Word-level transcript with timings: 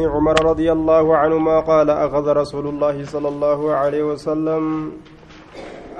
عمر 0.00 0.36
رضي 0.44 0.72
الله 0.72 1.16
عنهما 1.16 1.60
قال 1.60 1.90
أخذ 1.90 2.26
رسول 2.40 2.66
الله 2.66 3.04
صلى 3.04 3.28
الله 3.28 3.60
عليه 3.72 4.02
وسلم 4.02 4.92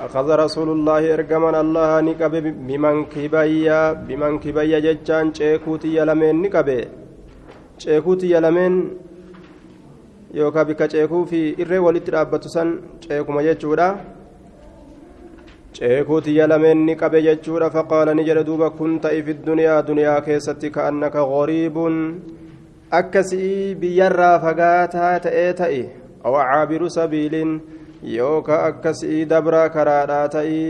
أخذ 0.05 0.27
رسول 0.43 0.69
الله 0.69 1.13
إرجمن 1.13 1.55
الله 1.55 2.01
نكب 2.01 2.33
بمن 2.67 2.95
كبايا 3.13 3.93
بمن 4.07 4.39
كبايا 4.39 4.79
جتان 4.85 5.33
شيكوتي 5.33 5.89
يلمن 5.97 6.41
نكب 6.41 6.69
شيكوتي 7.77 8.27
يلمن 8.33 8.73
يوكا 10.33 10.63
بك 10.63 10.81
شيكو 10.91 11.25
في 11.29 11.41
إر 11.61 11.71
ولتر 11.85 12.21
أبتسن 12.21 12.67
شيكو 13.05 13.31
ما 13.31 13.41
يجورا 13.41 13.89
شيكوتي 15.77 16.31
يلمن 16.39 16.77
نكب 16.89 17.13
يجورا 17.13 17.67
فقال 17.69 18.07
نجر 18.17 18.41
دوبا 18.41 18.67
كنت 18.79 19.05
في 19.07 19.31
الدنيا 19.37 19.81
دنيا 19.81 20.19
كيستك 20.25 20.77
أنك 20.77 21.15
غريب. 21.15 21.77
Akkasii 22.99 23.75
biyyarraa 23.81 24.39
fagaataa 24.45 25.13
ta'ee 25.25 25.51
ta'e 25.59 25.81
aw 26.25 26.33
caabiru 26.49 26.89
sabiiliin 26.97 27.51
yookaan 28.15 28.65
akkasii 28.69 29.21
dabraa 29.35 29.67
karaadhaa 29.75 30.25
ta'e 30.35 30.63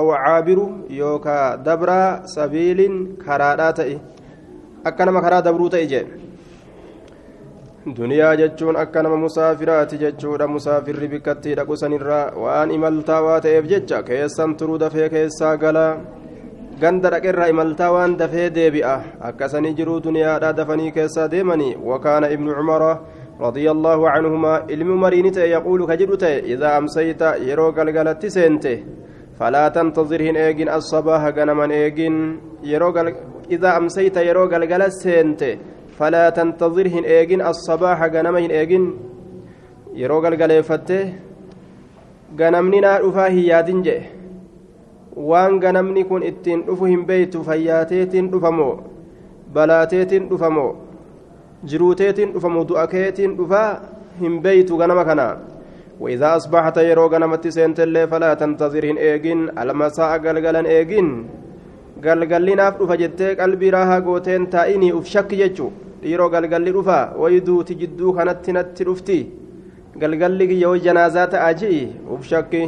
aw 0.00 0.06
caabiru 0.24 0.66
yookaan 1.00 1.64
dabraa 1.66 2.10
sabiiliin 2.36 2.96
karaadhaa 3.24 3.72
ta'e 3.80 3.96
akka 4.90 5.04
nama 5.10 5.20
karaa 5.26 5.42
dabruu 5.48 5.68
ta'e 5.74 5.86
jedhe 5.92 6.26
duniyaa 7.96 8.34
jechuun 8.36 8.76
akka 8.76 9.02
nama 9.02 9.16
musaafiraati 9.16 9.98
jechuudha. 9.98 10.48
Musaafirri 10.48 11.08
bikkattii 11.08 11.54
dhaqu 11.58 11.76
sanirraa 11.82 12.32
waan 12.44 12.70
imaltaa 12.76 13.20
waa 13.26 13.40
ta'eef 13.40 13.68
jecha 13.72 14.02
keessan 14.08 14.56
turuu 14.62 14.78
dafee 14.84 15.08
keessaa 15.08 15.56
galaa 15.56 15.92
ganda 16.80 17.10
dhaqerraa 17.10 17.50
imaltaa 17.52 17.92
waan 17.92 18.16
dafee 18.16 18.50
deebi'a. 18.50 18.96
Akkasanii 19.20 19.74
jiruu 19.74 20.00
duniyaadhaa 20.08 20.56
dafanii 20.56 20.92
keessaa 20.92 21.30
deemanii. 21.30 21.76
Wakaana 21.90 22.30
ibnu 22.30 22.54
cumara 22.54 22.90
رضي 23.40 23.70
الله 23.70 24.10
عنهما 24.10 24.52
علم 24.70 25.00
مرينته 25.00 25.42
يقول 25.56 25.80
كجدته 25.86 26.38
إذا 26.52 26.78
أمسيت 26.78 27.22
يرو 27.48 27.70
قلقلت 27.76 28.26
سنته 28.26 28.76
فلا 29.38 29.68
تنتظرهن 29.68 30.36
إيجن 30.36 30.68
الصباح 30.68 31.22
غنما 31.36 31.66
إيجن 31.70 32.14
يرو 32.64 32.90
إذا 33.50 33.70
أمسيت 33.76 34.16
يرو 34.16 34.44
قلقلت 34.52 34.92
سنته 35.04 35.52
فلا 35.98 36.24
تنتظرهن 36.30 37.04
إيجن 37.04 37.40
الصباح 37.50 37.98
غنمهن 38.14 38.50
إيجن 38.50 38.84
يرو 40.00 40.18
قلقلفته 40.24 41.04
غنمننا 42.40 42.92
رفاه 43.04 43.36
يادن 43.52 43.82
جه 43.86 44.15
waan 45.16 45.58
ganamni 45.60 46.04
kun 46.04 46.22
ittiin 46.22 46.62
dhufu 46.66 46.84
hin 46.92 47.04
beeytu 47.10 47.44
fayyaateetiin 47.44 48.30
dhufamoo 48.32 48.72
balaateetiin 49.52 50.28
dhufamoo 50.30 50.70
jiruuteetiin 51.72 52.32
dhufamoo 52.32 52.64
du'akeetiin 52.68 53.36
dhufaa 53.38 53.68
hin 54.20 54.40
beeytu 54.42 54.76
ganama 54.76 55.04
kana 55.04 55.28
وإذا 56.00 56.36
أصبحت 56.36 56.76
يرو 56.76 57.06
غنمت 57.08 57.48
سنت 57.48 57.80
اللي 57.80 58.04
فلا 58.12 58.34
تنتظر 58.34 58.84
هن 58.90 58.96
إيجين 58.96 59.40
المساء 59.58 60.10
قلقلا 60.24 60.62
إيجين 60.68 61.08
قلقلنا 62.04 62.68
أفرف 62.68 62.90
جتة 62.92 63.28
قلبي 63.40 63.70
راها 63.70 63.98
قوتين 64.04 64.50
تائني 64.50 64.92
أفشك 64.98 65.34
جتشو 65.34 65.68
dhiiroo 66.02 66.28
galgalli 66.28 66.70
dhufaa 66.76 67.16
wayduuti 67.22 67.74
jidduu 67.80 68.12
kanatti 68.12 68.52
natti 68.52 68.84
dhufti 68.84 69.18
galgalli 70.00 70.60
yoo 70.62 70.76
janaazaa 70.86 71.26
ta'a 71.34 71.54
ji'i 71.60 71.80
uf 72.14 72.28
shakki 72.30 72.60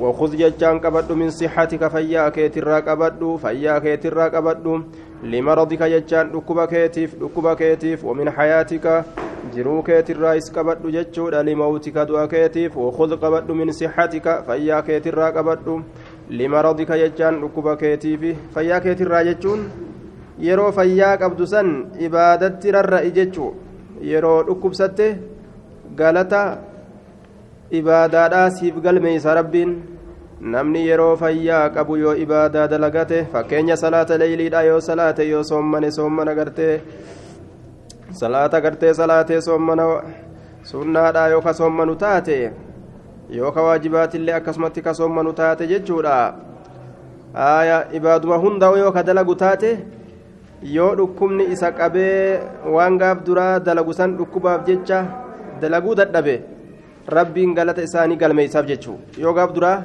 وخذ 0.00 0.36
ججان 0.36 0.78
قبض 0.78 1.12
من 1.12 1.30
صحتك 1.30 1.88
فيا 1.88 2.28
كيترا 2.28 2.80
قبض 2.80 3.36
فيا 3.36 3.78
كيترا 3.78 4.28
قبض 4.28 4.82
لمرضك 5.22 5.82
ججان 5.82 6.30
ركب 6.34 6.64
كيتيف 6.64 7.22
ركب 7.22 7.54
كيتيف 7.54 8.04
ومن 8.04 8.30
حياتك 8.30 9.04
جرو 9.54 9.82
كيترا 9.82 10.36
اس 10.36 10.50
قبض 10.52 10.86
ججود 10.86 11.34
لموتك 11.34 11.96
دعا 11.98 12.26
كيتيف 12.26 12.76
وخذ 12.76 13.16
قبض 13.16 13.50
من 13.50 13.72
صحتك 13.72 14.44
فيا 14.46 14.80
كيترا 14.80 15.26
قبض 15.30 15.82
لمرضك 16.30 16.92
ججان 16.92 17.34
ركب 17.42 17.76
كيتيف 17.76 18.22
فيا 18.54 18.78
كيترا 18.78 19.22
ججون 19.22 19.60
yeroo 20.38 20.72
fayyaa 20.76 21.16
qabdu 21.16 21.46
san 21.48 21.68
ibaadatti 22.06 22.72
rarra'i 22.76 23.10
jechuu 23.18 23.54
yeroo 24.08 24.42
dhukkubsatte 24.48 25.06
galata 26.00 26.40
ibaadaadhaa 27.78 28.50
siif 28.56 28.76
galmeeysa 28.86 29.34
rabbiin 29.38 29.72
namni 30.41 30.87
yeroo 30.87 31.15
fayyaa 31.21 31.69
qabu 31.69 31.97
yoo 31.97 32.13
ibaadaa 32.23 32.67
dalagate 32.67 33.17
fakkeenya 33.33 33.75
salaata 33.77 34.17
leeyliidha 34.17 34.61
yoo 34.63 34.79
salaate 34.81 35.29
yoo 35.29 35.43
soommane 35.43 35.91
soommana 35.91 36.33
gartee 36.35 36.81
salaata 38.21 38.61
gartee 38.61 38.93
salaatee 38.93 39.41
soommana 39.41 39.85
sunnaadha 40.71 41.27
yoo 41.33 41.41
ka 41.41 41.53
soommanu 41.53 41.95
taate 41.95 42.37
yoo 43.29 43.51
ka 43.51 43.61
waajibaatillee 43.67 44.33
akkasumatti 44.39 44.81
ka 44.81 44.93
soommanu 44.93 45.33
taate 45.33 45.67
jechuudha. 45.67 46.17
Aya 47.33 47.87
ibaaduma 47.93 48.37
hunda 48.37 48.71
yoo 48.77 48.91
ka 48.91 49.03
dalagu 49.03 49.35
taate 49.35 49.77
yoo 50.63 50.95
dhukkubni 50.95 51.45
isa 51.53 51.71
qabee 51.71 52.39
waan 52.65 52.97
gaaf 52.97 53.23
duraa 53.25 53.59
dalagu 53.59 53.93
san 53.93 54.17
dhukkubaaf 54.17 54.65
jecha 54.65 55.05
dalaguu 55.61 55.95
dadhabe 55.95 56.35
rabbiin 57.07 57.53
galata 57.55 57.81
isaanii 57.83 58.17
galmeeysaaf 58.17 58.65
jechuu 58.65 58.99
yoo 59.17 59.33
gaaf 59.33 59.53
duraa 59.53 59.83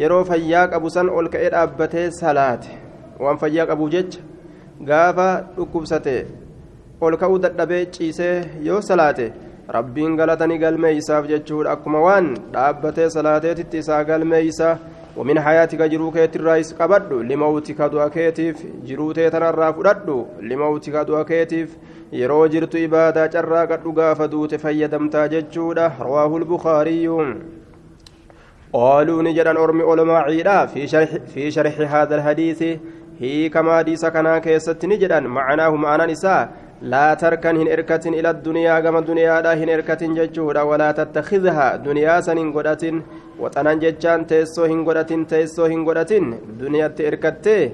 yeroo 0.00 0.24
fayyaa 0.30 0.66
qabu 0.72 0.90
san 0.96 1.08
ol 1.20 1.28
ka'ee 1.34 1.50
dhaabbatee 1.54 2.06
salaate 2.20 2.70
waan 3.26 3.38
fayyaa 3.42 3.66
qabuuf 3.70 3.90
jecha 3.94 4.20
gaafa 4.90 5.28
dhukkubsate 5.56 6.16
ol 7.00 7.16
ka'uu 7.22 7.38
dadhabee 7.44 7.84
ciisee 7.98 8.34
yoo 8.68 8.80
salaate 8.90 9.24
rabbiin 9.78 10.16
galata 10.20 10.46
ni 10.46 10.58
galmeeysaaf 10.64 11.30
jechuudha 11.32 11.72
akkuma 11.76 12.00
waan 12.08 12.34
dhaabbatee 12.58 13.10
salaateetitti 13.18 13.78
isaa 13.84 14.04
galmeeysa 14.04 14.76
ومن 15.16 15.40
حياتك 15.40 15.82
جروك 15.82 16.16
الرئيس 16.16 16.72
قبض 16.72 17.12
لموتك 17.12 17.82
دعاكيتيف 17.82 18.56
جروتي 18.86 19.30
تنرى 19.30 19.72
فدد 19.72 20.26
لموتك 20.40 20.96
دعاكيتيف 20.96 21.76
yeroo 22.12 22.48
jirtu 22.48 22.78
ibaadaa 22.78 23.28
carraa 23.28 23.66
qadhu 23.66 23.92
gaafa 23.92 24.28
duute 24.28 24.58
fayyadamtaa 24.58 25.28
jechuudha 25.28 25.88
rawaahu 28.73 29.03
lbukaariyyu 29.03 29.11
qaaluu 29.11 29.21
ni 29.21 29.33
jedhan 29.33 29.57
ormi 29.57 29.83
olmaaciidha 29.83 30.67
fi 31.33 31.51
sharxi 31.51 31.85
haada 31.85 32.15
alhadiisi 32.15 32.79
hiikama 33.19 33.71
hadiisa 33.71 34.11
kanaa 34.11 34.39
keessatti 34.39 34.87
ni 34.87 34.97
jedhan 34.97 35.27
macanaahu 35.27 35.77
ma'anaan 35.77 36.09
isaa 36.09 36.47
laa 36.81 37.15
tarkan 37.15 37.57
hin 37.57 37.67
erkatin 37.67 38.13
ila 38.13 38.33
duniyaa 38.33 38.81
gama 38.81 39.01
duniyaadha 39.01 39.55
hin 39.55 39.69
erkatin 39.69 40.15
jechuudha 40.15 40.65
walaa 40.65 40.93
tattakidhaa 40.93 41.77
duniyaa 41.85 42.21
san 42.21 42.37
hin 42.37 42.51
godhatin 42.51 43.03
waxanan 43.39 43.79
jechaan 43.79 44.25
teessoo 44.25 44.65
hin 44.65 44.83
godhatin 44.83 45.25
teessoo 45.25 45.67
hin 45.67 45.83
godhatin 45.83 46.35
duniyatti 46.59 47.05
erkattee 47.05 47.71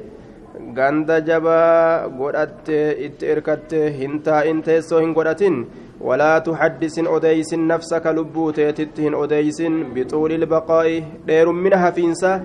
ganda 0.73 1.19
jabaa 1.21 2.09
godhattee 2.09 2.95
itti 3.05 3.25
erkattee 3.25 3.91
hin 3.97 4.21
taa'in 4.21 4.63
teessoo 4.63 4.99
hin 4.99 5.13
godhatin 5.13 5.67
walaa 6.01 6.41
tuxaddisin 6.41 7.07
odeysin 7.07 7.67
nafsaka 7.67 8.13
lubbuu 8.13 8.51
teetitti 8.53 9.01
hin 9.01 9.15
odeysin 9.15 9.85
bixuuli 9.93 10.37
lbaqaa'i 10.37 11.03
dheerummina 11.27 11.77
hafiinsa 11.77 12.39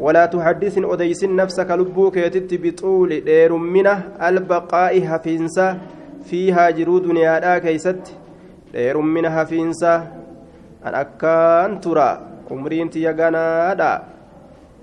walaa 0.00 0.28
tuxaddisin 0.28 0.84
odeysin 0.84 1.36
nafsaka 1.36 1.76
lubbuu 1.76 2.10
keetitti 2.10 2.58
bixuuli 2.58 3.20
dheerummina 3.26 3.98
albaqaa'i 4.18 5.00
hafiinsa 5.00 5.76
fiihaa 6.30 6.70
jiruu 6.72 7.00
duniyaadhaa 7.04 7.60
keeysatti 7.60 8.16
dheerummina 8.72 9.30
hafiinsa 9.30 10.02
an 10.84 10.94
akkaan 10.94 11.80
tura 11.80 12.08
umriin 12.50 12.90
tiyya 12.90 13.12
ganaadha 13.12 13.90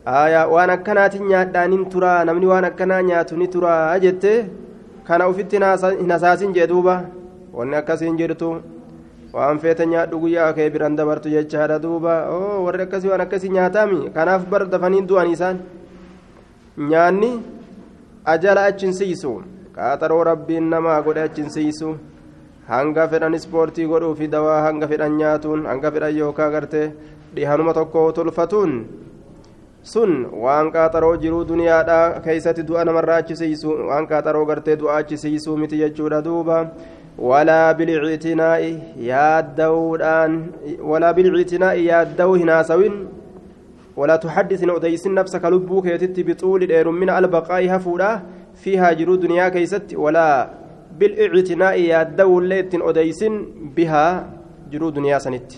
aayaa 0.05 0.47
waan 0.47 0.69
akkanaatiin 0.69 1.27
nyaadhaanin 1.27 1.85
turaa 1.85 2.25
namni 2.25 2.45
waan 2.45 2.65
akkanaa 2.65 3.01
nyaatu 3.01 3.37
ni 3.37 3.47
turaa 3.47 3.99
jette 3.99 4.33
kana 5.03 5.27
ufitti 5.27 5.59
hin 5.61 6.11
hasaasin 6.11 6.53
wanni 7.57 7.75
akkasiin 7.81 8.17
jirtu 8.19 8.49
waan 9.35 9.59
feete 9.63 9.85
nyaadhu 9.93 10.19
guyyaa 10.23 10.51
kee 10.57 10.69
biran 10.73 10.95
dabartu 10.99 11.29
jechaadha 11.35 11.79
duuba 11.85 12.13
warri 12.65 12.83
akkasii 12.87 13.09
waan 13.13 13.23
akkasii 13.25 13.51
nyaataami 13.57 13.99
kanaaf 14.15 14.43
bar 14.51 14.63
dafaniin 14.73 15.07
du'an 15.09 15.31
isaan 15.35 15.57
nyaanni 16.91 17.31
ajala 18.33 18.65
achin 18.69 18.93
siisu 18.99 19.31
qaaxaroo 19.75 20.23
rabbiin 20.31 20.69
namaa 20.73 20.99
godhe 21.07 21.21
achin 21.27 21.49
siisu 21.55 21.89
hanga 22.71 23.07
fedhan 23.11 23.33
ispoortii 23.39 23.87
godhuu 23.91 24.15
fi 24.19 24.27
dawaa 24.35 24.61
hanga 24.67 24.87
fedhan 24.91 25.17
nyaatuun 25.21 25.65
hanga 25.71 25.91
fedhan 25.95 26.17
yookaa 26.19 26.49
gartee 26.55 26.87
dhihanuma 27.35 27.73
tokko 27.79 28.11
tolfatuun 28.17 28.73
sun 29.93 30.11
waan 30.43 30.71
qaaxaroo 30.75 31.15
jiruu 31.23 31.43
duniyaadhaa 31.51 32.19
keeysatti 32.25 32.63
du'a 32.69 32.85
namarraa 32.89 33.17
achisiisu 33.23 33.69
waan 33.89 34.07
qaaxaroo 34.11 34.45
gartee 34.51 34.75
du'a 34.81 34.95
achisiisuu 35.01 35.57
miti 35.63 35.77
jechuudha 35.83 36.21
duuba 36.27 36.57
walaa 37.17 37.73
bilcitinaa'i 37.73 38.71
yaaddawuudhaan 39.09 40.31
walaa 40.83 41.13
bilcitinaa'i 41.13 41.85
yaaddawuu 41.87 42.35
hin 42.35 42.49
haasawin 42.49 42.95
ولا 43.95 44.15
تحدث 44.15 44.59
أديس 44.59 45.07
نفسك 45.07 45.45
لبوك 45.45 45.85
يتت 45.85 46.19
بطول 46.19 46.67
من 46.91 47.09
البقاء 47.09 47.75
هفودا. 47.75 48.21
فيها 48.55 48.91
جرو 48.93 49.15
دنيا 49.15 49.49
كيست 49.49 49.95
ولا 49.95 50.49
بالإعتناء 50.99 51.79
يادو 51.79 52.39
الليت 52.39 52.75
أديسن 52.75 53.33
بها 53.75 54.07
جرو 54.71 54.89
دنيا 54.89 55.19
سنت. 55.19 55.51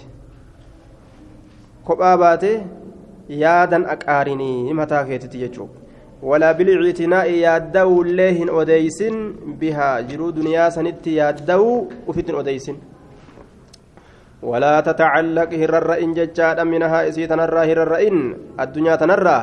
كباباتي 1.88 2.62
يادا 3.30 3.92
أكارني 3.92 4.74
متى 4.74 5.04
كيتتي 5.04 5.42
يجوب؟ 5.42 5.70
ولا 6.24 6.52
بالإعتناء 6.52 7.30
يادو 7.32 8.02
الليهن 8.02 8.50
أديسن 8.50 9.16
بها 9.62 10.02
جرو 10.02 10.30
دنيا 10.30 10.70
سنت 10.70 11.08
يادو 11.08 11.86
وفتن 12.08 12.36
أديسن 12.36 12.76
ولا 14.44 14.80
تتعلق 14.80 15.54
هرر 15.54 15.90
إن 16.04 16.14
ججاد 16.14 16.60
منها 16.60 17.08
إسي 17.10 17.28
تنرى 17.28 17.62
هرر 17.72 17.94
إن 18.08 18.18
الدنيا 18.60 18.96
تنرى 18.96 19.40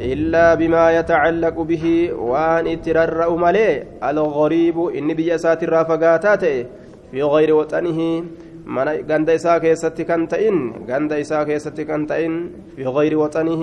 إلا 0.00 0.54
بما 0.54 0.84
يتعلق 0.98 1.56
به 1.60 2.12
وأن 2.12 2.66
اترر 2.66 3.36
ملي 3.36 3.84
الغريب 4.04 4.76
إن 4.98 5.08
بيسات 5.14 5.62
الرافقاتات 5.62 6.44
في 7.10 7.22
غير 7.22 7.54
وطنه. 7.54 8.24
من 8.66 8.88
غند 9.10 9.30
إساء 9.30 9.58
كيست 9.58 10.02
كنتئن 10.02 10.56
غند 10.90 11.12
إساء 11.12 11.44
كيست 11.44 11.80
كنتئن 11.80 12.50
في 12.76 12.84
غير 12.84 13.18
وطنه. 13.18 13.62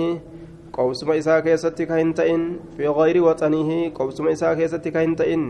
قوسم 0.74 1.10
إساء 1.10 1.40
كيست 1.40 1.82
كنتئن 1.82 2.42
في 2.76 2.88
غير 2.88 3.16
وطنه 3.22 3.70
قوسم 3.94 4.28
إساء 4.28 4.54
كيست 4.58 4.88
كنتئن 4.88 5.42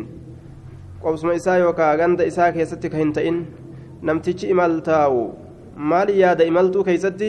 قوسم 1.05 1.29
إساء 1.39 1.57
يوكا 1.61 1.95
غند 2.01 2.21
إساء 2.21 2.51
كيست 2.51 2.87
كنتئن 2.87 3.37
namtichi 4.05 4.51
imaltaa'u 4.53 5.21
maal 5.91 6.11
yaada 6.23 6.45
imaltuu 6.45 6.83
keeysatti 6.85 7.29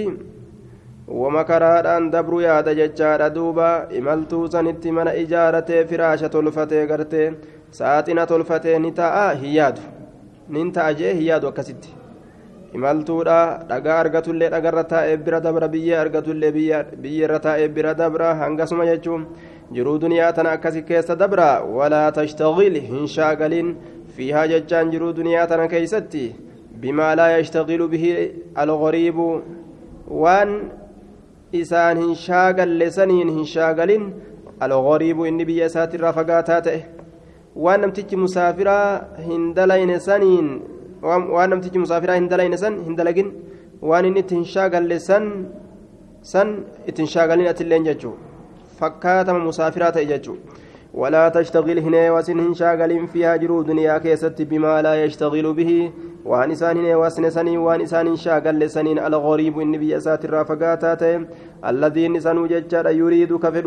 wama 1.20 1.44
karaadhaan 1.50 2.10
dabru 2.16 2.42
yaada 2.46 2.74
jechaadha 2.80 3.30
duuba 3.36 3.70
imaltuu 4.00 4.42
sanitti 4.56 4.92
mana 4.98 5.14
ijaaratee 5.24 5.86
firaasha 5.92 6.30
tolfatee 6.34 6.82
gartee 6.92 7.28
saaxina 7.80 8.26
tolfatee 8.32 8.80
ni 8.86 8.92
ta'a 9.00 9.28
hin 9.44 9.54
yaadu 9.60 9.82
nin 10.58 10.74
ta'a 10.80 10.98
jee 11.02 11.14
hin 11.14 11.28
yaadu 11.30 11.48
akkasitti 11.52 11.96
imaltuudha 12.76 13.40
dhagaa 13.70 13.98
argatullee 14.04 14.50
dhagarra 14.56 14.84
taa'ee 14.94 15.18
bira 15.26 15.40
dabra 15.48 15.68
biyyee 15.76 15.98
argatullee 16.04 16.52
biyyeerra 17.04 17.40
taa'ee 17.48 17.68
bira 17.76 17.94
dabra 18.02 18.32
hangasuma 18.42 18.88
jechuun 18.92 19.28
jiruu 19.76 19.98
duniyaa 20.06 20.32
tana 20.40 20.56
akkasi 20.58 20.82
keessa 20.90 21.20
dabra 21.22 21.50
walaa 21.78 22.08
tashtaqil 22.18 22.82
hin 22.90 23.08
shaagalin 23.18 23.76
fiihaa 24.18 24.48
jechaan 24.56 24.92
jiruu 24.96 25.14
duniyaa 25.22 25.48
tana 25.54 25.68
keeysatti 25.76 26.26
بما 26.82 27.16
لا 27.16 27.38
يشتغل 27.38 27.88
به 27.88 28.06
الغريب 28.64 29.18
وان 30.08 30.50
إسان 31.56 31.98
هنشاغل 31.98 32.80
لسنين 32.80 33.30
هنشاغل 33.30 33.92
الغريب 34.64 35.22
إني 35.22 35.44
بي 35.50 35.70
ساتر 35.70 36.02
رفقاتاته 36.04 36.82
waan 37.56 37.82
namtichi 37.82 38.18
musaafiraa 38.20 39.02
hin 39.26 39.44
dalayne 39.56 40.00
saniin 40.00 40.48
waan 41.06 41.50
namtichi 41.54 41.80
musaafiraa 41.86 42.18
hin 42.20 42.28
dalayne 42.34 42.58
san 42.64 42.78
hin 42.88 42.96
dalagin 43.00 43.30
waan 43.90 44.06
inni 44.10 44.20
itti 44.26 44.36
hin 44.40 44.46
shaagalle 44.54 44.98
san 45.08 45.26
san 46.34 46.54
itti 46.90 47.00
hin 47.04 47.12
shaagalin 47.16 47.48
atilleen 47.54 47.84
jechuu 47.90 48.14
fakkaatama 48.80 49.40
musaafiraa 49.48 49.92
ta'e 49.98 50.06
jechuu 50.14 50.38
ولا 50.96 51.30
تشتغل 51.30 51.80
هنا 51.80 52.12
وسن 52.12 52.54
شاغل 52.54 53.08
فيها 53.08 53.36
جرو 53.36 53.62
دنيا 53.62 53.98
كيست 53.98 54.42
بما 54.42 54.82
لا 54.82 54.94
يشتغل 55.04 55.54
به. 55.54 55.92
وان 56.26 56.52
إسان 56.52 56.78
هنا 56.78 56.96
وسن 56.96 57.30
سنين 57.30 57.58
وان 57.58 57.82
إسان 57.82 58.16
شاغل 58.16 58.70
سنين 58.70 59.00
الغريب 59.00 59.60
النبي 59.60 59.98
أسات 59.98 60.26
الرافقاتات. 60.26 61.04
الذين 61.72 62.16
إسان 62.16 62.48
ججار 62.48 62.88
يريد 63.02 63.32
كفد 63.44 63.66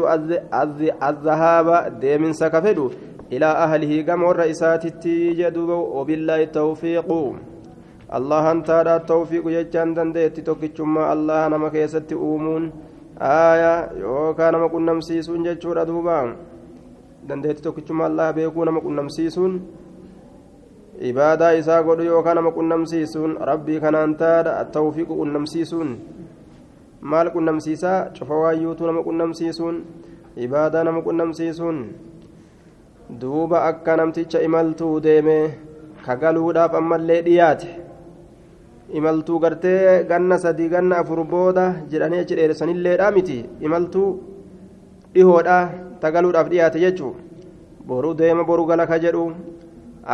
الذهاب 1.08 1.68
ديمن 2.00 2.32
سكفد 2.32 2.78
إلى 3.32 3.46
أهله 3.64 3.92
كم 4.08 4.20
الرئيسات 4.32 4.82
التيجدوا 4.92 5.80
وبالله 5.96 6.42
التوفيق. 6.42 7.08
الله 8.18 8.44
أنت 8.50 8.70
التوفيق 8.70 9.44
ججان 9.56 9.88
دندت 9.94 10.40
توكيتشما 10.40 11.12
الله 11.12 11.48
نما 11.52 11.68
كيست 11.68 12.12
أومون 12.12 12.72
آية 13.20 13.74
يوكا 14.00 14.50
نما 14.50 14.68
كنا 14.72 14.92
مسيسون 14.92 15.42
ججور 15.42 15.82
دوبان 15.82 16.28
dandeetti 17.26 17.62
tokkichuma 17.62 18.06
allah 18.06 18.32
beekuu 18.34 18.64
nama 18.64 18.80
qunnamsiisuun 18.80 19.60
ibaadaa 21.10 21.52
isaa 21.60 21.82
godhu 21.82 22.04
yookaan 22.04 22.36
nama 22.36 22.50
qunnamsiisuun 22.52 23.36
rabbii 23.50 23.80
kanaan 23.80 24.14
taadha 24.16 24.58
attawfiiqu 24.62 25.14
qunnamsiisuun. 25.16 25.90
Maal 27.00 27.30
qunnamsiisaa? 27.30 28.10
Cufa 28.18 28.34
waayyuutu 28.34 28.86
nama 28.86 29.02
qunnamsiisuun 29.02 29.76
ibaadaa 30.36 30.84
nama 30.84 31.02
qunnamsiisuun. 31.02 31.78
Duuba 33.20 33.64
akka 33.64 33.96
namticha 33.96 34.40
imaltuu 34.42 35.00
deeme 35.00 35.36
kagaluudhaaf 36.06 36.74
ammallee 36.74 37.22
dhiyaate. 37.22 37.68
Imaltuu 38.92 39.38
gartee 39.38 40.04
ganna 40.04 40.38
sadii 40.38 40.68
ganna 40.68 40.98
afur 40.98 41.24
booda 41.24 41.74
jedhanii 41.90 42.18
achi 42.24 42.34
dheeressanilleedhaa 42.36 43.10
miti. 43.10 43.44
Imaltuu 43.60 44.08
dhihoodhaa 45.14 45.62
tagaluudhaaf 46.00 46.48
dhiyaate 46.52 46.80
jechuun 46.84 47.14
boruu 47.88 48.14
deema 48.14 48.44
boru 48.44 48.66
gala 48.66 48.86
ka 48.86 48.98
jedhu. 48.98 49.32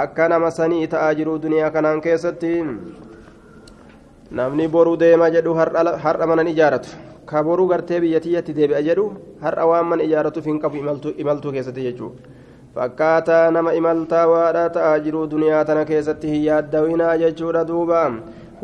Akka 0.02 0.28
nama 0.28 0.50
sanii 0.50 0.86
ta'aa 0.86 1.14
jiru 1.14 1.38
duniyaa 1.42 1.70
kanaan 1.70 2.00
keessatti. 2.00 2.52
Namni 4.30 4.68
boruu 4.68 4.96
deema 4.98 5.30
jedhu 5.30 5.54
har'a 5.54 6.26
manan 6.26 6.48
ijaaratu 6.52 6.90
ka 7.26 7.42
boruu 7.42 7.66
gartee 7.68 8.00
biyyatiyyatti 8.00 8.54
deebi'a 8.56 8.82
jedhu 8.82 9.04
har'a 9.42 9.66
waan 9.66 9.86
man 9.86 10.00
ijaaratuuf 10.06 10.46
hin 10.46 10.58
qabu 10.62 10.82
imaltuu 11.16 11.52
keessatti 11.52 11.84
jechuudha 11.88 12.32
fakkaataa 12.74 13.50
nama 13.50 13.72
imaltaa 13.78 14.26
waadhaa 14.32 14.68
ta'aa 14.76 14.98
jiru 15.04 15.26
duniyaa 15.30 15.64
tana 15.64 15.84
keessatti 15.90 16.30
hin 16.32 16.42
yaaddawinaa 16.48 17.16
jechuudha 17.22 17.64
duuba. 17.68 18.00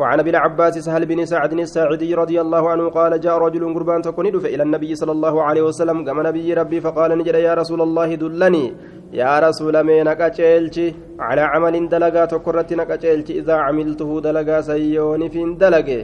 وعن 0.01 0.21
أبي 0.21 0.31
العباس 0.31 0.79
سهل 0.79 1.07
بن 1.07 1.25
سعد 1.25 1.53
الساعدي 1.53 2.15
رضي 2.15 2.41
الله 2.41 2.71
عنه 2.73 2.85
قال 2.89 3.21
جاء 3.21 3.39
رجل 3.39 3.75
قربان 3.75 4.03
تكون 4.03 4.27
إلى 4.27 4.63
النبي 4.63 4.95
صلى 4.95 5.13
الله 5.13 5.35
عليه 5.43 5.63
وسلم. 5.63 6.05
كما 6.05 6.23
نبي 6.23 6.55
ربي 6.55 6.81
فقال 6.81 7.19
نجد 7.19 7.35
يا 7.35 7.55
رسول 7.55 7.81
الله 7.87 8.15
دلني. 8.15 8.65
يا 9.13 9.39
رسول 9.45 9.75
من 9.85 10.05
نكاچلچي 10.09 10.87
على 11.21 11.41
عمل 11.41 11.89
دلغا 11.89 12.25
تكرت 12.25 12.71
نكاچلچي 12.81 13.33
إذا 13.41 13.55
عملته 13.67 14.21
دلغا 14.21 14.61
سيوني 14.61 15.29
في 15.29 15.41
دلغه 15.61 16.01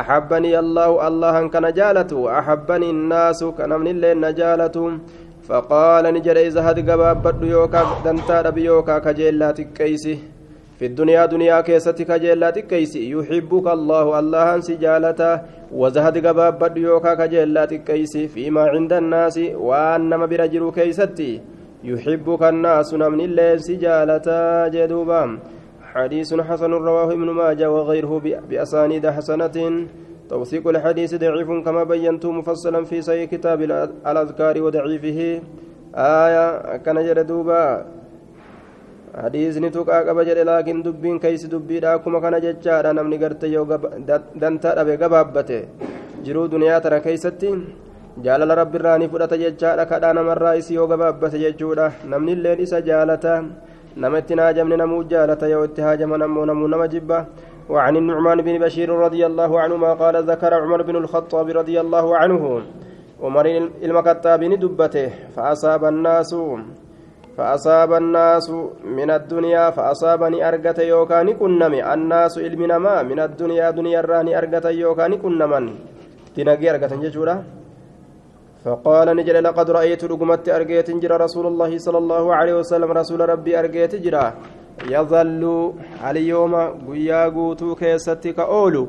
أحبني 0.00 0.58
الله 0.58 0.90
الله 1.08 1.36
كان 1.48 1.66
جالته 1.72 2.38
أحبني 2.38 2.90
الناس 2.90 3.40
كان 3.58 3.72
من 3.80 3.88
الليل 3.94 4.20
نجالته. 4.20 4.86
فقال 5.48 6.04
نجد 6.14 6.36
إذا 6.36 6.60
هد 6.70 6.78
غباب 6.90 7.42
يوكا 7.42 7.82
دنتا 8.04 8.36
ربيوكا 8.46 8.98
كجيلاتك 8.98 9.68
كيسي. 9.72 10.14
في 10.80 10.86
الدنيا 10.86 11.26
دنيا 11.26 11.60
كيستك 11.60 12.10
جيلات 12.12 12.58
كيسي 12.58 13.10
يحبك 13.10 13.66
الله 13.76 14.18
الله 14.18 14.60
سجالته 14.60 15.32
وزهد 15.80 16.26
قباب 16.26 16.58
بديوكا 16.58 17.14
كجيلات 17.20 17.74
كيسي 17.74 18.28
فيما 18.32 18.62
عند 18.72 18.92
الناس 18.92 19.36
وأنما 19.60 20.26
برجل 20.26 20.64
كيستي. 20.72 21.40
يحبك 21.84 22.42
الناس 22.42 22.94
نمن 22.94 23.20
الليل 23.20 23.60
سجالتا 23.60 24.68
جدوبا. 24.74 25.22
حديث 25.92 26.34
حسن 26.48 26.72
رواه 26.72 27.12
ابن 27.12 27.28
ماجه 27.40 27.70
وغيره 27.70 28.12
بأسانيد 28.48 29.04
حسنة. 29.06 29.56
توثيق 30.32 30.64
الحديث 30.68 31.14
ضعيف 31.14 31.48
كما 31.64 31.84
بينت 31.84 32.26
مفصلا 32.26 32.84
في 32.84 33.02
صحيح 33.02 33.24
كتاب 33.30 33.62
الأذكار 34.10 34.62
وضعيفه. 34.62 35.40
آية 35.94 36.76
كان 36.76 36.96
جردوبا 37.06 37.84
hadiisni 39.14 39.70
tuqaa 39.70 40.04
qaba 40.06 40.24
jedhe 40.28 40.44
laakiin 40.44 40.82
dubbiin 40.84 41.18
keeysi 41.18 41.50
dubbiidha 41.50 41.94
akkuma 41.98 42.20
kana 42.20 42.40
jechaadha 42.40 42.92
namni 42.92 43.18
garte 43.18 43.46
yoo 43.50 43.66
dantaa 44.40 44.74
dhabe 44.78 44.96
gabaabbate 45.02 45.58
jiruu 46.24 46.46
duniyaa 46.52 46.80
tana 46.80 47.00
keeysatti 47.00 47.50
jaalala 48.24 48.54
rabbiirraa 48.60 48.98
ni 48.98 49.08
fudhata 49.08 49.38
jechaadha 49.42 49.86
kadhaa 49.92 50.12
namarraa 50.18 50.54
isi 50.60 50.74
yoo 50.78 50.86
gabaabbate 50.92 51.38
jechuudha 51.44 51.92
namni 52.12 52.32
illeen 52.36 52.60
isa 52.66 52.80
jaalata 52.88 53.34
nama 53.96 54.18
itti 54.22 54.38
haajamne 54.42 54.76
namuu 54.82 55.02
jaalata 55.12 55.48
yoo 55.54 55.64
itti 55.68 55.80
haajaman 55.86 56.22
ammoo 56.28 56.46
namuu 56.52 56.68
nama 56.74 56.88
jibba 56.88 57.26
وعن 57.70 57.96
النعمان 57.96 58.42
بن 58.42 58.58
بشير 58.58 58.90
رضي 58.90 59.26
الله 59.26 59.60
عنهما 59.60 59.90
قال 59.94 60.14
ذكر 60.30 60.54
عمر 60.54 60.82
بن 60.82 60.96
الخطاب 60.96 61.48
رضي 61.60 61.80
الله 61.80 62.16
عنه 62.16 62.62
عمر 63.22 63.46
المكتاب 63.82 64.40
دبته 64.44 65.08
فأصاب 65.36 65.84
الناس 65.84 66.34
فأصاب 67.40 67.90
الناس 68.02 68.48
من 68.84 69.10
الدنيا 69.18 69.64
فأصابني 69.76 70.38
أرجت 70.48 70.78
يوكاني 70.92 71.32
كنمي. 71.40 71.80
الناس 71.94 72.34
علمنا 72.44 72.76
من 73.10 73.18
الدنيا 73.26 73.70
دنيا 73.78 74.00
راني 74.00 74.32
أرجت 74.38 74.64
يوكاني 74.64 75.16
كنمن. 75.24 75.64
تنجي 76.36 76.70
أرجت 76.70 76.92
ججورا 77.02 77.34
فقال 78.64 79.08
نجل 79.16 79.36
لقد 79.44 79.70
رأيت 79.70 80.02
رقمت 80.04 80.48
أرجيت 80.48 80.88
جرى 81.02 81.16
رسول 81.26 81.46
الله 81.52 81.70
صلى 81.78 81.98
الله 81.98 82.24
عليه 82.38 82.54
وسلم. 82.60 82.90
رسول 83.00 83.20
ربي 83.32 83.52
أرجيت 83.58 83.94
جرى. 84.04 84.26
يظل 84.94 85.42
اليوم 86.10 86.54
قيا 86.88 87.22
قوتو 87.36 87.74
كيستك 87.80 88.38
أولو؟ 88.38 88.84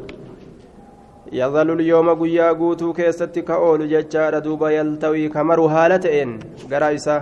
يظل 1.40 1.70
اليوم 1.78 2.08
قيا 2.22 2.48
قوتو 2.60 2.94
كيستك 2.94 3.50
أولو؟ 3.52 3.86
ججار 3.94 4.34
دوبا 4.46 4.70
يلتوي 4.78 5.28
كمر 5.36 5.60
هالتين 5.76 6.30
قرائسة 6.72 7.18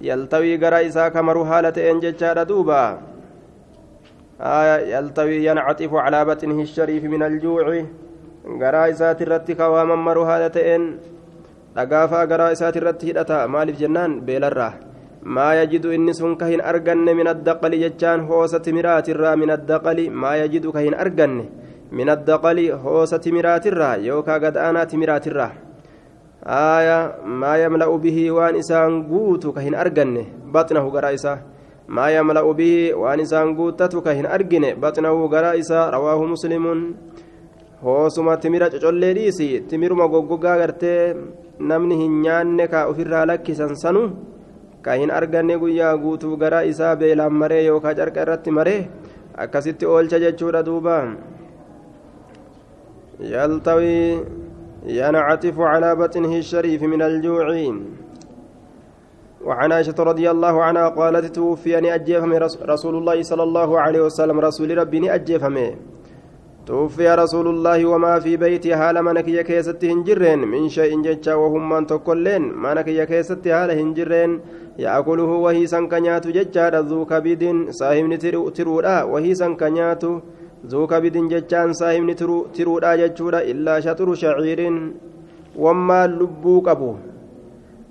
yaltawii 0.00 0.58
gara 0.58 0.82
isaa 0.82 1.10
kamaru 1.10 1.44
haala 1.44 1.72
ta'een 1.72 2.00
jechaadha 2.00 2.44
duuba. 2.44 2.98
Yaltawii 4.90 5.44
yancaxifu 5.44 5.96
calaa 5.96 6.24
baxinihi 6.24 6.66
shariifi 6.66 7.08
min 7.08 7.22
aljuuci. 7.22 7.86
Garaa 8.58 8.88
isaati 8.88 9.24
irratti 9.24 9.54
kawaaman 9.54 9.98
maru 9.98 10.24
haala 10.24 10.50
ta'een. 10.50 10.98
Dhagaafaa 11.74 12.26
garaa 12.26 12.52
isaati 12.52 12.78
irratti 12.78 13.06
hidhata. 13.06 13.48
Maaliif 13.48 13.78
jennaan? 13.78 14.20
Beelarraa. 14.20 14.72
Maa 15.24 15.54
yajidu 15.54 15.92
inni 15.94 16.14
sun 16.14 16.36
ka 16.36 16.46
hin 16.46 16.60
arganne 16.60 17.14
min 17.14 17.26
addaqali 17.26 17.80
jechaan 17.80 18.26
hoosa 18.26 18.60
timiraatirraa 18.60 19.36
min 19.36 19.50
addaqali. 19.50 20.10
Maa 20.10 20.36
yajidu 20.44 20.72
ka 20.72 20.84
hin 20.84 20.94
arganne 20.94 21.48
min 21.90 22.08
addaqali 22.08 22.68
hoosa 22.68 23.18
timiraatirraa 23.18 23.96
yookaa 24.02 24.38
gada'aanaa 24.38 24.86
timiraatirraa 24.86 25.63
aaya 26.44 27.16
maa 27.24 27.56
yamla'u 27.56 27.96
bihi 27.98 28.28
waan 28.30 28.56
isaan 28.60 29.08
guutu 29.08 29.52
ka 29.56 29.60
hin 29.64 29.74
arganne 29.74 30.28
baxnahu 30.52 30.92
garaa 30.92 31.16
isaa 31.16 31.38
maa 31.88 32.10
yamla'u 32.12 32.52
bihi 32.58 32.92
waan 32.92 33.20
isaan 33.20 33.56
guuttatu 33.56 34.04
ka 34.04 34.12
hin 34.12 34.26
argine 34.28 34.76
baxnahu 34.76 35.28
garaa 35.32 35.56
isaa 35.56 35.88
rawaahu 35.94 36.28
muslimuun 36.36 36.82
hoosuma 37.80 38.36
timira 38.36 38.68
cocollee 38.68 39.14
dhiisi 39.16 39.48
timiruma 39.68 40.08
goggogaa 40.12 40.56
gartee 40.60 41.16
namni 41.58 41.96
hin 42.02 42.20
nyaanne 42.26 42.68
ka 42.68 42.86
ofirraa 42.92 43.24
lakkisan 43.30 43.72
sanu 43.82 44.04
ka 44.84 45.00
hin 45.00 45.10
arganne 45.10 45.56
guyyaa 45.56 45.96
guutuu 45.96 46.36
garaa 46.36 46.64
isaa 46.68 46.96
beelaan 46.96 47.32
maree 47.32 47.64
yookaan 47.64 47.96
carqa 47.96 48.22
irratti 48.24 48.50
maree 48.58 48.80
akkasitti 49.44 49.86
oolcha 49.86 50.18
jechuudha 50.24 50.62
duuba. 50.62 50.96
Yaltawii 53.32 54.43
ينعطف 54.84 55.60
على 55.60 55.96
بطنه 55.96 56.36
الشريف 56.36 56.82
من 56.82 57.02
الجوع 57.02 57.46
وعن 59.44 59.72
عائشة 59.72 59.94
رضي 59.98 60.30
الله 60.30 60.62
عنها 60.62 60.88
قالت 60.88 61.34
توفيني 61.34 61.94
أجيفم 61.94 62.32
رسول 62.62 62.94
الله 62.96 63.22
صلى 63.22 63.42
الله 63.42 63.80
عليه 63.80 64.00
وسلم 64.00 64.40
رسول 64.40 64.78
ربي 64.78 65.14
أجيفمه 65.14 65.74
توفي 66.66 67.08
رسول 67.14 67.46
الله 67.48 67.86
وما 67.86 68.18
في 68.20 68.36
بيتي 68.36 68.76
حال 68.76 69.02
منك 69.02 69.28
يا 69.28 69.42
كيست 69.42 69.84
هنجرين. 69.84 70.38
من 70.38 70.68
شيء 70.68 71.02
ججا 71.02 71.34
وهم 71.34 71.68
من 71.68 71.86
تكلين 71.86 72.42
منك 72.42 72.88
يا 72.88 73.04
كيست 73.04 73.48
حال 73.48 73.70
هنجرين. 73.70 74.40
يأكله 74.78 75.30
وهي 75.44 75.66
سنكنيات 75.66 76.26
ججا 76.26 76.80
ذو 76.80 77.04
كبد 77.04 77.42
صاحب 77.70 78.14
ترودا 78.56 79.02
وهي 79.02 79.34
سنكنيات 79.34 80.02
zuukabidin 80.68 81.28
jechaan 81.28 81.74
saahibni 81.74 82.14
tiruudha 82.14 82.96
jechuudha. 82.98 83.44
Illaa 83.44 83.80
shaxuru 83.80 84.16
shaciiriin 84.16 84.76
wammaan 85.56 86.18
lubbuu 86.18 86.60
qabu. 86.62 86.96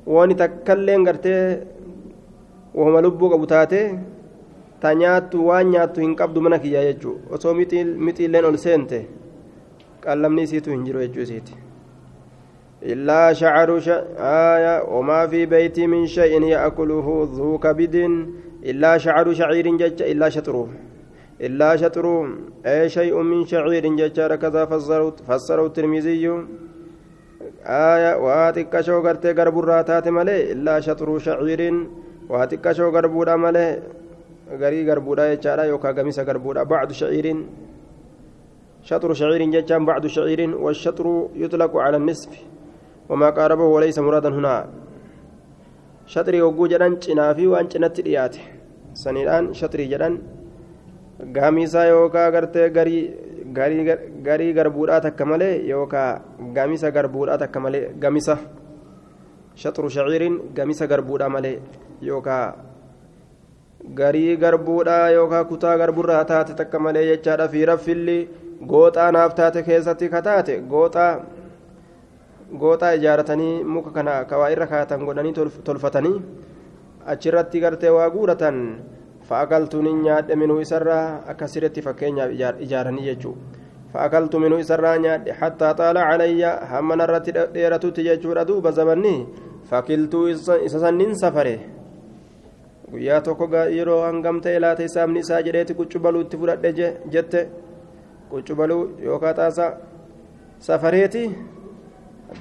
Wani 0.05 0.35
takkailleen 0.35 1.03
gartee 1.03 1.61
wama 2.75 3.01
lubbuu 3.01 3.29
qabu 3.29 3.47
taate 3.47 3.81
ta 4.81 4.93
nyaattu 4.93 5.47
waan 5.47 5.71
nyaattu 5.71 6.01
hin 6.01 6.15
qabdu 6.15 6.41
mana 6.41 6.59
kiyya 6.59 6.83
jechuu. 6.87 7.17
Osoo 7.31 7.53
mixiilleen 7.53 8.45
ol 8.45 8.57
seente 8.57 9.07
qallamni 10.01 10.43
isiitu 10.43 10.71
hin 10.71 10.85
jiru 10.85 10.99
jechuu 11.05 11.23
isiiti. 11.27 11.53
Illaa 12.83 13.33
shacaru 13.33 13.77
aaya 14.19 14.81
omaa 14.83 15.27
fi 15.27 15.45
beeytii 15.47 15.87
min 15.87 16.07
shayin 16.07 16.43
ya'kuluhu 16.43 17.13
zuu 17.35 17.57
kabidin 17.59 18.17
illaa 18.61 18.97
shacaru 18.97 19.35
shaciirin 19.35 19.77
jecha 19.77 20.05
illaa 20.05 20.29
shaxuruuf 20.29 20.69
illaa 21.47 21.75
shaxuruu 21.81 22.21
ee 22.73 22.89
shay'un 22.95 23.25
min 23.31 23.41
shaciirin 23.51 23.97
jechaadha 24.01 24.37
kadaa 24.43 24.67
fassarahu 25.27 25.69
tirmiziyyu 25.75 26.35
aaya 27.65 28.11
waa 28.25 28.51
xiqqashoo 28.55 29.01
gartee 29.01 29.33
garburraa 29.39 29.83
taate 29.89 30.09
malee 30.17 30.41
illaa 30.53 30.79
shaxuruu 30.87 31.19
shaciirin 31.27 31.77
waa 32.29 32.47
xiqqashoo 32.51 32.91
garbuudha 32.95 33.37
malee 33.45 33.71
garii 34.61 34.85
garbuudha 34.89 35.29
jechaadha 35.33 35.65
yookaan 35.71 35.95
gamisa 35.95 36.25
garbuudha 36.29 36.65
bacdu 36.65 36.93
shaciiriin 37.01 37.39
shaxru 38.83 39.15
shaciiriin 39.15 39.51
jechaan 39.55 39.85
bacdu 39.85 40.09
shaciiriin 40.15 40.53
washaxru 40.65 41.31
yutlaqu 41.43 41.77
cala 41.83 41.99
nisfi 41.99 42.39
wamaa 43.09 43.31
qaarabahu 43.31 43.73
walaysa 43.75 44.01
muraadan 44.01 44.33
hunaa 44.39 44.61
shaxrii 46.13 46.43
hogguu 46.45 46.67
jedhan 46.67 46.99
cinaa 47.03 47.33
fi 47.33 47.47
waan 47.47 47.67
cinatti 47.73 48.05
dhiyaate 48.07 48.39
saniidhaan 49.03 49.51
jedhan 49.93 50.19
gaamisaa 51.19 51.85
yookaan 51.85 52.31
gartee 52.31 52.69
garii 54.23 54.53
garbuudhaa 54.53 55.01
takka 55.01 55.25
malee 55.25 55.55
yookaan 55.69 56.21
gamisa 56.53 56.91
garbuudhaa 56.91 57.37
takka 57.37 57.59
malee 57.59 57.93
gamisa. 57.99 58.37
Shaxru 59.55 59.89
shaciiriin 59.89 60.39
gamisa 60.55 60.87
garbuudhaa 60.87 61.29
malee 61.29 61.61
yookaan 62.01 62.53
garii 63.93 64.37
garbuudhaa 64.37 65.09
yookaan 65.09 65.45
kutaa 65.45 65.77
garburraa 65.77 66.25
taate 66.25 66.53
takka 66.53 66.79
malee 66.79 67.05
jechaadha. 67.05 67.47
Fi 67.47 67.65
raffilli 67.65 68.29
gooxaa 68.67 69.11
naaf 69.11 69.35
taate 69.35 69.63
keessatti 69.63 70.09
kataate 70.09 70.61
gooxaa 70.69 71.11
gooxaa 72.59 72.91
ijaaratanii 72.97 73.63
muka 73.63 73.91
kana 73.91 74.25
kawaa 74.25 74.49
irra 74.55 74.67
kaatan 74.67 75.05
godhanii 75.05 75.33
tolfatanii 75.63 76.17
achirratti 77.05 77.59
gartee 77.59 77.89
waa 77.89 78.09
guuratan 78.09 78.59
fa'akaltu 79.29 79.81
nin 79.81 80.01
nyaadhe 80.03 80.35
minuu 80.35 80.59
isarraa 80.61 81.23
akka 81.27 81.47
sirriitti 81.47 81.81
fakkeenyaaf 81.81 82.61
ijaaranii 82.65 83.05
jechuudha. 83.09 83.61
Fa'akaltu 83.93 84.39
minuu 84.39 84.59
isarraa 84.59 84.97
nyaadhe 84.97 85.31
hattaa 85.39 85.73
xaala 85.79 86.07
calayya 86.09 86.51
hamma 86.71 86.95
narratti 86.95 87.31
dheeratutti 87.53 88.03
jechuudha 88.09 88.45
duuba 88.45 88.71
zabanni 88.71 89.15
fakiltuu 89.69 90.27
isa 90.27 90.79
sannin 90.79 91.15
safare. 91.15 91.55
guyyaa 92.93 93.21
tokko 93.25 93.47
yeroo 93.75 94.01
hangam 94.05 94.39
ta'e 94.41 94.59
laata 94.59 94.83
isaamni 94.85 95.19
isaa 95.25 95.41
jedheeti 95.45 95.73
quccubaluu 95.77 96.21
itti 96.25 96.37
fudhadhe 96.37 96.71
jette. 97.13 97.41
Quccubaluu 98.29 98.81
yookaan 99.05 99.35
taasa 99.35 99.65
safareeti. 100.59 101.23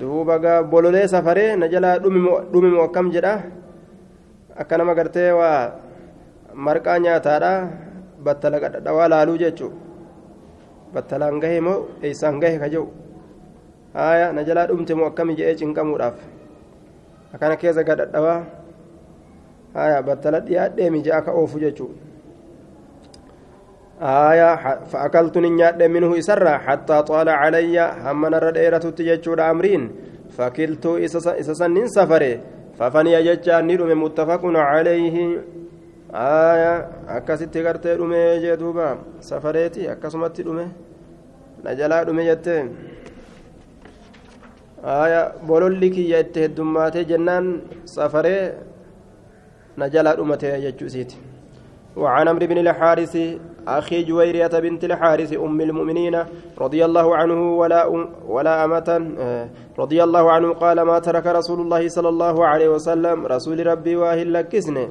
Duuba 0.01 0.39
gaa 0.39 0.63
bololee 0.63 1.07
safaree 1.09 1.57
na 1.57 1.69
jalaa 1.69 1.99
dhumimu 1.99 2.83
akkam 2.83 3.11
jedha? 3.13 3.35
Gartee 4.99 5.31
waa 5.33 5.73
marqaa 6.55 6.99
nyaataadha 6.99 7.53
battala 8.25 8.63
qadhadhawaa 8.65 9.09
laaluu 9.13 9.39
jechuudha 9.45 9.77
battalaan 10.95 11.41
gahe 11.43 11.61
moo 11.61 11.79
eessaan 12.03 12.41
gahe 12.41 12.59
ka 12.63 12.69
jiru 12.73 12.89
haaya 13.95 14.33
na 14.33 14.45
jalaa 14.49 14.67
dhumte 14.71 14.95
moo 14.95 15.07
akkami 15.13 15.37
jedhee 15.39 15.61
cinqamuudhaaf 15.61 16.17
akkana 17.35 17.57
keessa 17.57 17.85
gadhadhawaa. 17.85 18.63
haya 19.75 20.03
battala 20.05 20.41
dhiyaadhee 20.45 20.91
mija'a 20.93 21.25
ka 21.25 21.33
oofu 21.33 21.61
jechuudha 21.61 22.01
haya 24.01 24.49
fa'akaltu 24.93 25.41
nin 25.41 25.57
nyaadhe 25.57 25.89
minhu 25.89 26.17
isarra 26.21 26.59
hattaa 26.67 27.03
xaala 27.09 27.37
calayya 27.41 27.87
hamma 28.05 28.31
narra 28.35 28.53
dheeratutti 28.53 29.09
jechuudha 29.09 29.49
amriin 29.49 29.89
fakiltuu 30.37 30.99
isa 31.01 31.55
sannin 31.57 31.89
safare 31.89 32.33
fafaniya 32.77 33.23
jechaan 33.29 33.67
ni 33.67 33.77
dhume 33.81 33.97
muttafaqun 33.97 34.57
haya 36.13 36.73
akkasitti 37.09 37.63
gartee 37.63 37.97
dhume 37.97 38.41
jee 38.41 38.57
duuba. 38.57 38.97
Safareeti 39.21 39.89
akkasumatti 39.89 40.43
dhume. 40.43 40.67
Na 41.65 41.75
jalaa 41.75 42.05
dhume 42.05 42.25
jettee 42.25 42.63
haya 44.83 45.33
bololli 45.47 45.91
kiyya 45.91 46.21
itti 46.21 46.41
heddummaatee 46.41 47.05
jennaan 47.05 47.63
safaree 47.85 48.53
نجلا 49.79 50.21
أمته 50.21 50.55
يجوسيت 50.69 51.13
وعن 51.97 52.29
عمرو 52.29 52.47
بن 52.47 52.59
الحارث 52.59 53.15
أخي 53.69 54.03
جويرية 54.03 54.47
بنت 54.65 54.85
الحارث 54.85 55.33
أم 55.33 55.61
المؤمنين 55.61 56.25
رضي 56.59 56.85
الله 56.85 57.17
عنه 57.17 57.57
ولا 57.57 57.87
ولا 58.29 58.65
أمة 58.65 58.89
رضي 59.79 60.03
الله 60.05 60.33
عنه 60.33 60.53
قال 60.53 60.81
ما 60.83 60.99
ترك 60.99 61.27
رسول 61.27 61.61
الله 61.61 61.89
صلى 61.89 62.09
الله 62.09 62.47
عليه 62.47 62.69
وسلم 62.69 63.27
رسول 63.27 63.67
ربي 63.67 63.97
واهل 63.97 64.33
لكسنه 64.33 64.89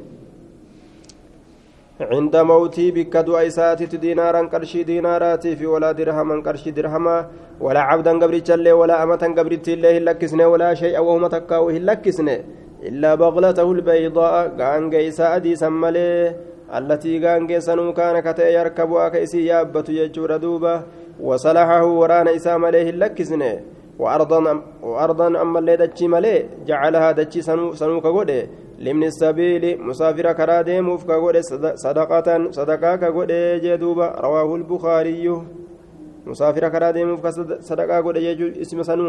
عند 2.01 2.35
موتي 2.37 2.91
بك 2.91 3.17
دعيسات 3.17 3.95
دينارا 3.95 4.41
قرشي 4.53 4.83
ديناراتي 4.83 5.55
في 5.55 5.65
ولا 5.65 5.91
درهما 5.91 6.35
قرشي 6.45 6.71
درهما 6.71 7.27
ولا 7.59 7.79
عبدا 7.79 8.13
قبرت 8.21 8.49
ولا 8.79 9.03
أمة 9.03 9.23
قبرت 9.37 9.67
الله 9.69 9.97
لكسنه 9.97 10.47
ولا 10.47 10.73
شيء 10.73 10.99
وهم 10.99 11.27
تكاوه 11.27 11.73
لكسنه 11.73 12.37
إلا 12.83 13.15
بغلته 13.15 13.71
البيضاء 13.71 14.35
غانغي 14.59 15.11
سادي 15.11 15.55
سملي 15.55 16.35
التي 16.77 17.13
غانغي 17.23 17.59
سنو 17.67 17.93
كان 17.93 18.19
كتئ 18.19 18.47
يركبها 18.57 19.09
كيسي 19.09 19.45
يابت 19.45 19.89
يجور 19.89 20.37
دوبا 20.37 20.83
وصلحه 21.27 21.85
ورانا 21.85 22.35
إسام 22.35 22.65
عليه 22.65 22.89
اللكسنه 22.89 23.51
وأرضا 23.99 24.61
وأرضا 24.83 25.27
أما 25.41 25.59
اللي 25.59 25.75
دتشي 25.77 26.07
ملي 26.07 26.45
جعلها 26.67 27.11
دتشي 27.11 27.41
سنو 27.41 27.73
سنو 27.73 27.99
لمن 28.85 29.03
السبيل 29.03 29.63
مسافر 29.89 30.27
كرا 30.33 30.61
ديموف 30.61 31.01
كغودي 31.09 31.41
صدقة 31.85 32.27
صدقة 32.57 32.95
كغودي 33.01 33.59
جدوبا 33.65 34.07
رواه 34.25 34.49
البخاري 34.55 35.25
مسافر 36.25 36.63
كرا 36.73 36.91
ديموف 36.91 37.27
صدقة 37.69 37.99
غودي 37.99 38.61
اسم 38.61 38.79
سنو 38.89 39.07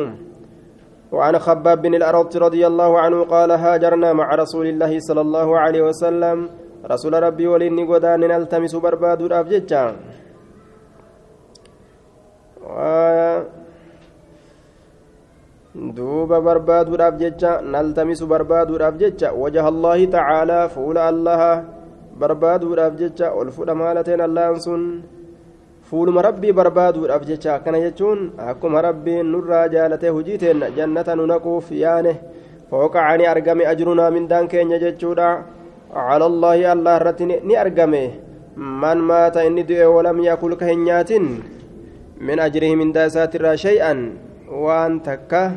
وعن 1.12 1.38
خباب 1.38 1.82
بن 1.82 1.94
الأرط 1.94 2.36
رضي 2.36 2.66
الله 2.66 2.90
عنه 3.00 3.18
قال 3.24 3.50
هاجرنا 3.50 4.12
مع 4.12 4.28
رسول 4.34 4.66
الله 4.66 4.92
صلى 4.98 5.20
الله 5.20 5.48
عليه 5.58 5.82
وسلم 5.82 6.48
رسول 6.92 7.22
ربي 7.22 7.46
وليني 7.46 7.84
قدان 7.90 8.20
نلتمس 8.20 8.74
برباد 8.76 9.20
الأفججة 9.22 9.82
duuba 15.74 16.36
barbaaduudhaaf 16.40 17.16
jecha 17.16 17.60
naltamisu 17.64 18.26
barbaaduudhaaf 18.28 18.96
jecha 19.00 19.32
wajaha 19.32 19.68
allaahi 19.72 20.06
tacaalaa 20.14 20.68
fuula 20.68 21.08
allaha 21.08 21.64
barbaaduudhaaf 22.20 22.96
jecha 23.00 23.32
ol 23.32 23.48
fudha 23.56 23.74
maalateen 23.74 24.20
allahan 24.20 24.60
sun 24.60 24.82
fuuluma 25.88 26.22
rabbii 26.28 26.52
barbaaduudhaaf 26.52 27.24
jecha 27.24 27.54
akkana 27.56 27.80
jechuun 27.80 28.36
akkuma 28.36 28.82
rabbiin 28.84 29.32
nurraa 29.32 29.68
jaalatee 29.74 30.12
hujii 30.12 30.38
jannata 30.76 31.16
nu 31.16 31.24
yaane 31.84 32.12
fooqacani 32.68 33.26
argame 33.26 33.64
ajrunaa 33.72 34.10
mindaan 34.10 34.48
keenya 34.48 34.78
jechuudha 34.78 35.28
cala 35.94 36.24
allaahi 36.32 36.66
allah 36.74 36.96
irratti 37.00 37.24
ni 37.48 37.56
argame 37.56 38.02
man 38.56 38.98
maata 39.00 39.44
inni 39.48 39.64
du'e 39.64 39.88
walam 39.88 40.20
yakul 40.20 40.52
ka 40.60 40.68
hin 40.68 40.84
nyaatin 40.84 41.24
min 42.20 42.38
ajrihi 42.46 42.76
mindaa 42.76 43.08
isaatirraa 43.08 43.56
shay'an 43.56 44.31
waan 44.52 45.00
takka 45.00 45.56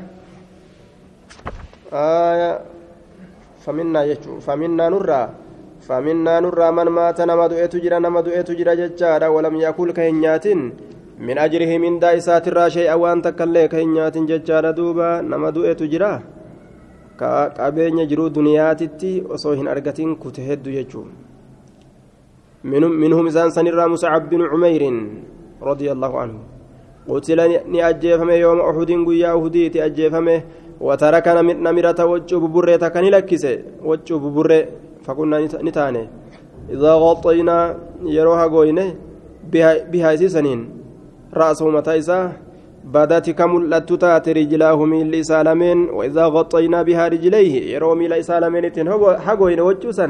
faminnaa 3.66 4.06
jechuun 4.08 4.40
faminnaa 4.40 4.90
nurraa 4.90 5.28
faminnaa 5.88 6.42
nurraa 6.42 6.72
man 6.72 6.90
maata 6.90 7.26
nama 7.28 7.50
du'etu 7.52 7.80
jira 7.84 8.00
nama 8.00 8.24
du'etu 8.24 8.56
jira 8.56 8.76
jechaadha. 8.76 9.30
Walam 9.32 9.56
yakul 9.60 9.94
ka 9.94 10.02
hin 10.08 10.22
nyaatin? 10.24 10.72
Min 11.20 11.38
ajrihi 11.38 11.80
mindaa 11.80 12.16
isaatirraa 12.20 12.70
shay'a 12.70 12.98
waan 12.98 13.22
takka 13.22 13.46
illee 13.46 13.68
ka 13.68 13.78
hin 13.78 13.94
nyaatin 13.94 14.26
jechaadha 14.28 14.74
duuba. 14.74 15.22
Nama 15.22 15.52
du'etu 15.52 15.88
jira? 15.92 16.24
Ka 17.20 17.54
qabeenya 17.54 18.06
jiruu 18.10 18.30
duniyaatitti 18.30 19.24
osoo 19.30 19.54
hin 19.54 19.68
argatin 19.68 20.16
kute 20.18 20.42
heddu 20.42 20.72
jechuun. 20.72 21.12
Minhum 22.64 23.28
isaan 23.28 23.52
sanirraa 23.52 23.88
musacab 23.88 24.30
binu 24.30 24.50
cumeyrin 24.50 25.22
رضي 27.10 27.34
الله 27.34 27.44
عنه 27.44 27.58
قتل 27.58 27.72
نأجيفم 27.72 28.30
يوم 28.30 28.60
أحد 28.60 28.92
قيا 29.08 29.32
أهديت 29.32 29.76
أجيفم 29.78 30.28
وترك 30.82 31.28
نمرة 31.68 32.00
وجه 32.12 32.36
ببرة 32.36 32.88
كان 32.94 33.06
لكسه 33.16 33.58
وجه 33.84 34.14
ببرة 34.14 34.66
فكنا 35.06 35.38
نتاني. 35.68 36.04
إذا 36.70 36.94
غطينا 36.94 37.58
يروها 38.04 38.46
قوينة 38.54 38.96
بها, 39.52 39.72
بها 39.92 40.16
سنين. 40.16 40.60
رأسه 41.34 41.70
متى 41.70 42.02
بدأت 42.86 43.30
كملت 43.30 43.94
تات 43.94 44.30
رجلاه 44.30 44.86
ميل 44.86 45.26
سالمين 45.26 45.90
وإذا 45.90 46.26
غطينا 46.26 46.82
بها 46.82 47.08
رجليه 47.08 47.74
يرو 47.74 47.96
ميل 47.96 48.24
سالمين 48.24 48.66
حقوين 49.26 49.60
وجوسا 49.60 50.08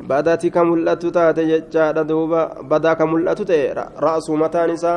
بدأت 0.00 0.46
كملت 0.46 1.06
تات 1.06 1.38
ججاد 1.40 2.06
دوبا 2.06 2.42
بدأ 2.62 2.92
كملت 2.92 3.40
رأس 4.06 4.30
متانسا 4.30 4.94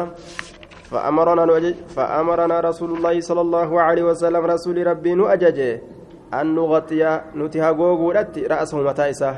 فأمرنا 0.92 1.74
فأمرنا 1.96 2.60
رسول 2.60 2.90
الله 2.98 3.20
صلى 3.20 3.42
الله 3.42 3.82
عليه 3.82 4.04
وسلم 4.04 4.46
رسول 4.46 4.88
ربي 4.88 5.14
نؤجج 5.14 5.60
أن 6.34 6.56
نغطي 6.56 7.22
نتها 7.36 7.70
غوغورت 7.72 8.40
رأسه 8.52 8.78
متائسه 8.78 9.38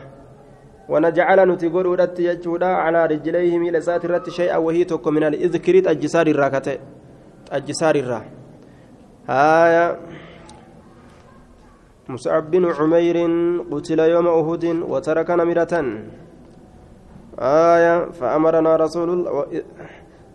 ونجعل 0.90 1.40
نتغورت 1.50 2.20
يجودا 2.20 2.66
على 2.66 3.06
رجليه 3.06 3.58
ميل 3.58 3.84
ساترت 3.84 4.30
شيئا 4.30 4.58
وهي 4.58 4.84
تك 4.84 5.08
من 5.08 5.24
الإذكر 5.24 5.76
الجسار 5.92 6.28
الراكته 6.28 6.78
الجسار 7.54 7.96
الرا. 7.96 8.22
آية 9.30 10.00
مصعب 12.10 12.52
بن 12.52 12.66
عمير 12.72 13.18
قتل 13.72 14.00
يوم 14.00 14.28
أهد 14.28 14.66
وترك 14.92 15.30
نمرة 15.32 15.74
آية 17.40 18.12
فأمرنا 18.12 18.76
رسول 18.76 19.10
الله 19.10 19.64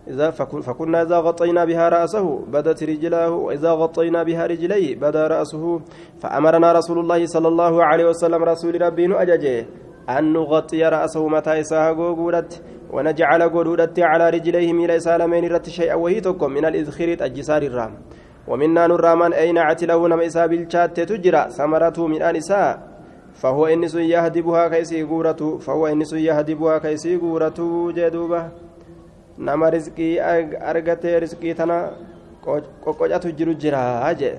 إذا 0.07 0.31
فكنا 0.31 1.01
إذا 1.01 1.17
غطينا 1.19 1.65
بها 1.65 1.89
رأسه 1.89 2.39
بدت 2.47 2.83
رجلاه 2.83 3.29
وإذا 3.29 3.71
غطينا 3.71 4.23
بها 4.23 4.45
رجليه 4.45 4.95
بدا 4.95 5.27
رأسه. 5.27 5.81
فأمرنا 6.21 6.71
رسول 6.71 6.99
الله 6.99 7.25
صلى 7.25 7.47
الله 7.47 7.83
عليه 7.83 8.05
وسلم 8.05 8.43
رسول 8.43 8.81
ربي 8.81 9.21
أججه 9.21 9.65
أن 10.09 10.33
نغطي 10.33 10.83
رأسه 10.83 11.27
متى 11.27 11.59
إساها 11.59 11.91
قودت 11.91 12.61
ونجعل 12.93 13.41
قودت 13.49 13.99
على 13.99 14.29
رجليه 14.29 14.73
ميل 14.73 15.01
سالمين 15.01 15.51
رت 15.53 15.69
شيئا 15.69 15.95
وهي 15.95 16.21
من 16.41 16.65
الإذخير 16.65 17.25
الجسار 17.25 17.61
الرام. 17.61 17.93
ومنا 18.47 18.87
نرى 18.87 19.15
من 19.15 19.33
أين 19.33 19.57
عتله 19.57 20.07
نم 20.07 20.19
إسا 20.21 20.45
بالشات 20.45 20.99
تجرى 20.99 21.49
ثمرته 21.49 22.07
من 22.07 22.21
أنساء 22.21 22.89
فهو 23.33 23.65
إنس 23.65 23.95
يهدبها 23.95 24.67
كيسي 24.67 25.03
قورته 25.03 25.57
فهو 25.57 25.87
إنس 25.87 26.13
يهدبها 26.13 26.77
كيسي 26.77 27.15
قورته 27.17 27.91
جدوبة. 27.91 28.68
Nama 29.39 29.69
rizqii 29.71 30.19
argatee 30.71 31.19
rizqii 31.23 31.53
tana 31.55 31.77
qoqqocatu 32.85 33.31
jiru 33.37 33.53
jira 33.63 34.13
jee 34.19 34.35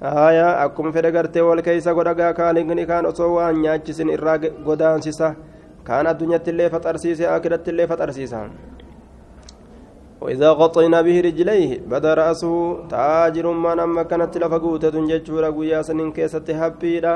haya 0.00 0.48
akkuma 0.64 0.92
fedhe 0.92 1.10
gartee 1.16 1.46
wal 1.48 1.62
keeysa 1.62 1.94
godhagaa 1.94 2.32
kaalinni 2.40 2.86
kaan 2.86 3.06
osoo 3.06 3.32
waan 3.36 3.62
nyaachisin 3.64 4.12
irraa 4.18 4.38
godaansisa 4.68 5.34
kaan 5.88 6.06
addunyatti 6.12 6.50
illee 6.54 6.70
faxarsiise 6.76 7.26
akiratti 7.38 7.70
illee 7.74 7.90
faxarsiisa 7.94 8.46
وإذا 10.24 10.50
غطينا 10.50 11.00
به 11.04 11.20
رجليه 11.20 11.70
بدا 11.84 12.14
رأسه 12.14 12.52
تاجر 12.88 13.46
ما 13.52 13.74
نما 13.74 14.02
كانت 14.08 14.32
لفقوتة 14.38 14.96
ججورا 15.10 15.48
قويا 15.56 15.82
سنين 15.82 16.12
كيسة 16.16 16.48
هبيرا 16.60 17.14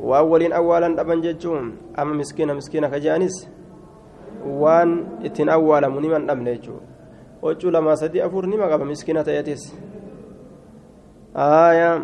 وأولين 0.00 0.52
أولا 0.52 1.00
أبن 1.00 1.20
ججون 1.20 1.64
أما 1.98 2.14
مسكينة 2.20 2.52
مسكينة 2.56 2.88
كجانس 2.88 3.34
waan 4.61 5.05
ittiin 5.23 5.49
awwaalamu 5.49 6.01
niman 6.01 6.27
dhabne 6.27 6.55
jechuudha 6.55 6.87
huccuu 7.41 7.71
lamaa 7.71 7.95
sadii 7.95 8.21
afur 8.21 8.47
nima 8.47 8.67
qaba 8.67 8.85
miskiina 8.85 9.23
ta'eetis 9.23 9.63
aayaa 11.35 12.01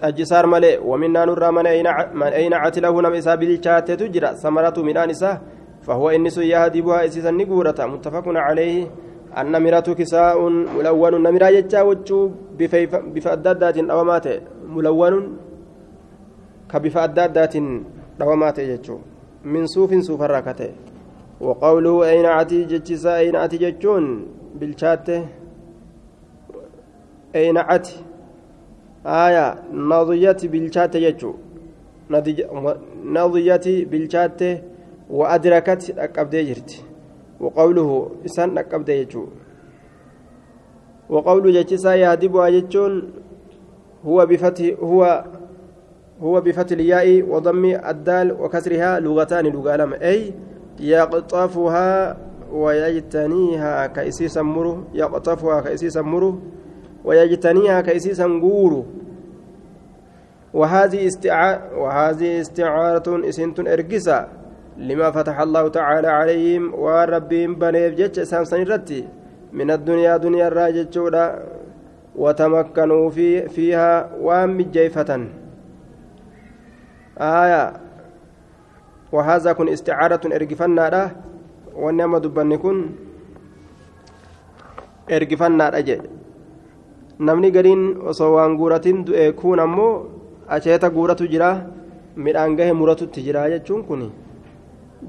xajjisaar 0.00 0.46
malee 0.46 0.78
waminaa 0.78 1.26
nurraa 1.26 1.52
man 1.52 1.66
eeynaacati 1.66 2.80
lahu 2.80 3.02
nama 3.02 3.16
isaa 3.16 3.36
bilchaateetu 3.36 4.08
jira 4.08 4.36
samaratu 4.36 4.84
midhaan 4.84 5.10
isaa 5.10 5.36
فهو 5.86 6.10
إنس 6.16 6.38
يهدي 6.38 6.80
بها 6.80 7.04
إسيسا 7.04 7.30
نقورة 7.30 7.78
متفق 7.92 8.26
عليه 8.46 8.76
أن 9.40 9.52
مرة 9.64 9.88
كساء 9.98 10.38
ملون 10.76 11.14
نمرا 11.26 11.48
يجا 11.56 11.80
وجو 11.88 12.20
بفأدادات 13.14 13.78
أو 13.94 14.00
مات 14.04 14.26
ملون 14.74 15.14
كبفأدادات 16.70 17.54
أو 18.22 18.30
مات 18.42 18.58
يجو 18.58 18.98
من 19.45 19.65
صوف 19.67 19.93
صوف 19.93 20.21
الركته 20.21 20.71
وقوله 21.41 22.09
أين 22.09 22.25
عتي 22.25 22.63
جتشسا 22.63 23.17
أين 23.17 23.35
عتي 23.35 23.57
جتشون 23.57 24.25
بالشات 24.55 25.09
أين 27.35 27.57
عتي 27.57 27.95
آية 29.05 29.63
نضيت 29.73 30.45
بالشات 30.45 30.97
جتشو 30.97 31.33
نضيت 33.05 33.67
بالشات 33.91 34.41
وأدركت 35.09 35.83
أكبد 35.97 36.35
جرت 36.35 36.71
وقوله 37.39 38.11
إسان 38.25 38.57
أكبد 38.57 38.91
جتشو 38.91 39.25
وقول 41.09 41.53
جتشسا 41.53 41.95
يهدبها 41.95 42.49
جتشون 42.49 43.11
هو 44.05 44.25
بفتح 44.25 44.65
هو 44.83 45.25
هو 46.23 46.41
بفتح 46.41 46.71
الياء 46.71 47.21
وضم 47.29 47.65
الدال 47.65 48.31
وكسرها 48.31 48.99
لغتان 48.99 49.45
لغة 49.45 49.75
لم 49.75 49.93
أي 49.93 50.33
يقطفها 50.79 52.17
ويجتنيها 52.51 53.87
كيسيس 53.87 54.37
مره 54.37 54.83
يقطفها 54.93 55.61
كيسيس 55.61 55.97
مره 55.97 56.39
ويجتنيها 57.05 57.81
كيسيس 57.81 58.21
غورو 58.21 58.85
وهذه 60.53 61.07
استعارة 61.07 61.79
وهذه 61.79 62.41
استعارة 62.41 63.29
إسنت 63.29 63.59
إرجسا 63.59 64.27
لما 64.77 65.11
فتح 65.11 65.39
الله 65.39 65.67
تعالى 65.67 66.07
عليهم 66.07 66.73
وربهم 66.73 67.55
بنيف 67.55 67.93
جتش 67.93 68.19
سامسون 68.19 68.63
رتي. 68.63 69.07
من 69.53 69.71
الدنيا 69.71 70.17
دنيا 70.17 70.47
الراجل 70.47 70.87
وتمكنوا 72.15 73.09
في 73.09 73.49
فيها 73.49 74.09
وام 74.21 74.61
جيفة 74.61 75.27
آية 77.18 77.64
وهذا 79.12 79.50
كن 79.52 79.68
استعارة 79.68 80.20
إرجفنا 80.36 80.84
له 80.94 81.06
ونعم 81.82 82.12
دبني 82.24 82.56
كن 82.58 82.78
إرجفنا 85.10 85.78
أجل 85.78 86.02
namni 87.18 87.50
gariin 87.54 87.82
osoo 88.10 88.34
waan 88.34 88.56
guuratiin 88.58 89.04
du'e 89.06 89.32
kun 89.38 89.60
ammoo 89.64 89.92
acheeta 90.54 90.90
guuratu 90.90 91.28
jira 91.32 91.50
midhaan 92.16 92.56
gahe 92.58 92.72
muratutti 92.74 93.22
jira 93.26 93.46
jechuun 93.52 93.84
kun 93.88 94.02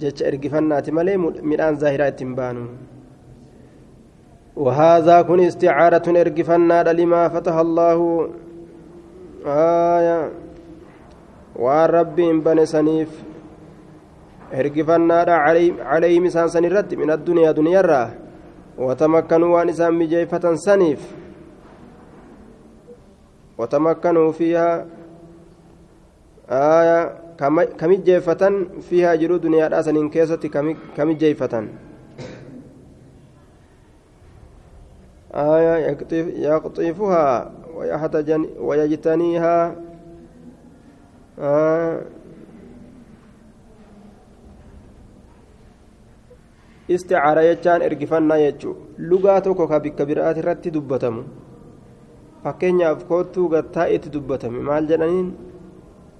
jecha 0.01 0.27
ergifannaati 0.29 0.91
malee 0.97 1.17
midhaan 1.51 1.79
zaahiraa 1.81 2.11
ittiin 2.13 2.35
baanu 2.37 2.65
وهذا 4.55 5.21
كن 5.21 5.39
استعارة 5.39 6.05
إرقفنا 6.21 6.77
لما 6.99 7.27
فتح 7.27 7.55
الله 7.65 7.99
آية 9.97 10.19
سنيف 12.64 13.10
إرقفنا 14.54 15.18
عليه 15.80 16.20
مسان 16.20 16.48
سنرد 16.48 16.94
من 16.94 17.10
الدنيا 17.10 17.52
دنيا 17.52 17.80
الراه 17.80 18.10
وتمكنوا 18.78 19.56
وان 19.56 19.68
إسان 19.68 19.94
مجيفة 19.94 20.54
سنيف 20.54 21.02
وتمكنوا 23.58 24.32
فيها 24.32 24.86
آية 26.50 26.98
كمجيفة 27.78 28.42
فيها 28.80 29.14
جرو 29.14 29.36
دنيا 29.36 29.68
راسن 29.68 30.08
كيسة 30.08 30.42
كمجيفة 30.96 31.68
آية 35.34 35.74
يقطف 35.86 36.26
يقطفها 36.48 37.52
ويحتجن 37.74 38.42
ويجتنيها 38.58 39.66
آه 39.66 39.89
isticaara 46.88 47.42
jechaan 47.42 47.82
ergifannaa 47.82 48.38
jechuu. 48.38 48.76
Lugaa 48.98 49.40
tokko 49.40 49.68
ka 49.68 49.80
bikka 49.80 50.06
biraat 50.06 50.36
irratti 50.42 50.72
dubbatamu. 50.74 51.22
Fakkeenyaaf 52.44 53.04
koottuu 53.08 53.48
gattaa 53.48 53.86
itti 53.94 54.12
dubbatame. 54.12 54.60
Maal 54.60 54.86
jedhaniin? 54.90 55.28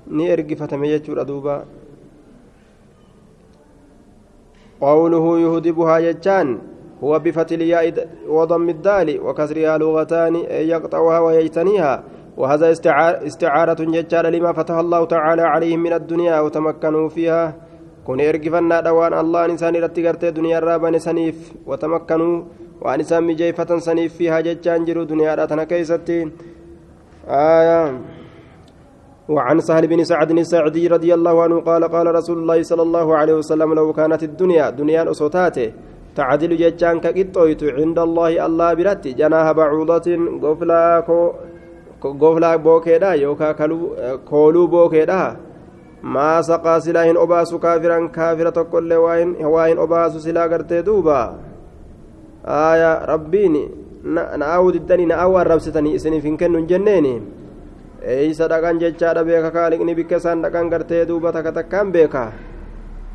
Ni 0.07 0.29
ergifatame 0.31 0.89
jechuudha 0.89 1.25
duuba. 1.25 1.65
Qawluhu 4.81 5.37
yuhdibuhaa 5.37 6.01
jechaan 6.01 6.59
huwa 7.01 7.21
bifatiliyaa 7.21 7.83
wadammiddaali 8.29 9.19
wakasrihaa 9.19 9.79
lughataani 9.79 10.47
an 10.47 10.69
yaqxa'uhaa 10.69 11.21
wayeytaniihaa 11.27 12.03
وهذا 12.41 12.67
استعارة 13.31 13.81
ججال 13.95 14.25
لما 14.35 14.53
فتح 14.59 14.77
الله 14.85 15.05
تعالى 15.15 15.43
عليهم 15.43 15.81
من 15.87 15.93
الدنيا 15.93 16.41
وتمكنوا 16.41 17.09
فيها. 17.09 17.45
kun 18.11 18.21
ergifannaadha 18.21 18.91
waan 18.97 19.15
allahan 19.15 19.55
isaan 19.55 19.77
irratti 19.79 20.03
gartee 20.03 20.33
duniyaarraa 20.39 20.79
bane 20.85 20.99
saniif 21.07 21.37
watamakkanuu 21.71 22.37
waan 22.85 23.01
isaan 23.05 23.25
mijeeffatan 23.29 23.81
saniif 23.87 24.17
fiihaa 24.19 24.41
jechaan 24.47 24.87
jiru 24.89 25.05
duniyaadha 25.13 25.47
tana 25.47 25.67
keeysatti 25.73 26.19
وعن 29.31 29.61
سهل 29.61 29.87
بن 29.87 30.05
سعد 30.05 30.31
الساعدي 30.31 30.87
رضي 30.87 31.15
الله 31.15 31.43
عنه 31.43 31.57
قال 31.61 31.85
قال 31.85 32.07
رسول 32.15 32.39
الله 32.43 32.63
صلى 32.63 32.83
الله 32.83 33.17
عليه 33.17 33.35
وسلم 33.35 33.75
لو 33.75 33.93
كانت 33.93 34.23
الدنيا 34.23 34.71
دنيا 34.71 35.11
أصوتاته 35.11 35.73
تعدل 36.19 36.57
ججان 36.57 36.99
كقطويت 37.01 37.63
عند 37.79 37.99
الله 37.99 38.47
الله 38.47 38.75
برت 38.75 39.05
جناح 39.21 39.47
بعوضة 39.53 40.07
قفلا 42.01 42.27
قفلا 42.27 42.57
بوكيدا 42.57 43.13
يوكا 43.13 43.53
كولو 44.31 44.67
بوكيدا 44.67 45.37
maa 46.03 46.43
saqaa 46.43 46.81
silaa 46.81 47.05
hin 47.05 47.17
obaasu 47.17 47.59
kaafiran 47.59 48.09
kaafira 48.11 48.53
tokkollee 48.53 48.99
waa 48.99 49.67
hin 49.67 49.79
obaasu 49.79 50.21
silaa 50.21 50.49
gartee 50.49 50.83
duuba 50.85 51.17
aya 52.45 52.93
rabbiin 53.11 53.59
na'awu 54.43 54.73
diddanii 54.77 55.07
na'awu 55.11 55.37
arrabsitanii 55.43 55.95
isiniif 55.99 56.25
hin 56.25 56.39
kennu 56.43 56.59
hin 56.59 56.69
jenneeni 56.71 57.13
eeysa 58.15 58.49
dhaqan 58.49 58.81
jechaadha 58.85 59.25
beeka 59.25 59.51
kaaliqni 59.57 59.95
bikka 59.95 60.17
isaan 60.23 60.43
dhaqan 60.47 60.71
gartee 60.73 61.05
duuba 61.09 61.33
takka 61.37 61.53
takkaan 61.53 61.93
beeka 61.93 62.33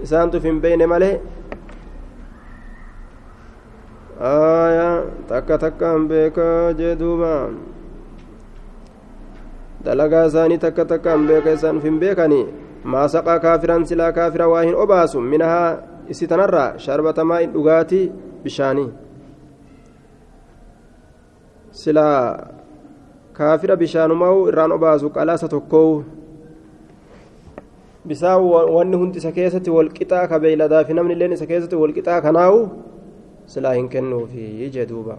isaantuuf 0.07 0.45
hin 0.45 0.61
beeyne 0.61 0.85
malee 0.93 1.13
aya 4.33 4.89
takka 5.33 5.57
takkaan 5.65 6.05
beeka 6.13 6.49
jee 6.77 6.93
duuba 6.99 7.33
dalagaa 9.85 10.25
isaanii 10.31 10.57
takka 10.65 10.85
takkaan 10.91 11.27
beeka 11.29 11.51
isaanuf 11.57 11.83
hin 11.89 11.99
beekanii 12.03 12.45
maa 12.93 13.07
saqaa 13.15 13.39
kaafiraan 13.45 13.85
silaa 13.91 14.11
kaafira 14.17 14.47
waa 14.53 14.63
hin 14.67 14.75
obaasu. 14.85 15.21
Minahaa 15.21 15.69
isi 16.13 16.27
tanarraa 16.27 16.69
sharbatamaa 16.85 17.39
in 17.45 17.51
dhugaatii 17.53 18.05
bishaanii 18.43 18.89
silaa 21.71 22.47
kaafira 23.37 23.75
bishaanumaa'u 23.83 24.47
irraan 24.49 24.71
obaasu 24.77 25.09
qalaasa 25.15 25.47
tokkoo 25.53 26.03
bisaan 28.07 28.41
wanni 28.75 28.97
hundi 29.01 29.17
isa 29.23 29.31
keessatti 29.37 29.69
walqixaa 29.77 30.27
ka 30.31 30.39
beeyladaa 30.43 30.83
fi 30.87 30.93
namni 30.97 31.13
illeen 31.17 31.33
isa 31.37 31.45
keessatti 31.51 31.75
walqixaa 31.83 32.19
kanaa'u 32.25 32.59
silaa 33.53 33.73
hin 33.77 33.89
kennuufi 33.95 34.69
jee 34.75 34.85
duuba 34.91 35.17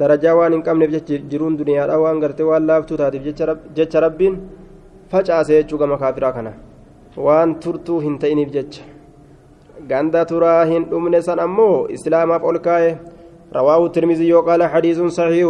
darajaa 0.00 0.34
waan 0.40 0.52
hin 0.56 0.62
qabneef 0.68 0.90
jiruun 1.30 1.56
duniyaadha 1.60 2.00
waan 2.04 2.20
gartee 2.24 2.48
waan 2.50 2.66
laaftuu 2.70 2.96
taateef 3.02 3.22
jecha 3.78 4.00
rabbiin 4.06 4.36
facaase 5.14 5.52
jechuu 5.58 5.78
gama 5.84 5.98
kaafiraa 6.02 6.32
kana 6.32 6.52
waan 7.26 7.54
turtuu 7.64 8.00
hin 8.06 8.18
ta'iniif 8.18 8.52
jecha 8.58 8.84
ganda 9.88 10.24
turaa 10.34 10.60
hin 10.72 10.84
dhumne 10.92 11.22
san 11.28 11.40
ammoo 11.46 11.74
islaamaaf 11.96 12.44
ol 12.52 12.60
kaa'e 12.68 12.92
رواه 13.52 13.86
الترمذي 13.86 14.32
وقال 14.32 14.64
حديث 14.64 14.98
صحيح 15.00 15.48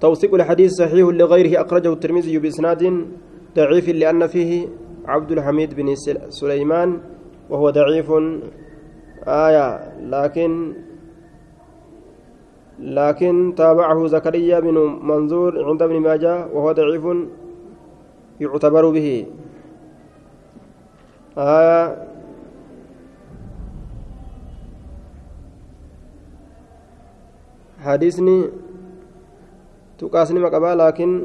توثيق 0.00 0.34
الحديث 0.34 0.70
صحيح 0.72 1.06
لغيره 1.20 1.52
أخرجه 1.62 1.92
الترمذي 1.92 2.38
بإسناد 2.38 2.82
ضعيف 3.56 3.88
لأن 3.88 4.26
فيه 4.26 4.68
عبد 5.06 5.30
الحميد 5.32 5.74
بن 5.74 5.94
سليمان 6.28 7.00
وهو 7.50 7.70
ضعيف 7.70 8.08
آية 9.26 9.66
لكن 10.14 10.50
لكن 12.78 13.54
تابعه 13.56 14.06
زكريا 14.06 14.60
بن 14.60 14.76
منظور 15.02 15.64
عند 15.64 15.82
ابن 15.82 16.00
ماجه 16.00 16.46
وهو 16.52 16.72
ضعيف 16.72 17.04
يعتبر 18.40 18.90
به. 18.90 19.26
آية 21.38 21.96
حديثني 27.84 28.38
تقاسني 29.98 30.40
مقبا 30.40 30.74
لكن 30.74 31.22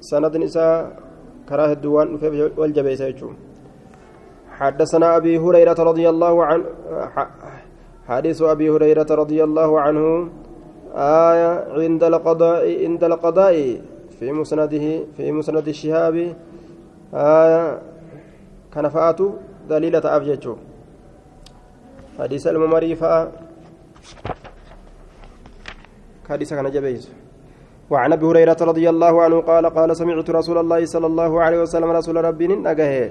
سند 0.00 0.36
نساء 0.36 1.00
كراه 1.48 1.72
الدوان 1.72 2.08
والجبيس 2.56 3.02
حدثنا 4.52 5.16
أبي 5.16 5.38
هريرة 5.38 5.78
رضي 5.90 6.08
الله 6.08 6.44
عنه 6.44 6.64
حديث 8.08 8.42
أبي 8.42 8.70
هريرة 8.70 9.06
رضي 9.10 9.44
الله 9.44 9.80
عنه 9.80 10.28
آية 10.94 11.50
عند 11.82 12.04
القضاء 12.04 12.84
عند 12.84 13.04
القضاء 13.04 13.80
في 14.20 14.32
مسنده 14.32 14.86
في 15.16 15.32
مسند 15.32 15.68
الشهاب 15.68 16.16
آية 17.14 17.78
كان 18.74 18.88
فاتو 18.88 19.30
دليلة 19.68 20.04
أفججو 20.16 20.56
حديث 22.18 22.46
الممري 22.46 22.96
حديث 26.28 26.54
كان 26.54 26.70
جبيز. 26.70 27.10
وعن 27.90 28.12
أبي 28.12 28.26
هريرة 28.26 28.56
رضي 28.60 28.88
الله 28.88 29.22
عنه 29.22 29.40
قال 29.40 29.66
قال 29.66 29.96
سمعت 29.96 30.30
رسول 30.30 30.58
الله 30.58 30.84
صلى 30.84 31.06
الله 31.06 31.42
عليه 31.42 31.58
وسلم 31.62 31.90
رسول 31.90 32.16
ربي 32.24 32.46
نجاه 32.46 33.10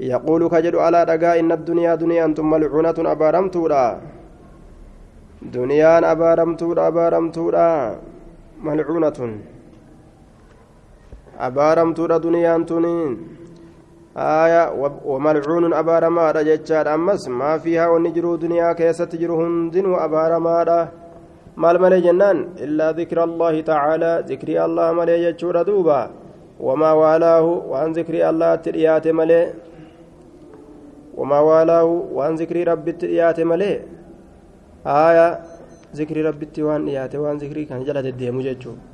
يقول 0.00 0.48
كجد 0.48 0.74
على 0.74 1.04
دغا 1.04 1.40
إن 1.40 1.52
الدنيا 1.52 1.94
دنيا 1.94 2.24
أنتم 2.24 2.50
ملعونه 2.50 2.94
ابارمتودا 2.98 4.00
duniyaan 5.54 6.04
abaaramtuudha 6.04 6.82
abaaramtuudha 6.90 7.66
malcuunatun 8.66 9.32
abaaramtuudha 11.46 12.16
duniyaan 12.26 12.64
tuni 12.66 12.94
aya 14.16 14.62
wamalcuunun 15.12 15.72
abaaramaadha 15.80 16.44
jechaadha 16.48 16.92
ammas 16.98 17.28
maa 17.28 17.58
fiihaa 17.64 17.90
wanni 17.94 18.10
jiruu 18.16 18.36
duniyaa 18.44 18.74
keessatti 18.80 19.18
jiru 19.22 19.36
hundinuu 19.40 19.96
abaaramaadha 20.06 20.78
maal 21.62 21.78
malee 21.84 22.00
jennaan 22.06 22.38
illaa 22.66 22.92
dikra 22.98 23.22
allaahi 23.28 23.62
tacaalaa 23.70 24.22
zikrii 24.30 24.58
allah 24.66 24.88
malee 24.98 25.18
jechuudha 25.26 25.64
duuba 25.68 25.98
wamaa 26.68 26.94
waalaahu 27.02 27.52
waan 27.72 27.94
zikrii 27.98 28.22
allahatti 28.30 28.70
dhiyaate 28.76 29.12
malee 29.20 29.44
wamaa 31.18 31.42
waalaahu 31.50 31.94
waan 32.18 32.36
zikrii 32.40 32.64
rabbitti 32.70 33.06
dhiyaate 33.12 33.44
malee 33.52 33.76
haaya 34.87 35.27
zikrii 35.97 36.23
rabbitti 36.29 36.65
waan 36.67 36.85
dhiyaate 36.87 37.17
waan 37.23 37.39
zikrii 37.43 37.65
kan 37.69 37.85
jala 37.87 38.01
deddeemu 38.07 38.41
jechuudha 38.47 38.89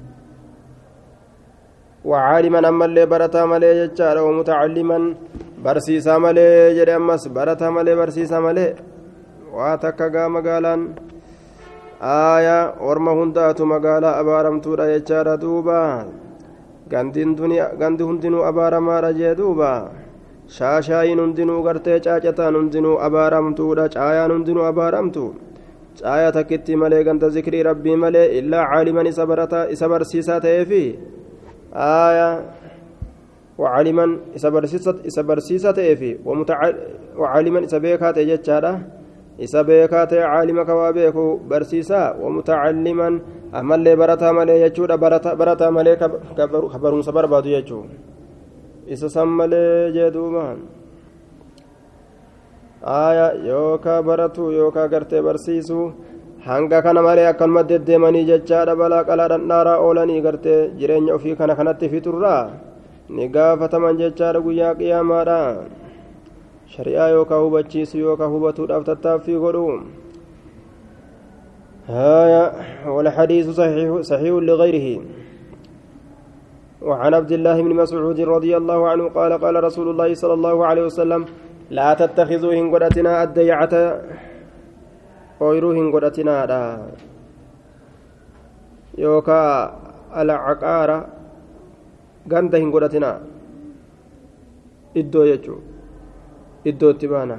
وعالما 2.08 2.60
أما 2.70 2.86
اللي 2.86 3.04
برتا 3.12 3.46
ملي 3.52 3.70
جتشارا 3.80 4.22
ومتعلما 4.28 5.00
برسيسا 5.64 6.16
ملي 6.24 6.48
جري 6.78 6.96
أمس 6.96 7.28
برتا 7.36 7.68
ملي 7.76 7.94
برسيسا 8.00 8.40
ملي 8.40 8.68
واتكا 9.52 10.24
مقالا 10.36 10.76
آية 12.32 12.60
ورما 12.86 13.12
هندات 13.20 13.60
مقالا 13.62 14.20
أبارمتو 14.20 14.72
جتشارا 14.92 15.36
دوبا 15.36 15.80
gandi 16.90 18.04
hundinuu 18.04 18.44
abaaramaadha 18.50 19.14
jee 19.20 19.36
duuba 19.36 19.92
shaashaayiin 20.58 21.20
hundinuu 21.20 21.60
gartee 21.64 22.00
caacataan 22.06 22.56
hundinuu 22.60 22.96
abaaramtuudha 23.08 23.90
caayaan 23.96 24.32
hundinuu 24.36 24.66
abaaramtu 24.72 25.24
Caaya 26.01 26.33
takkitti 26.33 26.77
malee 26.77 27.05
ganda 27.05 27.29
zikrii 27.29 27.63
rabbii 27.63 27.97
malee 27.97 28.27
illaa 28.39 28.67
caaliman 28.73 29.07
isa 29.07 29.89
barsiisaa 29.89 30.41
ta'eefi? 30.41 30.85
Aaya 31.73 32.29
وعالما 33.59 34.07
إسا 34.37 35.23
برسيسة 35.23 35.71
تأفي 35.71 36.19
وعالما 37.17 37.65
إسا 37.65 37.79
بيكا 37.79 38.11
تجتشارا 38.11 38.73
إسا 39.45 39.63
بيكا 39.63 40.25
عالما 40.33 40.63
كوابيكو 40.65 41.37
برسيسا 41.51 42.17
ومتعلما 42.23 43.09
أمالي 43.55 43.97
برتا 43.97 44.33
مالي 44.33 44.61
يجودا 44.61 44.97
برتا 45.41 45.71
مالي 45.71 45.97
كبرون 46.73 47.03
سبر 47.03 47.27
بادو 47.27 47.49
يجو 47.49 47.81
إسا 48.93 49.09
سمالي 49.09 49.93
جدوبان 49.95 50.59
آية 52.85 53.27
يوكا 53.51 54.01
برتو 54.01 54.51
يوكا 54.51 54.87
غرتي 54.87 55.21
برسيسو 55.21 55.91
hanga 56.43 56.83
kana 56.83 57.03
malee 57.07 57.27
akkanuma 57.31 57.63
deddeemanii 57.63 58.27
jechaadha 58.27 58.75
balaa 58.75 59.07
qalaadhaan 59.07 59.47
dhaaraa 59.51 59.79
oolanii 59.79 60.23
gartee 60.25 60.75
jireenya 60.79 61.15
ofii 61.15 61.37
kana 61.39 61.55
kanatti 61.55 61.91
fiturraa 61.93 62.51
ni 63.15 63.29
gaafataman 63.35 64.01
jechaadha 64.01 64.43
guyyaa 64.47 64.75
qiyaamaadha 64.81 65.39
shari'aa 66.75 67.09
yookaan 67.15 67.45
hubachiisu 67.45 68.03
yookaan 68.05 68.33
hubatuudhaaf 68.35 68.83
tattaaffii 68.91 69.43
godhu 69.45 69.67
هايا 71.89 72.53
والحديث 72.87 73.51
صحيح 73.51 74.01
صحيح 74.01 74.35
لغيره 74.49 75.03
وعن 76.83 77.15
عبد 77.15 77.33
الله 77.33 77.57
بن 77.63 77.73
مسعود 77.75 78.21
رضي 78.21 78.57
الله 78.57 78.89
عنه 78.89 79.05
قال 79.09 79.33
قال 79.45 79.65
رسول 79.65 79.91
الله 79.91 80.15
صلى 80.15 80.35
الله 80.35 80.67
عليه 80.67 80.85
وسلم 80.87 81.25
لا 81.77 81.89
تتخذوا 82.01 82.55
هنقرتنا 82.59 83.13
الديعة 83.23 83.75
ooyiruu 85.45 85.73
hin 85.77 85.87
godhatinaadha 85.95 86.59
yookaa 89.05 89.55
alcaqaara 90.23 90.97
ganda 92.33 92.61
hin 92.63 92.71
godhatinaa 92.75 93.17
iddoo 95.03 95.25
jechuu 95.31 95.59
iddootti 96.73 97.11
baana 97.15 97.39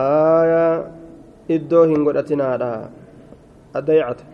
aayaa 0.00 0.72
iddoo 1.56 1.84
hin 1.92 2.04
godhatinaadha 2.08 2.70
addaycata 3.80 4.24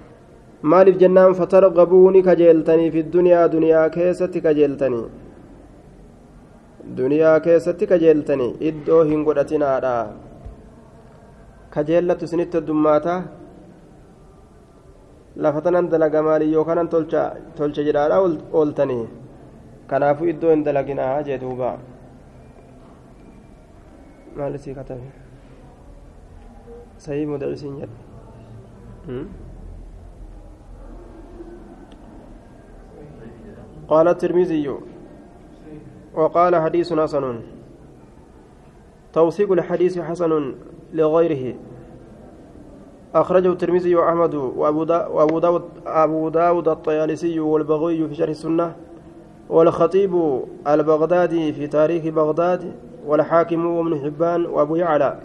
maaliif 0.72 0.96
jennaan 1.02 1.34
fatarqabuu 1.40 2.06
ni 2.14 2.20
kajeeltanii 2.28 2.90
fi 2.94 3.02
duniyaa 3.14 3.46
duniyaa 3.54 3.86
keessatti 3.96 4.40
kajeeltanii 4.46 5.06
duniyaa 6.98 7.38
keessatti 7.46 7.86
kajeeltanii 7.92 8.50
iddoo 8.70 9.02
hin 9.10 9.24
godhatinaadha 9.28 9.94
kajeellatu 11.76 12.24
isinitti 12.30 12.56
heddummaata 12.60 13.14
lafa 15.46 15.60
tanan 15.68 15.90
dalaga 15.94 16.22
maalii 16.28 16.52
yookaan 16.56 16.88
tolcha 16.94 17.82
jedhaadha 17.90 18.18
ooltanii 18.62 19.04
kanaafuu 19.92 20.28
iddoo 20.34 20.50
hin 20.56 20.64
dalaginaa 20.68 21.14
jee 21.30 21.38
duuba 21.46 21.70
maal 24.36 24.54
isii 24.60 24.74
katabe 24.82 25.08
sahii 27.06 27.26
mudacisiin 27.32 27.80
jedhe 27.80 29.22
قال 33.88 34.08
الترمذي 34.08 34.74
وقال 36.14 36.56
حديث 36.56 36.92
حسن. 36.92 37.40
توثيق 39.12 39.52
الحديث 39.52 39.98
حسن 39.98 40.54
لغيره. 40.92 41.54
أخرجه 43.14 43.52
الترمذي 43.52 43.94
وأحمد 43.94 44.34
وأبو, 44.34 44.84
دا 44.84 45.06
وأبو 45.06 45.38
داود 45.38 45.62
أبو 45.86 46.28
داود 46.28 46.68
الطيالسي 46.68 47.40
والبغوي 47.40 48.08
في 48.08 48.14
شرح 48.14 48.28
السنة 48.28 48.76
والخطيب 49.48 50.40
البغدادي 50.66 51.52
في 51.52 51.66
تاريخ 51.66 52.04
بغداد 52.14 52.72
والحاكم 53.06 53.66
وابن 53.66 54.00
حبان 54.00 54.46
وأبو 54.46 54.76
يعلى. 54.76 55.20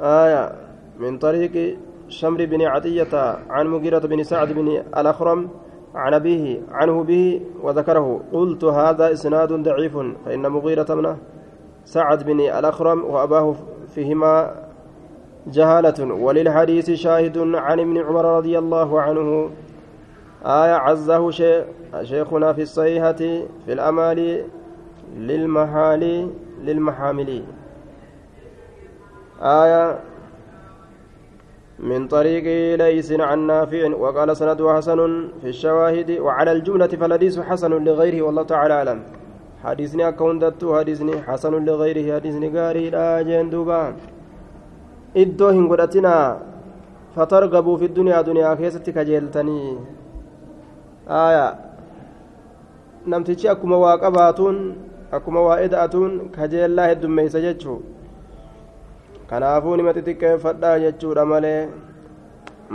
آية 0.00 0.52
من 0.98 1.18
طريق 1.18 1.76
شمر 2.08 2.44
بن 2.44 2.62
عطية 2.62 3.38
عن 3.50 3.66
مغيرة 3.66 3.98
بن 3.98 4.22
سعد 4.22 4.52
بن 4.52 4.82
الأخرم 4.96 5.48
عن 5.94 6.14
أبيه 6.14 6.60
عنه 6.72 7.02
به 7.02 7.40
وذكره. 7.62 8.20
قلت 8.32 8.64
هذا 8.64 9.12
إسناد 9.12 9.52
ضعيف 9.52 9.98
فإن 10.24 10.48
مغيرة 10.48 10.94
بن 10.94 11.16
سعد 11.84 12.22
بن 12.22 12.40
الأخرم 12.40 13.04
وأباه 13.04 13.54
فيهما 13.94 14.54
جهالة. 15.46 16.14
وللحديث 16.14 16.90
شاهد 16.90 17.38
عن 17.38 17.80
ابن 17.80 17.98
عمر 17.98 18.24
رضي 18.36 18.58
الله 18.58 19.00
عنه. 19.00 19.50
آية 20.44 20.74
عزه 20.74 21.30
شيخنا 22.02 22.52
في 22.52 22.62
الصحيحة 22.62 23.12
في 23.66 23.72
الأمال 23.72 24.44
للمحال 25.16 26.30
للمحامل 26.64 27.42
آية 29.42 29.98
من 31.78 32.08
طريق 32.08 32.44
ليس 32.78 33.12
عن 33.12 33.46
نافع 33.46 33.96
وقال 33.96 34.36
سند 34.36 34.66
حسن 34.66 35.28
في 35.40 35.48
الشواهد 35.48 36.10
وعلى 36.10 36.52
الجملة 36.52 36.86
فالحديث 36.86 37.40
حسن 37.40 37.72
لغيره 37.84 38.22
والله 38.22 38.42
تعالى 38.42 38.74
أعلم 38.74 39.00
حديثني 39.64 40.08
أكون 40.08 40.38
دتو 40.38 40.78
حديثني 40.78 41.22
حسن 41.22 41.64
لغيره 41.64 42.14
حديثني 42.16 42.48
غاري 42.56 42.90
لا 42.90 43.22
iddoo 45.14 45.50
hin 45.50 45.68
godhatinaa 45.68 46.40
fatargabuu 47.14 47.78
fi 47.78 47.88
duniyaa 47.88 48.22
duniyaa 48.22 48.56
keessatti 48.56 48.92
kajeeltanii 48.92 49.78
aya 51.20 51.46
namtichi 53.06 53.48
akkuma 53.48 53.78
waa 53.84 53.98
qabaatuun 53.98 54.58
akkuma 55.18 55.40
waa 55.46 55.58
eda'atuun 55.68 56.28
kajeellaa 56.36 56.88
heddummeeysa 56.90 57.40
jechuu 57.40 57.78
kanaafuu 59.30 59.76
nima 59.76 59.92
xixiqqeeffadhaa 59.96 60.78
jechuudha 60.84 61.24
malee 61.32 61.68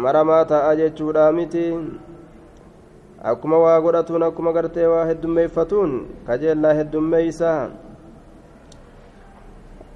maramaa 0.06 0.44
ta'a 0.52 0.76
jechuudha 0.82 1.32
miti 1.38 1.66
akkuma 3.32 3.58
waa 3.66 3.80
godhatuun 3.86 4.24
akkuma 4.30 4.54
gartee 4.58 4.88
waa 4.94 5.08
heddummeeffatuun 5.12 5.92
kajeellaa 6.28 6.78
heddummeeysa 6.82 7.56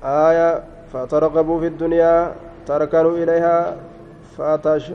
aya 0.01 0.49
فترغبوا 0.93 1.59
في 1.59 1.67
الدنيا 1.67 2.35
تركنوا 2.67 3.17
إليها 3.17 3.75
فتش 4.37 4.91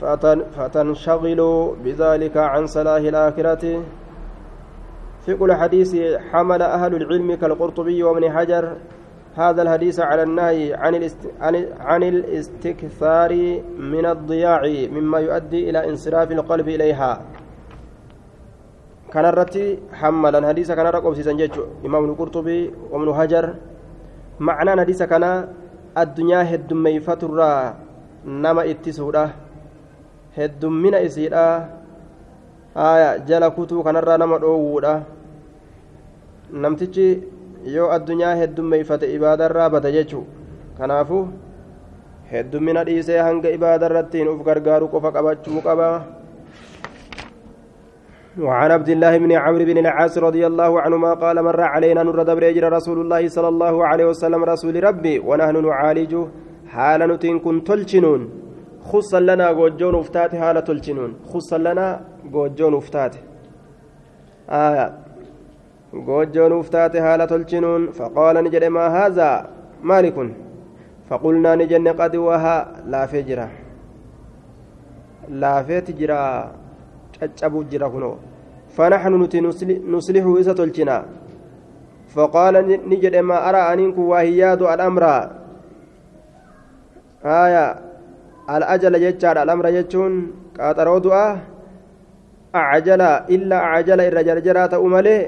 فتن 0.00 0.38
فتنشغلوا 0.56 1.74
بذلك 1.84 2.36
عن 2.36 2.66
صلاح 2.66 3.02
الآخرة 3.12 3.82
في 5.26 5.34
كل 5.34 5.50
حديث 5.54 5.96
حمل 6.30 6.62
أهل 6.62 6.94
العلم 6.94 7.34
كالقرطبي 7.34 8.02
وابن 8.02 8.32
حجر 8.32 8.64
هذا 9.40 9.60
الحديث 9.62 9.96
على 10.00 10.22
النهي 10.28 10.74
عن, 10.74 10.92
الاست... 11.00 11.22
عن 11.80 12.02
الاستكثار 12.02 13.32
من 13.92 14.04
الضياع 14.14 14.62
مما 14.96 15.18
يؤدي 15.26 15.60
إلى 15.70 15.78
انصراف 15.88 16.28
القلب 16.32 16.68
إليها. 16.68 17.12
كان 19.12 19.24
الرتي 19.32 19.66
حمل. 20.00 20.34
الحديث 20.36 20.68
كان 20.76 20.86
رقم 20.86 21.14
سيسنجج 21.14 21.56
إمام 21.86 22.04
القرطبي 22.04 22.60
وابن 22.92 23.08
حجر. 23.18 23.44
معنى 24.40 24.70
حديث 24.84 25.00
كان 25.02 25.24
الدنيا 25.98 26.40
هدميفة 26.54 27.20
الرا 27.22 27.54
نما 28.44 28.62
هدمنا 30.38 30.98
إسيدا. 31.06 31.46
آية 32.76 33.10
جل 33.28 33.44
كتو 33.56 33.82
كان 33.82 33.96
الرا 33.96 34.16
نما 34.16 34.38
دوودا 34.38 35.02
نمتجي 36.52 37.39
yoo 37.64 37.90
addunyaa 37.96 38.34
heddummeeyfate 38.40 39.12
ibaadarraa 39.16 39.70
bata 39.70 39.92
jechuu. 39.92 40.24
Kanaafu 40.78 41.28
heddummina 42.32 42.84
dhiisee 42.84 43.18
hanga 43.18 43.50
ibaadarrattiin 43.50 44.28
uf 44.28 44.40
gargaaru 44.44 44.88
qofa 44.88 45.12
qabachuu 45.12 45.60
qaba. 45.68 45.90
وعن 48.38 48.70
عبد 48.70 48.88
الله 48.88 49.18
بن 49.18 49.32
عمرو 49.32 49.64
بن 49.64 49.78
العاص 49.78 50.18
رضي 50.18 50.46
الله 50.46 50.80
عنهما 50.80 51.14
قال 51.14 51.42
مر 51.42 51.60
علينا 51.60 52.02
نور 52.02 52.22
دبر 52.22 52.42
يجرى 52.42 52.68
رسول 52.68 52.98
الله 53.00 53.28
صلى 53.28 53.48
الله 53.48 53.86
عليه 53.86 54.04
وسلم 54.04 54.44
رسول 54.44 54.84
ربي 54.84 55.18
ونحن 55.18 55.56
نعالج 55.66 56.12
حال 56.74 57.00
نتين 57.10 57.38
كن 57.44 57.64
تلشنون 57.64 58.22
خصا 58.88 59.20
لنا 59.20 59.52
جوجون 59.52 59.94
افتات 59.94 60.34
حال 60.40 60.64
تلشنون 60.64 61.10
خصا 61.30 61.58
لنا 61.58 61.86
جوجون 62.34 62.74
افتات 62.74 63.14
آية. 64.50 64.86
جوجون 65.94 66.52
افتات 66.58 66.96
حال 66.96 67.26
تلشنون 67.26 67.82
فقال 67.98 68.44
نجد 68.44 68.64
ما 68.64 68.86
هذا 68.98 69.30
مالك 69.82 70.16
فقلنا 71.08 71.54
نجن 71.54 71.88
قد 71.88 72.16
وها 72.16 72.56
لا 72.86 73.06
فجرة 73.06 73.48
لا 75.28 75.62
فجرة 75.62 76.22
caccabuu 77.20 77.68
jira. 77.68 77.84
Kunoo. 77.92 78.16
فنحن 78.76 79.12
نصلح 79.94 80.24
إسا 80.40 80.52
تلجنا 80.52 81.04
فقال 82.14 82.54
نجد 82.90 83.16
ما 83.16 83.48
أرى 83.48 83.62
أنك 83.72 83.98
وهياد 83.98 84.62
الأمر 84.62 85.04
آية 87.24 87.66
الأجل 88.50 88.94
يجعل 88.94 89.38
الأمر 89.38 89.66
يجون 89.68 90.12
قاتروا 90.58 90.98
دعاء 90.98 91.38
أعجل 92.54 93.00
إلا 93.34 93.56
أعجل 93.56 94.00
الرجل 94.00 94.42
جرات 94.42 94.74
أملي 94.74 95.18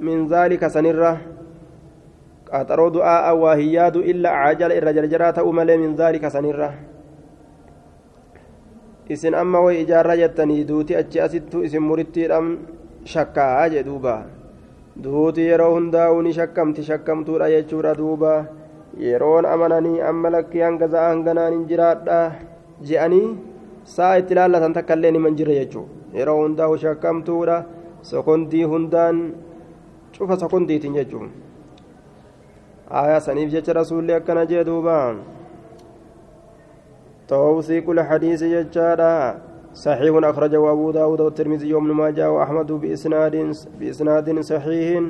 من 0.00 0.26
ذلك 0.26 0.66
سنرة 0.66 1.18
قاتروا 2.52 2.90
دعاء 2.90 3.36
وهياد 3.36 3.96
إلا 3.96 4.28
أعجل 4.28 4.72
الرجل 4.72 5.08
جرات 5.08 5.38
أملي 5.38 5.76
من 5.76 5.94
ذلك 5.94 6.28
سنرة 6.28 6.70
ijaarra 9.08 10.16
jettanii 10.16 10.64
duuti 10.64 10.96
achi 10.96 11.20
asittu 11.20 11.60
isin 11.64 11.82
murittiidhaan 11.82 12.46
shakkaa 13.04 13.68
jee 13.68 13.84
duuba 13.84 14.14
duuti 15.04 15.44
yeroo 15.48 15.74
hundaa'uu 15.74 16.22
ni 16.22 16.32
shakkamti 16.32 16.82
shakkamtuudha 16.82 17.50
jechuudha 17.52 17.92
duuba 17.98 18.32
yeroon 19.06 19.46
amananii 19.46 20.00
amma 20.00 20.30
lakkii 20.36 20.64
hanga 20.66 20.88
za'a 20.88 21.08
hanganaan 21.10 21.52
hin 21.52 21.66
jiraadha 21.70 22.18
je'anii 22.88 23.26
saa 23.96 24.14
itti 24.22 24.38
laallatan 24.38 24.76
takka 24.76 24.96
illee 24.96 25.12
niman 25.16 25.36
jirre 25.40 25.58
jechuudha 25.60 26.18
yeroo 26.18 26.38
hundaa'u 26.42 26.78
shakkamtuudha 26.84 27.56
sokondii 28.10 28.64
hundaan 28.72 29.18
cufa 30.18 30.36
sokondiitiin 30.36 30.94
jechuudha 30.94 31.30
aayaa 32.90 33.20
saniif 33.20 33.50
jecha 33.50 33.72
rasuulli 33.72 34.12
akkana 34.14 34.46
jee 34.46 34.64
duuba. 34.64 34.98
توثيق 37.28 37.90
الحديث 37.90 38.44
ججادا 38.44 39.38
صحيح 39.74 40.14
أخرجه 40.24 40.72
أبو 40.72 40.90
داود 40.90 41.20
والترمذي 41.20 41.74
وابن 41.74 41.90
ماجه 41.92 42.30
وأحمد 42.30 42.72
بإسناد 42.72 43.52
بإسناد 43.80 44.40
صحيح 44.40 45.02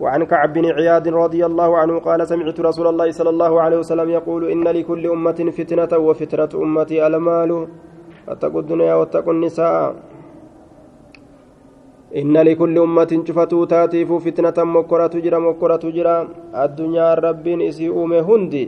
وعن 0.00 0.24
كعب 0.24 0.52
بن 0.52 0.66
عياد 0.70 1.08
رضي 1.08 1.46
الله 1.46 1.78
عنه 1.78 1.98
قال 1.98 2.28
سمعت 2.28 2.60
رسول 2.60 2.86
الله 2.86 3.10
صلى 3.10 3.30
الله 3.30 3.60
عليه 3.60 3.76
وسلم 3.76 4.10
يقول 4.10 4.50
إن 4.50 4.64
لكل 4.64 5.06
أمة 5.06 5.50
فتنة 5.58 5.98
وفتنة 5.98 6.62
أمتي 6.62 7.06
المال 7.06 7.68
واتقوا 8.28 8.60
الدنيا 8.60 8.94
واتقوا 8.94 9.32
النساء 9.32 9.94
إن 12.14 12.34
لكل 12.36 12.78
أمة 12.78 13.12
شفتو 13.28 13.64
تاتيف 13.64 14.12
فتنة 14.12 14.58
مكرة 14.64 15.06
تجرى 15.06 15.38
مكرة 15.48 15.76
تجرى 15.76 16.16
الدنيا 16.54 17.14
رب 17.14 17.46
إسي 17.48 17.88
أومي 17.88 18.20
هندي 18.20 18.64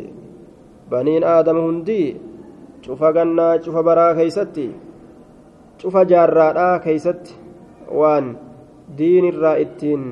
بنين 0.91 1.23
آدم 1.25 1.57
هندي 1.57 2.03
cufa 2.79 3.13
gannaa 3.13 3.59
cufa 3.59 3.83
baraa 3.83 4.15
keeysatti 4.15 4.71
cufa 5.83 6.05
jaarraadhaa 6.11 6.79
keeysatti 6.85 7.35
waan 8.01 8.27
diinirraa 8.99 9.57
ittiin 9.65 10.05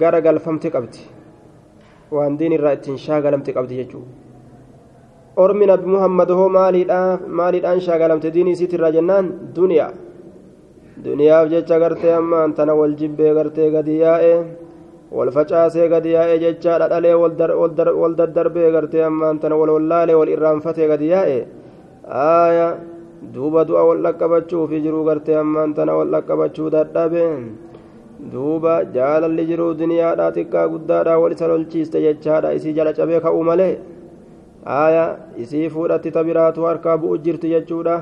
gara 0.00 0.20
galfamte 0.20 0.70
qabdi 0.74 1.06
waan 2.16 2.38
diinirraa 2.38 2.74
ittiin 2.78 2.98
shaagalamte 3.04 3.54
qabdi 3.56 3.78
jechuu 3.80 4.02
ormi 5.44 5.66
nabi 5.70 5.86
muhammad 5.94 6.30
hoo 6.38 6.48
maaliidhaan 6.48 7.80
shaagalamte 7.86 8.34
diinii 8.34 8.56
isiitirraa 8.58 8.92
jennaan 8.98 9.30
duniyaa 9.56 9.92
duniyaaf 10.96 11.48
jecha 11.50 11.78
gartee 11.80 12.12
ammaan 12.12 12.52
tana 12.54 12.74
wal 12.74 12.94
jibbee 13.00 13.32
gartee 13.34 13.70
gadi 13.70 13.96
yaa'e 14.04 14.34
wal 15.16 15.30
facaasee 15.36 15.88
gadi 15.88 16.10
yaa'e 16.16 16.38
jechaadha 16.44 16.88
dhalee 16.92 17.14
wal 18.02 18.14
daddarbee 18.20 18.70
gartee 18.72 19.02
ammaan 19.10 19.38
tana 19.40 19.56
wal 19.56 19.70
wallaalee 19.76 20.14
wal 20.20 20.28
irraanfatee 20.34 20.88
gadi 20.92 21.08
yaa'e. 21.14 21.38
Aaya 22.08 22.68
duuba 23.34 23.64
du'a 23.64 23.82
wal 23.88 24.02
dhaqqabachuu 24.04 24.68
fi 24.68 24.80
jiruu 24.84 25.04
gartee 25.08 25.36
ammaan 25.44 25.74
tana 25.74 25.96
wal 25.96 26.10
dhaqqabachuu 26.14 26.70
dadhabe. 26.70 27.24
Duuba 28.32 28.84
jaalalli 28.94 29.46
jiruu 29.50 29.72
duniyaadhaa 29.80 30.30
xiqqaa 30.36 30.68
guddaadhaa 30.72 31.18
wal 31.22 31.32
isa 31.32 31.48
lolchiiste 31.48 31.98
jechaadha 32.06 32.52
isii 32.56 32.72
jala 32.76 32.92
cabee 32.92 33.20
ka'uu 33.24 33.42
malee. 33.48 33.78
Aaya 34.66 35.04
isii 35.42 35.68
fuudhatti 35.74 36.10
ta 36.12 36.22
biraatu 36.24 36.62
harkaa 36.68 36.96
bu'u 37.02 37.18
jirti 37.24 37.48
jechuudha 37.54 37.96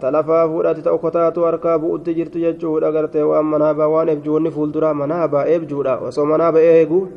talafaa 0.00 0.48
fuudhatti 0.48 0.82
ta 0.82 0.92
okotaatu 0.92 1.44
harkaa 1.44 1.78
bu'utti 1.78 2.14
jirti 2.14 2.40
jechuudha 2.40 2.92
gartee 2.92 3.22
waan 3.22 3.44
manaabaa 3.44 3.88
waan 3.88 4.08
ebjuunni 4.08 4.50
fuulduraa 4.50 4.94
manaabaa 4.94 5.44
eebjuudha 5.46 5.98
osoo 6.08 6.26
manaaba 6.32 6.60
eegu 6.60 7.08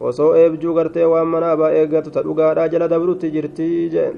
osoo 0.00 0.34
eebjuu 0.36 0.74
gartee 0.74 1.04
waan 1.04 1.26
manaabaa 1.26 1.72
eeggatu 1.80 2.10
ta 2.10 2.22
dhugaadhaa 2.22 2.68
jala 2.68 2.88
dabrutti 2.88 3.30
jirti 3.30 3.90
jee 3.96 4.12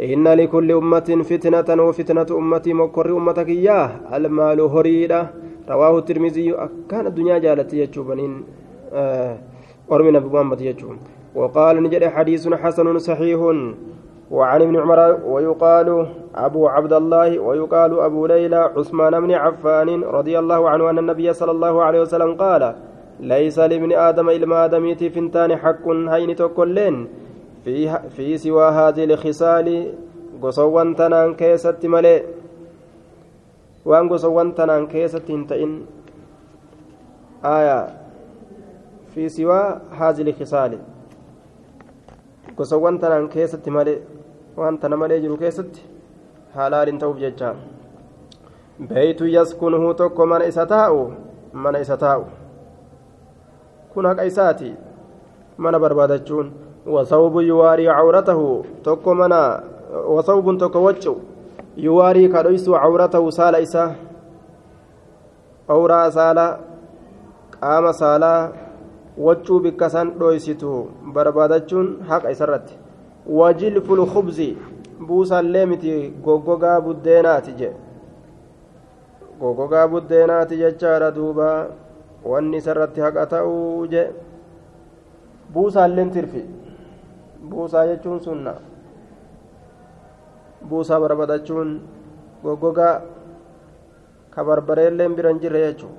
إن 0.00 0.28
لكل 0.28 0.72
أمة 0.72 1.08
فتنة 1.30 1.82
وفتنة 1.82 2.26
أمتي 2.30 2.72
مكر 2.72 3.16
أمتك 3.16 3.48
إياه 3.48 3.90
المال 4.16 4.60
هريدة 4.60 5.30
رواه 5.68 5.98
الترمذي 5.98 6.54
كان 6.90 7.06
الدنيا 7.06 7.38
جالت 7.38 7.74
يجوبنين 7.74 8.44
آه 8.92 9.38
ورمنا 9.88 10.18
بمحمد 10.18 10.60
يجوب 10.60 10.96
وقال 11.34 11.82
نجد 11.82 12.04
حديث 12.04 12.48
حسن 12.48 12.98
صحيح 12.98 13.40
وعن 14.31 14.61
ابن 14.61 14.75
عمر 14.79 15.19
ويقال 15.25 16.07
أبو 16.35 16.67
عبد 16.67 16.93
الله 16.93 17.39
ويقال 17.39 17.99
أبو 17.99 18.25
ليلى 18.25 18.55
عثمان 18.55 19.19
بن 19.19 19.31
عفان 19.31 20.03
رضي 20.03 20.39
الله 20.39 20.69
عنه 20.69 20.89
أن 20.89 20.97
النبي 20.97 21.33
صلى 21.33 21.51
الله 21.51 21.83
عليه 21.83 22.01
وسلم 22.01 22.33
قال 22.33 22.75
ليس 23.19 23.59
لابن 23.59 23.91
آدم 23.93 24.29
إلما 24.29 24.65
آدميتي 24.65 25.09
فنتان 25.09 25.55
حق 25.55 25.87
هين 25.87 26.35
تكلين. 26.35 27.07
في, 27.65 27.99
في 28.09 28.37
سوى 28.37 28.65
هذه 28.69 29.03
الخصال 29.03 29.93
قصوان 30.41 30.95
تنان 30.95 31.33
كيست 31.33 31.85
ملئ 31.85 32.23
وان 33.85 34.09
قصوان 34.09 34.55
تنان 34.55 34.87
كيست 34.87 35.29
انتئن 35.29 35.85
آية. 37.45 37.87
في 39.15 39.29
سوى 39.29 39.81
هذه 39.91 40.21
الخصال. 40.21 40.79
قصوان 42.57 42.99
تنان 42.99 43.27
كيست 43.27 43.69
ملئ 43.69 43.99
وان 44.57 44.79
تنا 44.79 44.95
ملئ 44.95 45.19
جرو 45.23 45.37
كيست 45.37 45.71
حلال 46.55 46.97
توب 47.01 47.15
ججا 47.17 47.49
بيت 48.79 49.21
يسكنه 49.21 49.83
تكو 49.93 50.25
من 50.25 50.41
إستاء 50.41 50.91
من 51.53 51.75
إستاء 51.75 52.19
kun 53.95 54.05
haqa 54.11 54.27
isaati 54.27 54.75
mana 55.57 55.79
barbaadachuun 55.79 56.51
wasawbu 56.85 57.41
yuwaarii 57.41 57.87
cawratahu 57.87 58.65
tokko 58.83 59.15
mana 59.15 59.63
wasawbun 60.15 60.57
tokko 60.59 60.83
waccu 60.83 61.13
yuwaarii 61.77 62.27
kadhoysu 62.29 62.75
cawratahu 62.75 63.31
saala 63.31 63.59
isaa 63.63 63.95
awraa 65.67 66.11
saala 66.11 66.59
qaama 67.59 67.93
saalaa 67.93 68.51
waccuu 69.17 69.59
bikka 69.59 69.89
san 69.89 70.11
dhoysitu 70.19 70.91
barbaadachuun 71.15 71.87
haqa 72.09 72.31
isarratti 72.35 72.75
wajilful 73.27 74.05
khubzi 74.13 74.57
buusaallee 75.07 75.65
miti 75.65 76.13
goggogaa 76.25 76.81
buddeenaati 76.81 77.51
je 77.59 77.69
goggogaa 79.39 79.87
buddeenaati 79.87 80.57
jechaadha 80.61 81.11
duubaa 81.15 81.67
wanni 82.31 82.57
isarratti 82.57 83.01
haqa 83.01 83.25
ta'uu 83.33 83.87
je 83.93 84.03
buusaalleen 85.53 86.11
tirfi 86.11 86.43
buusaa 87.49 87.85
jechuun 87.87 88.19
sunna 88.27 88.53
buusaa 90.69 90.99
barbadachuun 90.99 91.69
goggogaa 92.43 92.95
ka 94.33 94.43
barbareelleen 94.47 95.15
biran 95.15 95.39
jirre 95.39 95.61
jechuu 95.65 95.93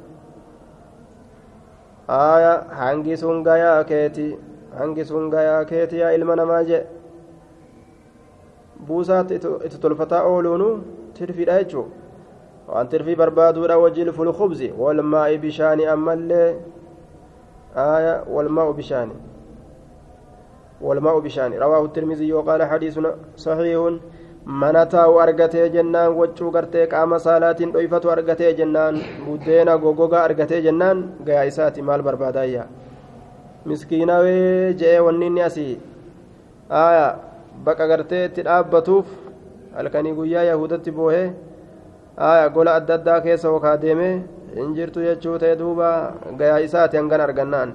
aya 2.08 2.52
hangi 2.80 3.16
sun 3.16 3.42
gayaa 3.42 3.84
keeti 3.84 4.26
hangi 4.78 5.04
sun 5.04 5.30
gayaa 5.30 5.64
keeti 5.70 5.98
yaa 6.02 6.12
ilma 6.18 6.36
namaa 6.36 6.62
je 6.70 6.78
buusaatti 8.86 9.34
itti 9.34 9.78
tolfataa 9.78 10.22
ooluunu 10.24 10.68
tirfidha 11.14 11.58
jechuu 11.62 11.86
waan 12.68 12.88
tirfii 12.88 13.16
barbaaduudha 13.16 13.78
wajilfu 13.78 14.24
lkubzi 14.24 14.74
walmaa'i 14.78 15.38
bishaani 15.38 15.86
ammallee 15.86 16.50
aya 17.74 18.24
walmaa'u 18.34 18.74
bishaani. 18.74 19.16
والماء 20.80 21.20
بشان 21.20 21.52
رواه 21.52 21.84
الترمذي 21.84 22.32
وقال 22.32 22.62
حديث 22.62 23.00
صحيح 23.36 23.92
من 24.46 24.88
تاو 24.88 25.20
أرغتي 25.20 25.68
جنان 25.68 26.08
وجو 26.08 26.48
غرتي 26.50 26.84
قام 26.84 27.18
صلاة 27.18 27.52
دويفة 27.52 28.12
أرغتي 28.12 28.52
جنان 28.52 29.02
بدينا 29.28 29.74
غوغوغا 29.74 30.24
أرغتي 30.24 30.60
جنان 30.60 31.10
غايساتي 31.28 31.82
مال 31.82 32.02
بربادايا 32.02 32.66
مسكينة 33.66 34.22
جاء 34.70 35.00
ونيني 35.00 35.46
أسي 35.46 35.78
آية 37.56 37.64
بقى 37.64 37.88
غرتي 37.88 38.28
تدابتوف 38.28 39.06
halkanii 39.76 40.12
guyyaa 40.12 40.42
yahudatti 40.42 40.90
boohee 40.90 41.32
gola 42.54 42.74
adda 42.74 42.94
addaa 42.94 43.20
keessa 43.20 43.50
wokaa 43.50 43.76
deeme 43.76 44.22
hin 44.54 44.74
jirtu 44.74 45.02
jechuu 45.04 45.38
ta'e 45.38 45.56
duuba 45.58 46.14
gayaa 46.38 46.60
isaati 46.68 46.96
hangan 46.96 47.20
argannaan. 47.20 47.72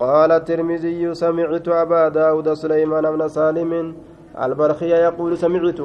قال 0.00 0.32
الترمذي 0.32 1.14
سمعت 1.14 1.68
أبا 1.68 2.08
داود 2.08 2.54
سليمان 2.54 3.16
بن 3.16 3.28
سالم 3.28 3.94
البرخي 4.42 4.90
يقول 4.90 5.38
سمعت 5.38 5.80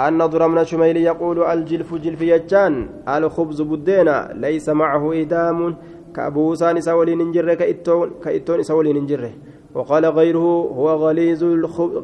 أن 0.00 0.18
نضر 0.18 0.48
من 0.48 0.64
شميل 0.64 0.96
يقول 0.96 1.44
الجلف 1.44 1.94
جلف 1.94 2.22
يجان 2.22 2.88
الخبز 3.08 3.62
بدينا 3.62 4.30
ليس 4.34 4.68
معه 4.68 5.04
إدام 5.22 5.76
كأبوسان 6.14 6.80
سولين 6.80 7.18
ننجره 7.18 7.54
كإتون 7.54 8.10
كإتون 8.24 8.62
سولين 8.62 8.96
ننجره 8.96 9.32
وقال 9.74 10.06
غيره 10.06 10.46
هو 10.78 10.88
غليظ 10.90 11.44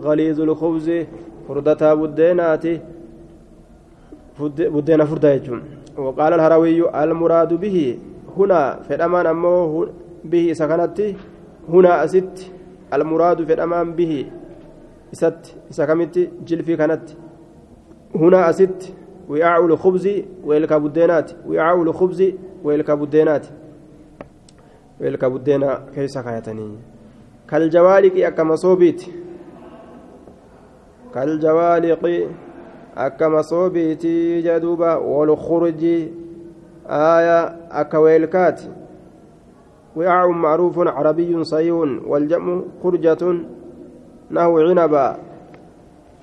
غليظ 0.07 0.41
الخبز 0.41 1.07
فردتا 1.49 1.95
بديناتي 1.95 2.81
بدينا 4.75 5.05
فردا 5.05 5.35
يجون. 5.35 5.63
وقال 5.99 6.33
الهروي 6.33 7.03
المراد 7.03 7.55
به 7.55 7.99
هنا 8.37 8.83
فدمان 8.89 9.27
أمه 9.27 9.89
به 10.25 10.53
سكنتي 10.53 11.17
هنا 11.69 12.05
أست. 12.05 12.53
المراد 12.93 13.45
فدمان 13.45 13.93
به 13.93 14.27
إست 15.13 15.57
سكمتي 15.71 16.31
جلفي 16.47 16.77
كانت 16.77 17.03
هنا 18.15 18.51
أست 18.51 18.95
وعاء 19.31 19.67
الخبز 19.67 20.09
ويلكا 20.45 20.79
بدينات 20.79 21.31
وعاء 21.49 21.83
الخبز 21.83 22.33
ويلكا 22.65 22.95
بدينات 22.95 23.47
ويلكا 25.01 25.29
بدينا 25.29 25.85
كيس 25.95 26.19
كايتني 26.19 26.69
كالجوالق 27.51 28.27
أكما 28.27 28.57
صوبيت. 28.57 29.03
كالجوالق 31.15 32.03
أكما 32.97 33.43
صوبيتي 33.43 34.41
جدوبا 34.41 34.95
والخرج 34.95 35.83
آية 36.87 37.39
أكويلكات. 37.71 38.61
وعاء 39.97 40.29
معروف 40.29 40.79
عربي 40.79 41.45
صحيح 41.45 41.75
والجمع 42.07 42.63
خرجة 42.83 43.23
نحو 44.31 44.59
عنبا. 44.59 45.17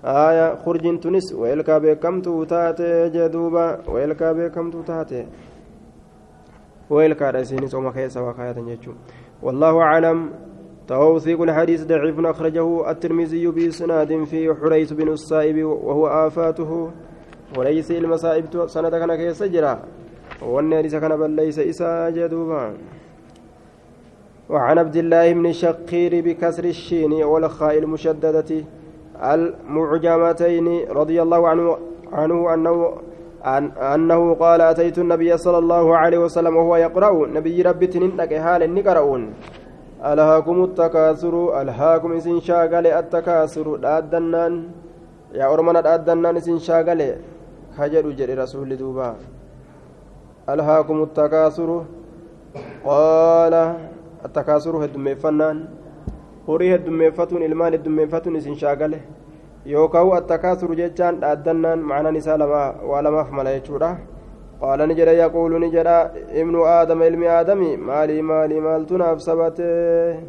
آية 0.06 0.56
خرج 0.66 1.00
تونس 1.00 1.34
ويلكا 1.34 1.78
بكمتو 1.78 2.44
تاتي 2.44 3.10
جدوبا 3.10 3.90
ويلكا 3.90 4.32
بكمتو 4.32 4.82
تاتي 4.82 5.28
ويلكا 6.90 7.32
رسيني 7.32 7.68
صوم 7.68 7.92
خيسا 7.92 8.22
وخاية 8.22 8.56
والله 9.44 9.82
أعلم 9.82 10.30
توثيق 10.88 11.42
الحديث 11.42 11.84
ضعيف 11.84 12.26
أخرجه 12.26 12.92
الترمذي 12.92 13.48
بإسناد 13.48 14.24
في 14.24 14.54
حريث 14.54 14.94
بن 14.94 15.08
السائب 15.08 15.66
وهو 15.66 16.08
آفاته 16.08 16.92
وليس 17.58 17.92
المصائب 17.92 18.46
سند 18.68 18.96
كان 18.96 19.16
كيس 19.16 19.44
جرا 19.44 19.80
والنار 20.42 20.88
كان 20.88 21.16
بل 21.18 21.30
ليس 21.30 21.60
إسا 21.60 22.10
جدوبا. 22.10 22.74
وعن 24.50 24.78
عبد 24.78 24.96
الله 24.96 25.34
بن 25.34 25.52
شقير 25.52 26.22
بكسر 26.26 26.64
الشين 26.64 27.14
والخاء 27.24 27.78
المشددة 27.78 28.52
المعجمتين 29.24 30.68
رضي 30.90 31.22
الله 31.22 31.48
عنه 31.48 31.78
عنه 32.12 32.54
أنه 32.54 32.94
أن 33.46 33.72
أنه 33.72 34.34
قال 34.34 34.62
أتيت 34.62 34.98
النبي 35.00 35.38
صلى 35.38 35.58
الله 35.58 35.98
عليه 35.98 36.18
وسلم 36.18 36.56
وهو 36.56 36.76
يقرأ. 36.76 37.28
نبي 37.28 37.62
ربي 37.62 37.88
تنين 37.88 38.12
حال 38.44 38.64
النقرؤون. 38.64 39.34
ألهاكم 40.12 40.58
التكاثر 40.64 41.62
ألهاكم 41.62 42.10
إسن 42.20 42.40
شاغل 42.48 42.86
التكاثر 42.88 43.68
الأدنان 43.76 44.54
يا 45.40 45.46
أرمنا 45.54 45.80
الأدنان 45.80 46.36
إسن 46.38 46.58
شاغل 46.68 47.02
خجل 47.78 48.06
جري 48.16 48.34
رسول 48.44 48.70
دوبا 48.82 49.10
ألهاكم 50.50 50.98
التكاثر 51.08 51.70
قال 52.86 53.54
التكاثر 54.26 54.74
هدميفنان 54.86 55.58
horii 56.48 56.70
heddummeeffatuun 56.72 57.42
ilmaan 57.42 57.74
heddummeeffatuun 57.74 58.36
isin 58.36 58.56
shaagale 58.62 58.98
yookaan 59.74 60.10
attakaasuru 60.18 60.76
jechaan 60.80 61.20
dhaaddannaan 61.22 61.86
macnaan 61.92 62.16
isaa 62.22 62.38
waa 62.90 63.04
lamaaf 63.06 63.30
mala 63.38 63.54
jechuudha 63.56 63.92
قال 64.64 64.80
نجد 64.90 65.08
يقول 65.08 65.52
نجد 65.64 65.88
ابن 66.42 66.56
آدم 66.80 67.00
علم 67.04 67.24
آدم 67.24 67.62
مالي 67.88 68.22
مالي 68.30 68.58
مالت 68.68 68.92
نفسبته 69.04 70.20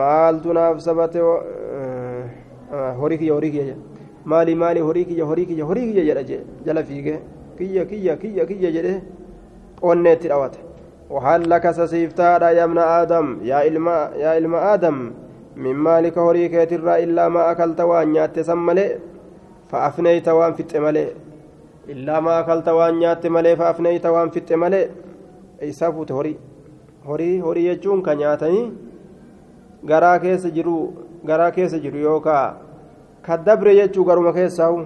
مالت 0.00 0.46
نفسبته 0.46 1.24
هوريكي 2.72 3.30
هوريكي 3.30 3.74
مالي 4.30 4.54
مالي 4.62 4.80
هوريكي 4.80 5.22
هوريكي 5.22 5.62
هوريكي 5.62 6.00
جل 6.08 6.18
جل 6.66 6.78
فيك 6.84 7.08
كيا 7.58 7.82
كيا 7.90 8.14
كيا 8.22 8.44
كيا 8.44 8.70
جل 8.76 8.86
ونت 9.82 10.26
روات 10.26 10.56
وهل 11.10 11.50
لك 11.50 11.64
سسيفتا 11.70 12.50
يا 12.58 12.64
ابن 12.64 12.78
آدم؟ 12.78 13.26
يا 13.42 13.56
علم 13.64 13.86
يا 14.22 14.28
علم 14.36 14.54
آدم. 14.54 15.12
من 15.56 15.74
مالك 15.74 16.18
هوريك 16.18 16.54
ترى 16.70 17.04
إلا 17.04 17.28
ما 17.28 17.50
أكلت 17.50 17.80
وأن 17.80 18.16
ياتسملي 18.16 18.98
فأفنيت 19.70 20.28
وأن 20.28 20.52
فت 20.52 20.76
ملي. 20.76 21.06
illaa 21.92 22.20
maa 22.26 22.42
kalta 22.48 22.74
waan 22.78 22.98
nyaatte 23.02 23.28
malee 23.36 23.56
faafneeyta 23.60 24.12
waan 24.14 24.30
fixxe 24.34 24.56
malee 24.56 24.84
isaa 25.70 25.92
fuute 25.92 26.12
horii. 26.18 26.38
Horii 27.08 27.38
horii 27.44 27.64
jechuun 27.68 28.02
ka 28.02 28.14
nyaatanii 28.14 28.64
garaa 29.90 30.18
keessa 30.24 30.50
jiru 30.56 30.76
garaa 31.26 31.50
keessa 31.56 31.78
jiru 31.84 31.98
yookaa 32.08 32.44
ka 33.26 33.36
dabre 33.46 33.74
jechuu 33.78 34.04
garuma 34.04 34.32
keessaahu 34.38 34.78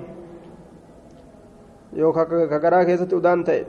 yookaa 2.00 2.24
ka 2.52 2.58
garaa 2.64 2.84
keessatti 2.84 3.14
udaan 3.20 3.44
ta'e. 3.44 3.62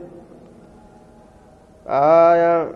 Aayaa 2.00 2.66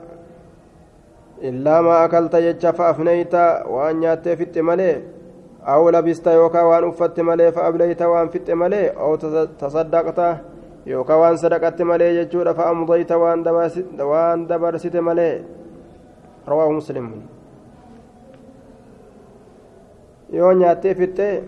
illaa 1.51 1.81
maa 1.89 2.03
akalta 2.05 2.41
jecha 2.47 2.73
faafneeyta 2.79 3.43
waan 3.75 4.01
nyaattee 4.05 4.37
fixxe 4.37 4.63
malee 4.63 4.95
aw 5.73 5.83
labista 5.97 6.33
yookaa 6.39 6.65
waan 6.71 6.85
uffatte 6.93 7.23
malee 7.23 7.51
fa 7.53 7.67
ablayta 7.69 8.09
waan 8.15 8.29
fixxe 8.37 8.55
malee 8.55 8.87
aw 9.05 9.13
tasaddaqta. 9.61 10.52
yookaan 10.87 11.21
waan 11.21 11.39
sadaqatte 11.39 11.85
malee 11.85 12.15
jechuudha. 12.15 12.55
Fa'a 12.55 12.75
mudayta 12.75 13.19
waan 13.19 14.47
dabarsite 14.49 15.01
malee. 15.01 15.45
Rawaahu 16.47 16.73
muslimun 16.81 17.23
yoo 20.33 20.53
nyaattee 20.53 20.95
fitte 20.95 21.45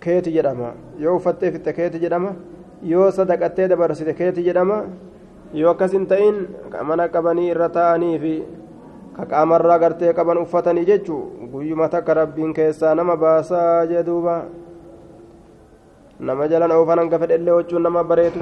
keeti 0.00 0.32
jedhama. 0.32 0.72
Yoo 0.98 1.16
uffattee 1.16 1.50
fitte 1.52 1.72
keeti 1.72 1.98
jedhama. 2.00 2.32
Yoo 2.82 3.10
sadaqattee 3.10 3.68
dabarsite 3.68 4.14
keeti 4.14 4.42
jedhama. 4.44 4.84
Yoo 5.52 5.70
akkas 5.70 5.92
hin 5.92 6.06
ta'in 6.06 6.46
mana 6.86 7.08
qabanii 7.08 7.50
irra 7.50 7.68
taa'anii 7.68 8.18
fi 8.22 8.32
ka 9.16 9.26
qaamarraa 9.26 9.78
gartee 9.78 10.12
qaban 10.14 10.38
uffatanii 10.38 10.84
jechuu 10.86 11.48
guyyuma 11.52 11.88
takka 11.88 12.14
rabbiin 12.14 12.54
keessaa 12.54 12.94
nama 12.94 13.16
baasaa 13.16 13.86
jee 13.86 14.02
duuba. 14.06 14.44
Nama 16.20 16.48
jalan 16.48 16.70
oofanan 16.72 17.08
gafe 17.10 17.26
dhellee 17.28 17.52
hochuun 17.52 17.82
nama 17.82 18.04
bareetu. 18.04 18.40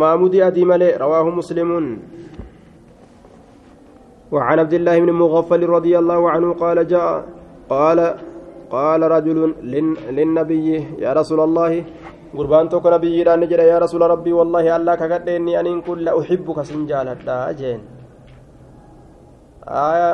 Maamudii 0.00 0.42
adii 0.48 0.64
malee 0.72 0.92
rawaahu 1.04 1.30
muslimuun 1.40 1.86
وعن 4.32 4.58
عبد 4.64 4.74
الله 4.74 4.96
بن 5.04 5.10
مغفل 5.12 5.62
رضي 5.76 5.94
الله 5.98 6.20
عنه 6.30 6.48
قال 6.54 6.78
جاء 6.88 7.24
قال 7.68 7.98
قال 8.70 9.00
رجل 9.16 9.38
للنبي 10.16 10.68
يا 11.04 11.12
رسول 11.12 11.40
الله 11.40 11.72
قربان 12.36 12.68
توك 12.72 12.86
نبي 12.86 13.20
يا 13.72 13.78
رسول 13.84 14.00
ربي 14.14 14.32
والله 14.32 14.76
الله 14.76 14.94
كقدني 14.94 15.60
أن 15.60 15.80
كل 15.88 16.08
أحبك 16.08 16.58
سنجالة 16.62 17.52
جين 17.60 17.80
آية 19.68 20.12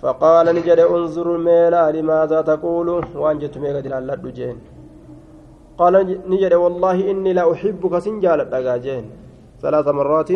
فقال 0.00 0.46
نجد 0.56 0.80
انظر 0.96 1.26
الميلا 1.36 1.84
لماذا 1.96 2.40
تقول؟ 2.52 2.88
وانجت 3.22 3.54
ميغد 3.62 3.86
لالد 3.92 4.24
جين 4.38 4.56
قال 5.80 5.94
نجد 6.32 6.54
والله 6.64 6.96
إني 7.10 7.32
لا 7.32 7.44
أحبك 7.52 7.94
سنجال 8.04 8.40
جين 8.84 9.04
ثلاث 9.62 9.86
مرات 9.88 10.30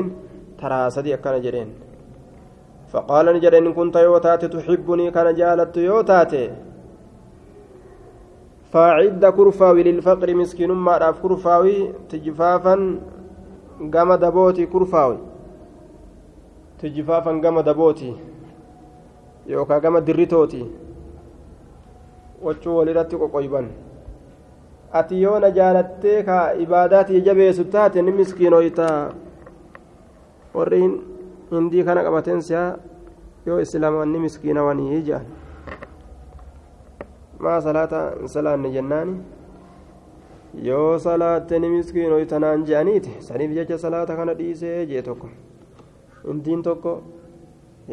ترى 0.60 0.80
سدي 0.94 1.16
كان 1.24 1.36
جرين. 1.44 1.68
فقال 2.92 3.26
نجد 3.36 3.54
إن 3.54 3.72
كنت 3.76 3.96
يوتات 3.96 4.42
تحبني 4.44 5.10
كان 5.10 5.28
جالت 5.34 5.76
يوتات 5.76 6.32
فاعد 8.72 9.24
كرفاوي 9.36 9.82
للفقر 9.82 10.28
مسكين 10.34 10.70
ما 10.72 10.94
رأف 10.98 11.16
كرفاوي 11.22 11.76
تجفافا 12.10 12.74
قام 13.94 14.10
دبوتي 14.14 14.66
كرفاوي. 14.66 15.18
تجفافا 16.80 17.32
قام 17.44 17.60
دبوتي. 17.60 18.12
yookaan 19.46 19.80
gama 19.80 20.00
dirritooti 20.00 20.64
wachuu 22.42 22.76
walirratti 22.76 23.16
qoqoyban 23.16 23.66
ati 24.98 25.22
yoo 25.22 25.38
na 25.42 25.50
jaalattee 25.58 26.18
ka 26.26 26.36
ibaadaatii 26.64 27.20
jabeessu 27.28 27.64
taate 27.76 28.02
ni 28.02 28.12
miskiinoyta 28.18 28.88
warri 30.54 30.82
hindii 31.50 31.84
kana 31.88 32.04
qabateen 32.06 32.42
si'a 32.48 32.64
yoo 33.46 33.60
islaamaan 33.64 34.12
ni 34.12 34.18
miskiinawanii 34.26 35.00
jedhan 35.08 35.26
maa 37.46 37.60
salaata 37.64 38.02
hin 38.18 38.28
salaanne 38.34 38.70
jennaani 38.76 39.16
yoo 40.68 40.98
salaatte 41.06 41.58
ni 41.64 41.68
miskiinoyta 41.72 42.38
naan 42.44 42.62
je'aniiti 42.68 43.16
saniif 43.28 43.50
jecha 43.58 43.78
salaata 43.86 44.16
kana 44.20 44.34
dhiisee 44.42 44.86
jee 44.92 45.02
tokko 45.08 45.28
hindiin 46.28 46.62
tokko 46.68 46.92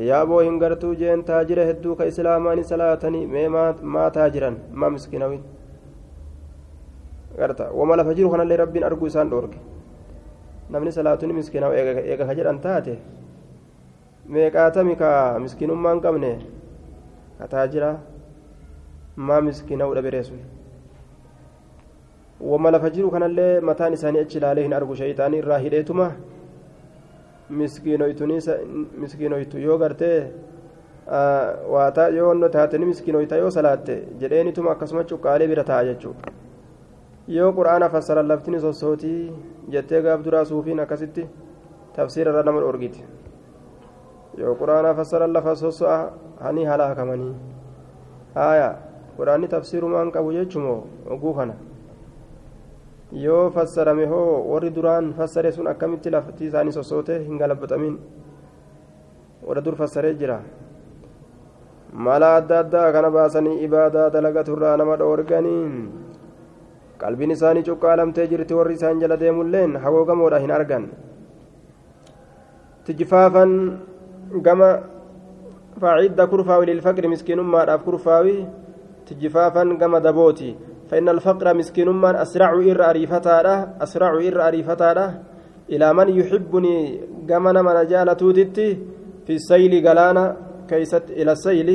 yaaboo 0.09 0.39
hin 0.49 0.59
gartuu 0.65 0.93
jeen 1.01 1.23
taajira 1.31 1.65
hedduu 1.71 1.95
ka 2.01 2.05
islaamaani 2.11 2.63
salaatanii 2.73 3.25
mee 3.33 3.47
maa 3.55 4.09
taajiran 4.19 4.57
maa 4.83 4.89
miskiinawin 4.97 5.41
garta 7.37 7.69
wama 7.79 7.95
lafa 7.95 8.13
jiru 8.13 8.29
kanallee 8.31 8.57
rabbiin 8.63 8.83
arguu 8.89 9.07
isaan 9.11 9.29
dhoorge 9.33 9.57
namni 10.69 10.91
salaatuni 10.91 11.33
miskiinaa'u 11.39 11.73
eega 11.73 12.25
ka 12.25 12.33
jedhan 12.39 12.59
taate 12.65 12.95
meeqaatami 14.35 14.95
ka 15.03 15.11
miskiinummaa 15.43 15.93
hin 15.93 16.01
qabne 16.07 16.31
ka 17.39 17.47
taajira 17.53 17.91
maa 19.29 19.41
miskiinaa'u 19.47 19.95
dhabereessu 19.99 20.35
wama 22.51 22.71
lafa 22.71 22.89
jiru 22.97 23.11
kanallee 23.15 23.53
mataan 23.71 23.93
isaanii 23.99 24.21
achi 24.25 24.37
ilaalee 24.41 24.63
hin 24.67 24.73
argu 24.79 24.95
shayitaanii 25.01 25.39
irraa 25.43 25.57
hidheetuma 25.65 26.11
miskiinoytu 29.01 29.59
yoo 29.65 29.77
gartee 29.77 30.17
waataa 31.75 32.07
yoo 32.17 32.27
wanno 32.29 32.49
taateni 32.49 32.85
miskiinoyta 32.91 33.35
yoo 33.43 33.51
salaatte 33.57 33.95
jedheenituma 34.21 34.71
akkasuma 34.71 35.03
cuqqaalee 35.11 35.47
bira 35.53 35.63
ta'a 35.71 35.83
jechuudha 35.89 36.31
yoo 37.37 37.51
quraana 37.57 37.89
fassaran 37.93 38.27
laftini 38.31 38.59
sossootii 38.65 39.31
jettee 39.73 40.01
gaaf 40.05 40.23
duraa 40.25 40.45
suufiin 40.51 40.79
akkasitti 40.83 41.23
tafsiira 41.95 42.31
irra 42.31 42.43
nama 42.47 42.59
dhorgiti 42.65 43.01
yoo 44.41 44.55
quraana 44.61 44.93
fassaran 44.99 45.33
lafa 45.35 45.55
sosso'a 45.63 45.97
hani 46.43 46.65
halaakamanii. 46.71 47.33
Haaya 48.35 48.69
quraanni 49.17 49.47
tafsiirumaan 49.53 50.11
qabu 50.15 50.31
jechumoo 50.37 50.79
oguu 51.15 51.33
kana? 51.39 51.55
Yoo 53.25 53.49
fassarame 53.55 54.05
hoo 54.11 54.43
warri 54.51 54.69
duraan 54.75 55.13
fassare 55.17 55.51
sun 55.51 55.67
akkamitti 55.67 56.09
lafti 56.15 56.45
isaanii 56.49 56.71
sossoote 56.79 57.19
hin 57.27 57.37
galabatamin 57.41 57.97
warra 59.47 59.61
dur 59.65 59.75
fassaree 59.81 60.13
jira. 60.21 60.39
Mala 61.93 62.35
adda 62.35 62.59
addaa 62.63 62.91
kana 62.95 63.09
baasanii 63.11 63.57
ibaadaa 63.67 64.09
dalagaturraa 64.15 64.77
nama 64.77 64.95
dhoorganiin 65.01 65.73
qalbiin 67.01 67.35
isaanii 67.37 67.67
cuqqaalamtee 67.69 68.27
jirti 68.31 68.57
warri 68.59 68.73
isaan 68.79 69.01
jala 69.03 69.19
deemulleen 69.19 69.75
hagoogamoodha 69.83 70.39
hin 70.43 70.51
argan 70.57 70.83
tijfaafan 72.85 73.51
gama 74.47 74.69
facidda 75.81 76.27
kurfaawi 76.33 76.65
lilfaqri 76.71 77.13
miskiinummaadhaaf 77.13 77.81
kurfaawi 77.87 78.35
tijfaafan 79.07 79.77
gama 79.81 79.99
dabooti 80.07 80.51
فإن 80.91 81.09
الفقر 81.09 81.53
مسكين 81.53 81.89
من 81.89 82.15
أسرع 82.15 82.51
إر 82.71 82.89
أريفتاده 82.89 83.55
أسرع 83.81 84.11
إر 84.27 84.37
أريفتاده 84.47 85.05
إلى 85.69 85.87
من 85.93 86.07
يحبني 86.19 86.75
جمنا 87.29 87.61
من 87.61 87.87
جالة 87.87 88.13
تودتي 88.13 88.67
في 89.25 89.33
السيل 89.39 89.83
جلانا 89.83 90.25
كيست 90.67 91.05
إلى 91.19 91.31
السيل 91.31 91.69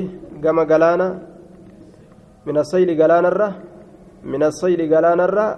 جم 0.44 0.58
جلانا 0.62 1.08
من 2.46 2.56
السيل 2.58 2.88
جلانا 3.00 3.28
الره 3.28 3.50
من 4.32 4.42
السيل 4.50 4.80
جلانا 4.92 5.24
الره 5.28 5.48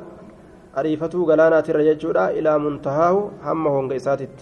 أريفتو 0.78 1.20
جلانا 1.30 1.58
ترججورا 1.66 2.24
إلى 2.38 2.52
منتهاه 2.64 3.16
هم 3.46 3.62
هونجيساتت 3.74 4.36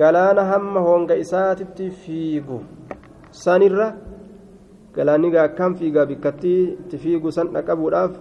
جلانا 0.00 0.42
هم 0.52 0.74
هونجيساتت 0.86 1.78
فيجو 2.02 2.58
سانيرا 3.44 3.88
galaanni 4.96 5.38
akkam 5.38 5.74
fiigaa 5.78 6.06
bikkattii 6.10 6.62
itti 6.80 6.98
fiigu 7.02 7.30
san 7.36 7.48
dhaqabuudhaaf 7.54 8.12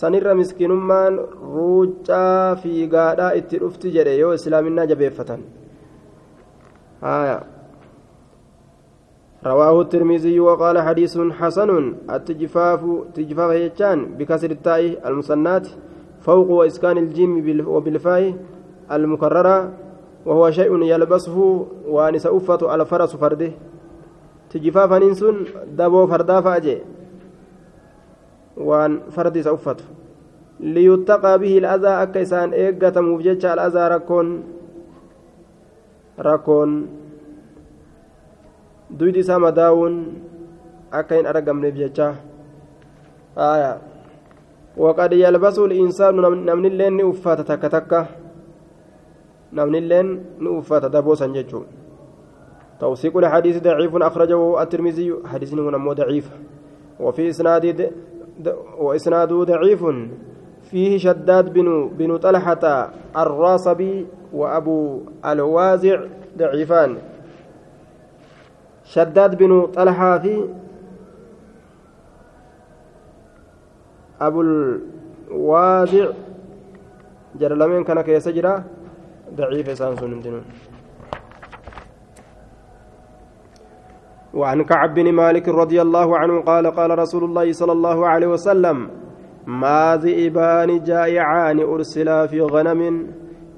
sanirra 0.00 0.34
miskiinummaan 0.40 1.14
ruuccaa 1.54 2.56
fiigaadhaa 2.62 3.32
itti 3.40 3.60
dhufti 3.62 3.92
jedhe 3.96 4.14
yoo 4.22 4.32
islaaminaa 4.38 4.86
jabeeffatan 4.92 5.42
haya 7.04 7.36
رواه 9.46 9.80
الترمذي 9.80 10.40
وقال 10.40 10.78
حديث 10.78 11.18
حسن 11.18 11.94
التجفاف 12.10 12.80
تجفاف 13.14 13.50
يجان 13.50 13.98
بكسر 14.18 14.50
التاء 14.50 15.08
المصنات 15.08 15.68
فوق 16.20 16.50
وإسكان 16.50 16.98
الجيم 16.98 17.64
وبالفاء 17.68 18.34
المكررة 18.92 19.72
وهو 20.26 20.50
شيء 20.50 20.82
يلبسه 20.82 21.66
وانس 21.88 22.26
أفة 22.26 22.70
على 22.70 22.86
فرس 22.86 23.16
فرده 23.16 23.52
fardaa 26.10 26.42
fa'a 26.42 26.60
jee 26.60 26.82
waan 28.56 28.92
fardi 29.14 29.40
isa 29.40 29.52
uffatu 29.54 29.84
liyuttaqaa 30.60 31.38
bihi 31.38 31.58
al'azaa 31.62 32.00
akka 32.04 32.20
isaan 32.26 32.52
eeggatamuuf 32.52 33.22
jecha 33.22 33.52
al'azaa 33.52 33.88
rakkoon 33.94 34.28
rakkoon 36.18 36.99
isaa 38.98 39.38
madaa'uun 39.38 39.94
akka 40.90 41.14
hin 41.14 41.26
argamneef 41.26 41.74
jecha 41.74 42.14
aya 43.36 43.78
waqad 44.76 45.12
yalbasu 45.12 45.66
l'insaanu 45.66 46.34
namnilleen 46.34 46.96
ni 46.96 47.02
uffata 47.02 47.44
takka 47.44 47.70
takka 47.70 48.08
namnilleen 49.52 50.38
ni 50.40 50.48
uffata 50.48 50.88
daboo 50.88 51.14
san 51.14 51.32
jechuudha 51.32 51.80
توثيق 52.80 53.16
الحديث 53.16 53.60
ضعيف 53.60 53.92
أخرجه 53.92 54.62
الترمذي 54.62 55.14
حديث 55.28 55.54
هنا 55.54 55.76
مو 55.76 55.92
ضعيف 55.92 56.30
وفي 57.00 57.28
إسناد 57.28 57.92
وإسناده 58.78 59.44
ضعيف 59.44 59.84
فيه 60.62 60.98
شداد 60.98 61.52
بن 61.52 61.90
بن 61.98 62.16
طلحة 62.16 62.90
الراصبي 63.16 64.06
وأبو 64.32 65.00
الوازع 65.20 66.00
ضعيفان 66.38 66.96
شداد 68.94 69.38
بن 69.38 69.66
طلحة 69.66 70.18
في 70.18 70.34
أبو 74.20 74.40
الوازع 74.40 76.06
جرى 77.40 77.54
لمن 77.54 77.84
كان 77.84 78.00
كيسجرا 78.00 78.64
ضعيف 79.36 79.78
سانسون 79.78 80.42
وعن 84.34 84.62
كعب 84.64 84.94
بن 84.94 85.12
مالك 85.12 85.48
رضي 85.48 85.82
الله 85.82 86.18
عنه 86.18 86.40
قال 86.40 86.66
قال 86.66 86.98
رسول 86.98 87.24
الله 87.24 87.52
صلى 87.52 87.72
الله 87.72 88.06
عليه 88.08 88.26
وسلم 88.26 88.90
ما 89.46 89.96
ذئبان 90.02 90.82
جائعان 90.82 91.58
أرسلا 91.60 92.26
في 92.26 92.40
غنم 92.40 93.06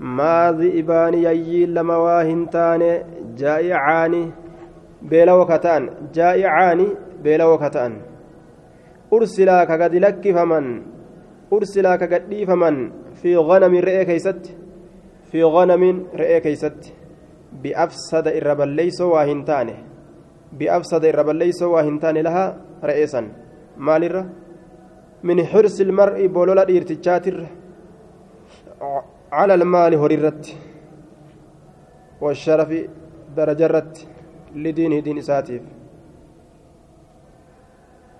ما 0.00 0.52
ذئبان 0.52 1.14
ييل 1.14 1.74
لما 1.74 1.96
واهنتان 1.96 3.02
جائعان 3.36 4.30
بلا 5.10 5.32
وكتان 5.32 5.90
جائعان 6.14 6.80
بلا 7.24 7.44
وكتان 7.44 7.92
أرسلا 9.12 9.64
كقد 9.64 9.94
لك 9.94 10.24
فمن 10.36 10.82
أرسلا 11.52 11.96
كقد 11.96 12.44
فمن 12.48 12.92
في 13.20 13.36
غنم 13.36 13.74
رئي 13.88 14.04
كيست 14.04 14.42
في 15.30 15.42
غنم 15.42 16.06
رئي 16.14 16.40
كيست 16.40 16.80
بأفسد 17.62 18.26
الرب 18.28 18.60
ليس 18.60 19.00
واهنتانه 19.00 19.78
بأفسد 20.58 21.04
الرب 21.04 21.28
ليس 21.28 21.62
واهنتان 21.62 22.16
لها 22.18 22.46
رئيسا 22.84 23.22
مالرة 23.76 24.22
من 25.22 25.44
حرص 25.44 25.80
المرء 25.80 26.26
بولولا 26.26 26.64
ديرتشاتر 26.64 27.46
على 29.32 29.54
المال 29.54 29.94
هريرت 29.94 30.56
والشرف 32.20 32.70
درجرت 33.36 34.08
لدينه 34.56 35.00
دين 35.00 35.20
ساتيف 35.20 35.62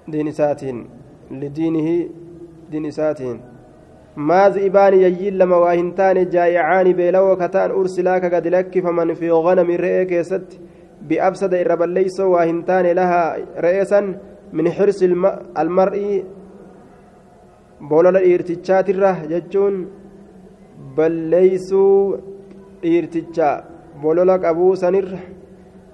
دين 0.09 0.30
ساتين 0.30 0.89
لدينه 1.30 2.09
دين 2.70 2.91
ساتين 2.91 3.41
ما 4.16 4.49
ذئبان 4.49 4.95
يجيل 4.95 5.39
لما 5.39 5.57
واهنتان 5.57 6.28
جائعان 6.28 6.93
بيلو 6.93 7.37
كتان 7.37 7.70
أرسلاك 7.70 8.35
قد 8.35 8.47
لك 8.47 8.80
فمن 8.80 9.14
في 9.14 9.30
غنم 9.30 9.70
رئيك 9.70 10.12
يست 10.12 10.61
بأبسد 11.09 11.55
الربليس 11.55 12.20
واهنتان 12.20 12.87
لها 12.87 13.37
رئيسا 13.61 14.01
من 14.53 14.70
حرص 14.70 15.03
المرء. 15.59 16.24
بولل 17.80 18.16
إيرتشات 18.16 18.91
الره 18.91 19.18
ججون. 19.30 19.74
بليسو 20.97 22.16
إيرتشا 22.85 23.64
بولولك 24.03 24.45
أبو 24.45 24.74
سنر. 24.74 25.09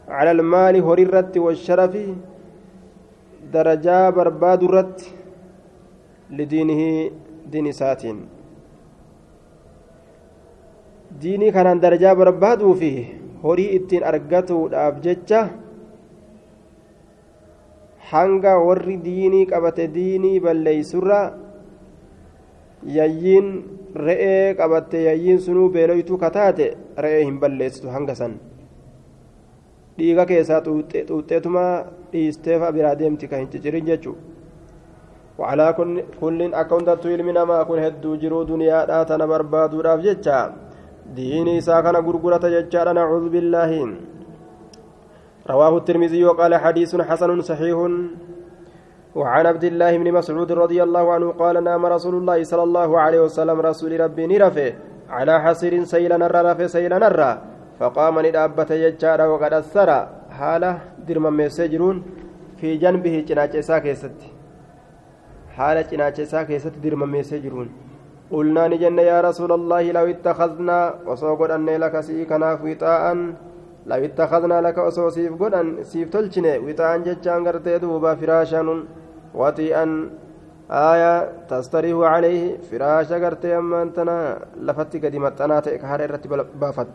على 0.09 0.31
المال 0.31 0.75
هريرت 0.83 1.37
والشرف 1.39 1.95
درجة 3.53 4.11
برباد 4.11 4.63
الرت 4.63 4.99
لدينه 6.31 7.11
دين 7.53 7.73
ساتين 7.73 8.19
ديني 11.21 11.51
كان 11.51 11.81
درجة 11.81 12.13
بربادو 12.13 12.75
فيه 12.75 13.19
horii 13.43 13.71
ittiin 13.79 14.03
argatuudhaaf 14.11 14.97
jecha 15.05 15.41
hanga 18.11 18.55
warri 18.67 18.97
diinii 19.07 19.47
qabate 19.47 19.87
diinii 19.97 20.41
balleeysurra 20.47 21.21
yayyiin 22.99 23.49
re'ee 23.95 24.55
qabatte 24.61 25.03
yayyiin 25.09 25.39
sunuu 25.47 25.69
beeloytuu 25.77 26.19
kataate 26.25 26.67
re'ee 27.05 27.25
hin 27.25 27.39
balleessitu 27.43 27.95
hanga 27.95 28.15
san 28.21 28.35
dhiiga 29.99 30.27
keessaa 30.31 30.65
xuuxxeetuma 30.67 31.69
dhiisteefa 32.13 32.75
biraa 32.79 32.99
deemti 33.03 33.31
kan 33.31 33.45
hin 33.45 33.53
cicirin 33.55 33.89
jechuu 33.93 34.17
وعلى 35.39 35.67
كل 36.21 36.55
أكونت 36.55 37.07
علمنا 37.07 37.45
ما 37.45 37.63
كن 37.63 37.79
هدو 37.79 38.17
جرو 38.23 38.43
دنيا 38.43 38.85
داتنا 38.91 39.27
بربادو 39.31 39.81
راف 39.87 40.01
جتشا 40.07 40.39
ديني 41.17 41.61
ساكنا 41.67 41.99
غرغرة 42.07 42.45
جتشا 42.55 42.93
نعوذ 42.99 43.27
بالله 43.35 43.71
رواه 45.53 45.75
الترمذي 45.81 46.25
وقال 46.25 46.53
حديث 46.65 46.91
حسن 47.09 47.31
صحيح 47.51 47.79
وعن 49.19 49.45
عبد 49.47 49.65
الله 49.65 49.93
بن 49.99 50.09
مسعود 50.19 50.53
رضي 50.53 50.83
الله 50.83 51.05
عنه 51.15 51.29
قال 51.43 51.65
نام 51.65 51.83
رسول 51.87 52.15
الله 52.21 52.39
صلى 52.51 52.65
الله 52.69 52.91
عليه 53.01 53.21
وسلم 53.27 53.61
رسول 53.61 54.01
ربي 54.01 54.25
نرفه 54.27 54.71
على 55.17 55.35
حصير 55.45 55.85
سيلا 55.85 56.17
نرى 56.23 56.41
رفه 56.49 56.67
سيلا 56.67 56.99
نرى 56.99 57.31
فقام 57.80 58.16
ندابت 58.26 58.72
يجار 58.72 59.22
وقد 59.32 59.54
أثر 59.54 59.90
حالة 60.38 60.72
درم 61.08 61.26
مسجرون 61.38 61.98
في 62.60 62.78
جنبه 62.84 63.16
جناج 63.28 63.54
ساكيست 63.70 64.18
حالة 65.56 65.88
جناج 65.92 66.18
ساكيست 66.22 66.74
درم 66.84 67.02
مسجرون 67.16 67.70
قلنا 68.32 68.64
نجن 68.72 69.00
يا 69.12 69.18
رسول 69.28 69.52
الله 69.60 69.84
لو 69.98 70.06
اتخذنا 70.14 70.78
وصوغد 71.08 71.52
أن 71.58 71.70
لك 71.84 71.96
سيكنا 72.08 72.50
وطاء 72.66 73.04
لو 73.90 74.00
اتخذنا 74.08 74.58
لك 74.66 74.78
وصو 74.86 75.10
سيف 75.16 75.34
قدن 75.42 75.68
سيف 75.92 76.08
تلچنه 76.14 76.56
وطاء 76.66 76.92
ججان 77.06 77.40
غرتي 77.48 77.78
دوبا 77.84 78.12
فراشا 78.20 78.62
وطيئا 79.40 79.86
آية 80.92 81.14
تستريح 81.50 81.98
عليه 82.14 82.42
فراشا 82.68 83.18
غرتي 83.24 83.58
أما 83.58 83.82
أنتنا 83.86 84.18
لفتي 84.66 84.98
قديمة 85.04 85.38
أنا 85.46 85.60
تئك 85.66 85.84
هاري 85.90 86.08
بافت 86.62 86.94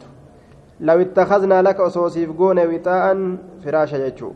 لو 0.88 0.98
اتخذنا 1.06 1.58
لك 1.68 1.78
أصوصيف 1.88 2.30
قون 2.40 2.60
وطاء 2.70 3.06
فراشا 3.64 3.98
يجو 4.06 4.30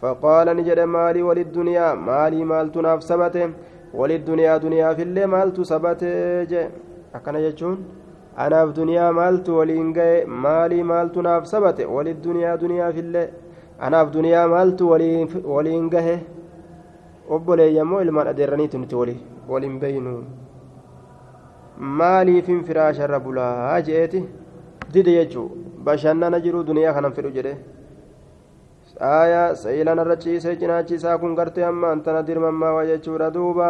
فقال 0.00 0.46
نجد 0.58 0.80
مالي 0.96 1.22
وللدنيا 1.28 1.86
مالي 2.08 2.40
مالت 2.50 2.76
ناف 2.86 3.00
سبته 3.10 3.46
وللدنيا 3.98 4.52
دنيا 4.64 4.88
في 4.96 5.02
اللي 5.06 5.24
مالت 5.34 5.56
سبته 5.72 6.42
جي. 6.50 6.62
أكنا 7.16 7.38
يجون 7.46 7.76
أناف 8.44 8.68
دنيا 8.80 9.06
مالت 9.18 9.48
ولين 9.58 9.88
مالي 10.44 10.80
مالت 10.90 11.16
ناف 11.26 11.42
سبته 11.52 11.86
وللدنيا 11.94 12.50
دنيا 12.64 12.86
في 12.94 13.00
اللي 13.04 13.24
أناف 13.86 14.06
دنيا 14.16 14.42
مالت 14.46 14.80
ولين 15.54 15.88
جه 15.94 16.06
obboleeyyamoo 17.34 18.00
ilmaan 18.04 18.28
adeerraniitu 18.28 18.78
nuti 18.78 18.96
wali 19.00 19.14
waliin 19.48 19.76
beeynu 19.82 20.10
maaliifin 22.00 22.64
firaasharra 22.64 23.20
bulaa 23.26 23.80
je'eeti 23.86 24.20
dide 24.94 25.12
jechuu 25.18 25.48
bashannana 25.84 26.40
jiru 26.44 26.64
duniyaa 26.68 26.94
kanan 26.96 27.12
fedhu 27.16 27.30
jedhe 27.36 27.52
aayaa 29.00 29.54
sa'iilan 29.62 29.98
irra 30.02 30.16
ciisee 30.16 30.56
cinaachisaa 30.60 31.18
kun 31.18 31.34
gartee 31.34 31.64
amma 31.70 31.90
antana 31.94 32.22
dirmammaa 32.28 32.84
jechuudha 32.90 33.30
duuba 33.36 33.68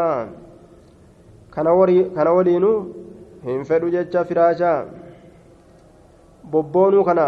kana 1.55 2.31
waliinu 2.37 2.73
hin 3.45 3.65
fedhu 3.65 3.91
jecha 3.97 4.25
firaashaa 4.25 4.79
bobboonuu 6.53 7.05
kana 7.05 7.27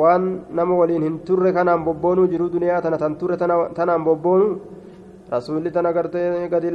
waan 0.00 0.24
nama 0.50 0.74
waliin 0.74 1.02
hin 1.02 1.18
turre 1.26 1.52
kanaan 1.52 1.84
bobboonuu 1.84 2.26
jiru 2.32 2.48
duniyaa 2.52 2.82
tana 2.82 2.98
tan 2.98 3.16
turre 3.20 3.36
tanaan 3.36 4.04
bobboonuu 4.04 4.60
rasuulli 5.30 5.70
tana 5.70 5.92
gartee 5.92 6.48
gadi 6.48 6.70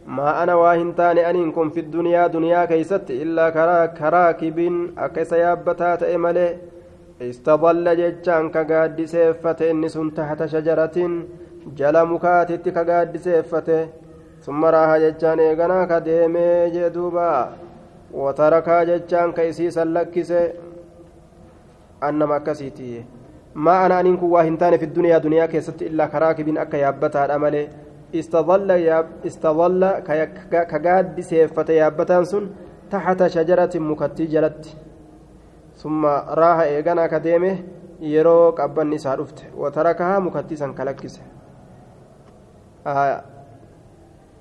ما 0.07 0.43
أنا 0.43 0.55
واهن 0.55 0.95
تاني 0.95 1.29
أن 1.29 1.51
كن 1.51 1.69
في 1.69 1.79
الدنيا 1.79 2.27
دنيا 2.27 2.65
كيستي 2.65 3.23
إلا 3.23 3.49
كراكب 3.99 4.59
أكا 4.97 5.23
سيابتا 5.23 5.95
تأملي 5.95 6.57
استظل 7.21 7.97
ججان 7.97 8.49
كقاد 8.49 9.05
سيفته 9.05 9.71
إنس 9.71 9.99
تحت 10.15 10.45
شجرة 10.45 10.97
جل 11.77 12.05
مكاتت 12.05 12.69
كقاد 12.69 13.17
سيفته 13.17 13.87
ثم 14.41 14.65
راها 14.65 14.97
ججان 14.97 15.39
إيغنا 15.39 15.85
كديمي 15.85 16.69
جدوبا 16.69 17.49
وتركها 18.13 18.83
ججان 18.83 19.31
كيسيسا 19.31 19.85
لكسي 19.85 20.64
annama 22.01 22.35
akkasiiti. 22.35 23.05
Maa 23.53 23.83
ana 23.85 23.97
aniin 23.97 24.17
kun 24.17 24.29
waa 24.31 24.43
hin 24.43 24.57
taane 24.57 24.77
fi 24.77 24.87
duniyaa 24.95 25.19
duniyaa 25.23 25.47
keessatti 25.47 25.85
illaa 25.85 26.07
karaakibin 26.07 26.57
akka 26.57 26.77
yaabbataadha 26.77 27.39
malee 27.39 27.69
istadalla 28.13 29.91
ka 30.71 30.79
gaaddiseeffate 30.87 31.75
yaabbataan 31.75 32.25
sun 32.25 32.49
taxata 32.89 33.29
shajaratin 33.29 33.83
mukattii 33.83 34.27
jalatti. 34.27 34.75
Summa 35.75 36.11
raaha 36.41 36.65
eeganaa 36.73 37.07
ka 37.07 37.19
deeme 37.23 37.51
yeroo 38.01 38.51
qabbanni 38.51 38.95
isaa 38.95 39.15
dhufte. 39.17 39.43
Watarakahaa 39.57 40.19
mukattii 40.19 40.57
san 40.57 40.73
kalakkise 40.73 41.21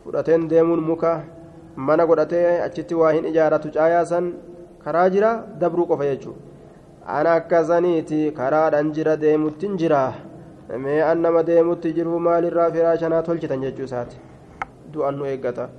fudhateen 0.04 0.48
deemuun 0.50 0.82
muka 0.82 1.20
mana 1.76 2.06
godhatee 2.06 2.60
achitti 2.62 2.94
waa 2.94 3.12
hin 3.12 3.24
ijaaratu 3.30 3.70
caayaa 3.76 4.04
san 4.10 4.26
karaa 4.84 5.08
jira 5.14 5.30
dabruu 5.60 5.86
qofa 5.86 6.04
jechuudha 6.10 6.40
ana 7.17 7.33
akkasaniiti 7.41 8.31
karaadhaan 8.39 8.91
jira 8.97 9.17
deemuttiin 9.25 9.77
jira 9.77 10.01
mee 10.85 11.01
an 11.11 11.21
nama 11.21 11.43
deemutti 11.43 11.93
jiru 11.93 12.19
maalirraa 12.27 12.71
firaashanaa 12.71 13.23
tolchitan 13.29 13.61
jechuu 13.67 13.87
isaati 13.91 14.17
du'an 14.93 15.15
nu 15.21 15.25
eeggata 15.33 15.69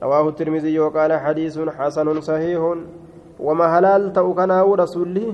رواه 0.00 0.28
الترمذي 0.28 0.78
وقال 0.78 1.12
حديث 1.12 1.58
حسن 1.78 2.20
صحيح 2.20 2.60
وما 3.40 3.66
هلال 3.78 4.12
تأو 4.12 4.34
كان 4.34 4.50
رسولي 4.82 5.28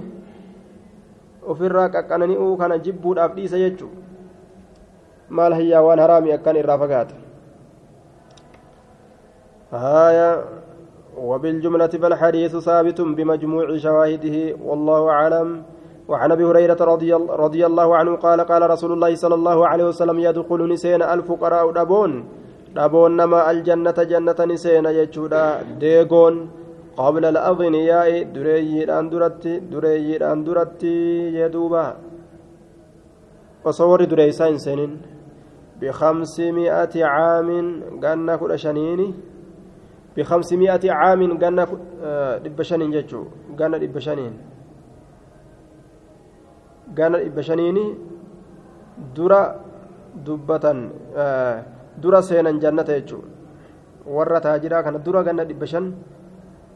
ofirraa 1.47 1.89
qaqqanani'uu 1.95 2.57
kana 2.59 2.79
jibbuudhaaf 2.85 3.35
dhiisa 3.37 3.59
jechu 3.63 3.87
maal 5.39 5.55
hayyaa 5.59 5.83
waan 5.87 6.03
haraami 6.03 6.33
akkan 6.37 6.59
irraa 6.63 6.79
fagaata 6.83 7.15
haya 9.85 10.29
وبالجملة 11.18 11.88
فالحديث 11.88 12.58
ثابت 12.58 13.02
بمجموع 13.02 13.78
شواهده 13.78 14.56
والله 14.64 15.10
أعلم. 15.10 15.64
وعن 16.08 16.32
أبي 16.32 16.44
هريرة 16.44 16.78
رضي, 16.82 17.14
رضي 17.14 17.66
الله 17.66 17.96
عنه 17.96 18.16
قال 18.16 18.42
قال 18.42 18.70
رسول 18.70 18.92
الله 18.92 19.16
صلى 19.16 19.36
الله 19.36 19.68
عليه 19.68 19.86
وسلم 19.86 20.20
يدخل 20.20 20.70
نسين 20.74 21.02
الفقراء 21.02 21.72
دبون 21.72 22.12
دبون 22.76 23.12
نما 23.18 23.52
الجنة 23.52 23.98
جنة 24.12 24.36
نسين 24.40 24.86
يجودا. 24.86 25.62
ديغون 25.80 26.36
قبل 26.98 27.26
الأغنياء 27.26 28.24
دريي 28.24 29.00
أندرت 29.00 29.48
دريي 29.72 30.18
أندرت 30.18 30.84
يدوبا. 30.84 31.88
وصور 33.66 34.04
دريسا 34.04 34.50
إنسان 34.50 34.98
بخمسمائة 35.82 37.06
عام 37.06 37.50
قلنا 38.04 38.36
كل 38.36 38.60
بخمسمائة 40.17 40.85
عام 40.93 41.21
قلنا 41.43 41.65
دبشانين 42.45 42.91
جتشو 42.95 43.23
قلنا 43.59 43.77
دبشانين 43.83 44.35
قلنا 46.99 47.19
دبشانين 47.29 47.79
درا 49.17 49.41
دبة 50.27 50.65
درا 52.03 52.21
سينا 52.29 52.51
جنة 52.63 52.83
جتشو 52.83 53.21
warra 54.07 54.41
taajiraa 54.41 54.83
kana 54.83 54.99
dura 54.99 55.23
ganna 55.25 55.45
dhibba 55.45 55.67
shan 55.67 55.95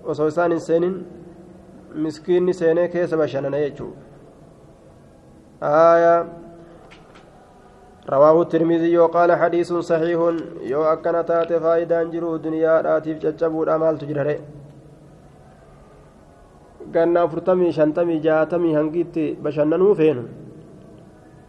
osoo 0.05 0.29
isaan 0.29 0.53
hin 0.53 0.61
seenin 0.61 0.95
miskiinni 1.95 2.55
seenee 2.55 2.89
keessa 2.95 3.17
bashannana 3.17 3.61
jechuudha 3.65 3.99
aayaa 5.63 6.27
رواه 8.11 8.43
الترمذي 8.43 8.99
وقال 8.99 9.31
حديث 9.33 9.73
صحيح 9.73 10.21
يو 10.73 10.83
أكن 10.93 11.15
تات 11.29 11.53
فائدة 11.53 12.03
جرو 12.13 12.37
دنيا 12.37 12.81
راتيف 12.81 13.17
ججبود 13.25 13.69
أمال 13.69 13.99
تجرره 13.99 14.39
ganna 16.95 17.21
afurtamii 17.23 17.73
shantamii 17.73 18.19
jaatamii 18.21 18.75
hangiitti 18.75 19.39
bashannanuu 19.43 19.95
feenu 19.95 20.25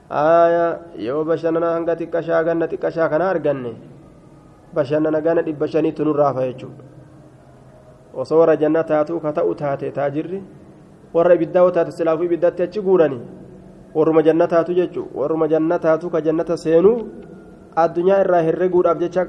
aya 0.10 0.80
yoo 1.06 1.24
bashannana 1.24 1.70
hanga 1.76 1.96
xiqqashaa 1.96 2.44
ganna 2.44 2.68
xiqqashaa 2.72 3.10
kana 3.10 3.30
arganne 3.30 3.72
bashannana 4.76 5.22
gana 5.22 5.42
dhibba 5.42 5.68
shaniitti 5.68 6.04
nurraafa 6.06 6.46
jechuudha 6.48 6.84
osoo 8.14 8.40
warra 8.42 8.56
jannataatuu 8.64 9.20
ka 9.20 9.32
ta'u 9.38 9.56
taate 9.62 9.92
taajirri 9.98 10.44
warra 11.14 11.34
ibiddaa 11.40 11.72
taate 11.72 11.92
silaafuu 11.92 12.28
ibiddatti 12.30 12.64
achi 12.68 12.82
guuranii 12.88 13.22
warruma 13.97 14.23
jannataatu 14.29 14.73
jechuun 14.79 15.09
warruma 15.19 15.47
jannataatu 15.53 16.07
ka 16.15 16.21
jannata 16.27 16.57
seenuu 16.65 16.97
addunyaa 17.85 18.21
irraa 18.25 18.43
herreguudhaaf 18.49 18.99
jecha 19.05 19.23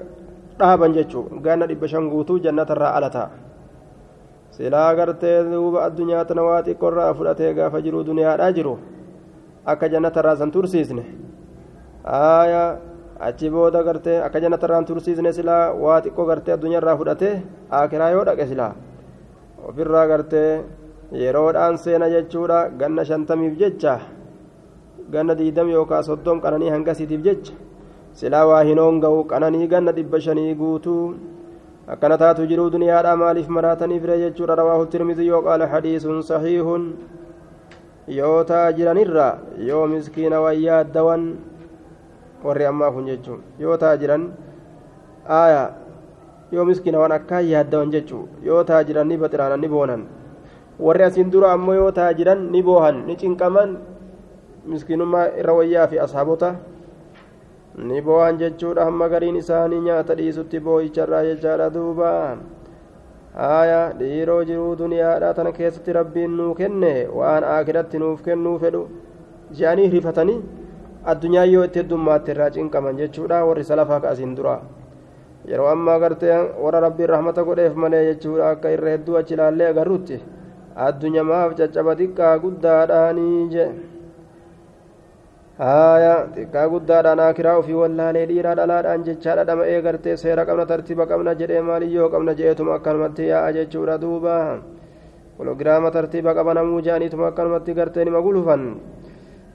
dhaaban 0.59 0.91
jechuun 0.97 1.41
ganna 1.45 1.65
dhibba 1.69 1.87
shan 1.91 2.05
guutuu 2.13 2.39
jannatarraa 2.45 2.91
ala 2.97 3.09
ta'a 3.15 3.29
silaa 4.57 4.89
gartee 4.99 5.37
duuba 5.51 5.79
addunyaa 5.87 6.25
tana 6.29 6.43
waa 6.49 6.61
xiqqoorraa 6.67 7.13
fudhatee 7.17 7.53
gaafa 7.59 7.81
jiru 7.85 8.03
duniyaadhaa 8.09 8.51
jiru 8.57 8.73
akka 9.71 9.87
jannatarraa 9.93 10.35
san 10.41 10.51
tursiisne 10.55 11.03
aayaa 12.19 12.69
achi 13.27 13.47
booda 13.53 13.83
gartee 13.87 14.17
akka 14.27 14.39
jannatarraan 14.43 14.85
tursiisne 14.89 15.31
silaa 15.37 15.63
waa 15.83 16.01
xiqqoo 16.05 16.25
gartee 16.31 16.53
addunyaarraa 16.57 16.97
fudhatee 17.01 17.33
akiraa 17.81 18.09
yoo 18.15 18.25
dhaqe 18.29 18.45
silaa 18.51 18.71
ofirraa 19.69 20.05
gartee 20.11 20.51
yeroodhaan 21.23 21.77
seena 21.83 22.07
jechuudha 22.15 22.59
ganna 22.79 23.03
shantamiif 23.09 23.53
jecha 23.61 23.93
ganna 25.11 25.35
diidam 25.39 25.69
yookaan 25.69 26.03
soddom 26.03 26.41
qananii 26.43 26.69
hangasiitiif 26.75 27.21
jecha 27.27 27.53
silaa 28.19 28.45
waa 28.49 28.63
hinoon 28.69 28.99
ga'u 29.03 29.23
qananii 29.31 29.67
ganna 29.73 29.91
dhibba 29.97 30.19
shanii 30.21 30.55
guutuu 30.61 31.03
akkana 31.87 32.17
taatu 32.17 32.47
jiruu 32.49 32.69
duniyaadhaa 32.75 33.15
maaliif 33.23 33.47
maraataniif 33.57 34.03
ree 34.09 34.19
jechuudha 34.23 34.55
rawaahu 34.61 34.85
tirmizii 34.93 35.27
yoo 35.27 35.41
qaala 35.47 35.67
hadiisun 35.73 36.21
sahiihun 36.29 36.83
yoo 38.19 38.43
taa 38.49 38.71
jiranirra 38.79 39.27
yoo 39.69 39.85
miskiina 39.93 40.41
wayyaa 40.45 40.79
addawan 40.83 41.23
warri 42.43 42.65
ammaa 42.71 42.91
kun 42.95 43.05
jechuun 43.11 43.39
yoo 43.59 43.77
taa 43.83 43.95
jiran 44.01 44.29
aaya 45.39 45.63
yoo 46.51 46.65
miskiina 46.69 46.99
waan 46.99 47.11
akkaan 47.19 47.47
yaaddawan 47.53 47.91
jechuun 47.95 48.27
yoo 48.49 48.63
taa 48.63 48.83
jiran 48.89 49.07
ni 49.11 49.17
baxiraanan 49.23 49.59
ni 49.63 49.67
boonan 49.75 50.03
warri 50.79 51.03
asiin 51.07 51.31
dura 51.31 51.51
ammoo 51.55 51.73
yoo 51.79 51.91
taa 51.91 52.13
jiran 52.19 52.47
ni 52.51 52.63
boohan 52.63 53.03
ni 53.07 53.15
cinqaman 53.23 53.77
miskiinummaa 54.71 55.25
irra 55.41 55.53
wayyaa 55.53 55.87
fi 55.87 55.99
ashaabota 55.99 56.55
ni 57.77 58.01
boohan 58.01 58.37
jechuudha. 58.37 58.85
Hamma 58.85 59.09
gariin 59.09 59.35
isaanii 59.41 59.79
nyaata 59.87 60.15
dhiisutti 60.19 60.59
boo'icharraa 60.59 61.23
jechaadha 61.29 61.69
duuba 61.73 62.37
haaya 63.35 63.81
dhiiroo 63.99 64.43
jiruu 64.43 64.75
duniyaadhaa 64.77 65.33
tana 65.33 65.51
keessatti 65.57 65.93
rabbiin 65.99 66.37
nuu 66.37 66.53
kenne 66.61 66.93
waan 67.19 67.43
akiratti 67.43 67.99
nuuf 67.99 68.23
kennuu 68.29 68.57
fedhu. 68.59 68.87
Je'anii 69.57 69.89
rifatanii 69.89 70.39
addunyaa 71.05 71.45
yoo 71.53 71.63
itti 71.67 71.79
heddummaatti 71.83 72.31
irraa 72.31 72.49
cinqaman 72.55 72.97
jechuudha. 73.03 73.45
Warri 73.45 73.63
salafaa 73.63 73.99
ka'asiin 73.99 74.35
dura. 74.35 74.59
Yeroo 75.47 75.67
ammaa 75.73 75.99
gartee 75.99 76.37
warra 76.63 76.79
rabbiin 76.87 77.09
rahmata 77.09 77.43
godheef 77.43 77.75
malee 77.75 78.01
jechuudha 78.07 78.49
akka 78.55 78.71
irra 78.71 78.89
hedduu 78.95 79.17
achi 79.17 79.33
ilaallee 79.37 79.67
agarrutti 79.73 80.17
addunyamaaf 80.85 81.53
caccaba 81.59 81.95
xiqqaa 81.99 82.33
guddaadhaanii 82.39 83.47
jee 83.53 83.67
haaya 85.57 86.29
xiqqaa 86.35 86.69
guddaadhaan 86.69 87.19
akiraa 87.19 87.57
ofii 87.61 87.77
wallaalee 87.81 88.25
dhiiraa 88.29 88.55
dhalaadhaan 88.59 89.05
jechaadha 89.07 89.45
dhama'ee 89.49 89.79
gartee 89.85 90.17
seera 90.23 90.45
qabna 90.45 90.65
tartiiba 90.71 91.09
qabna 91.11 91.33
jedhee 91.39 91.61
maaliyyoo 91.69 92.09
qabna 92.13 92.37
je'eetuma 92.39 92.75
akkanumatti 92.77 93.29
yaa'a 93.31 93.55
jechuudha 93.57 93.95
duuba 94.03 94.35
kilogiraama 95.37 95.89
tartiiba 95.95 96.37
qabanamuu 96.37 96.81
je'aniituma 96.87 97.29
akkanumatti 97.31 97.77
gartee 97.79 98.05
nima 98.05 98.21
gulufan 98.27 98.67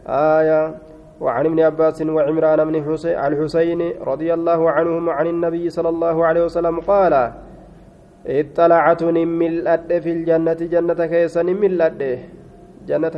haaya 0.07 0.63
وعن 1.23 1.47
ابن 1.47 1.61
عباس 1.61 2.03
وعمران 2.03 2.61
بن 2.67 2.77
الحسين 3.29 3.81
رضي 4.03 4.31
الله 4.35 4.61
عنهم 4.71 5.05
عن 5.11 5.27
النبي 5.27 5.71
صلى 5.71 5.89
الله 5.89 6.17
عليه 6.27 6.43
وسلم 6.51 6.77
قال 6.83 7.15
اطلعت 8.27 9.03
نملأت 9.03 9.91
في 10.03 10.11
الجنة 10.17 10.61
جنة 10.75 11.01
كيس 11.07 11.35
نملأت 11.39 12.01
جنة 12.91 13.15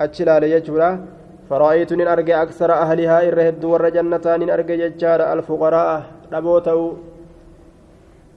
كيس 0.00 0.20
نملأت 0.20 0.38
أتشلال 0.40 0.44
يجورا 0.44 1.06
فرأيت 1.50 1.92
إن 1.92 2.00
أرجع 2.00 2.42
أكثر 2.42 2.72
أهلها 2.72 3.28
إرهد 3.28 3.64
ور 3.64 3.88
جنتان 3.88 4.42
إن 4.42 4.50
أرجع 4.50 4.74
يجار 4.74 5.32
الفقراء 5.32 6.02
نبوتو 6.32 6.92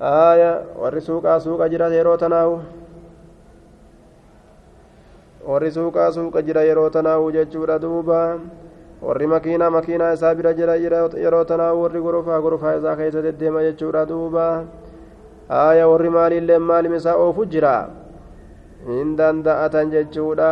آية 0.02 0.52
ورسوق 0.82 1.38
سوق 1.38 1.62
أجرا 1.62 1.88
يروتناو 1.88 2.60
warri 5.50 5.72
suuqaa 5.72 6.12
suuqa 6.12 6.42
jira 6.44 6.62
yeroo 6.68 6.90
tanaa'u 6.90 7.32
jechuudha 7.32 7.80
duuba 7.80 8.38
warri 9.02 9.28
makiinaa 9.28 9.70
makiinaa 9.72 10.12
isaa 10.14 10.36
bira 10.36 10.54
jira 10.54 10.76
yeroo 10.76 11.44
tanaa'u 11.44 11.82
warri 11.84 12.02
gorofaa 12.02 12.42
gorofaa 12.42 12.76
isaa 12.78 12.96
keessa 12.96 13.24
deddeema 13.24 13.64
jechuudha 13.64 14.06
duuba 14.06 14.66
haaya 15.50 15.88
warri 15.88 16.10
maaliillee 16.10 16.60
maalim 16.60 16.94
isaa 17.00 17.16
oofu 17.16 17.46
jira 17.46 17.90
hin 18.86 19.16
danda'atan 19.18 19.90
jechuudha 19.96 20.52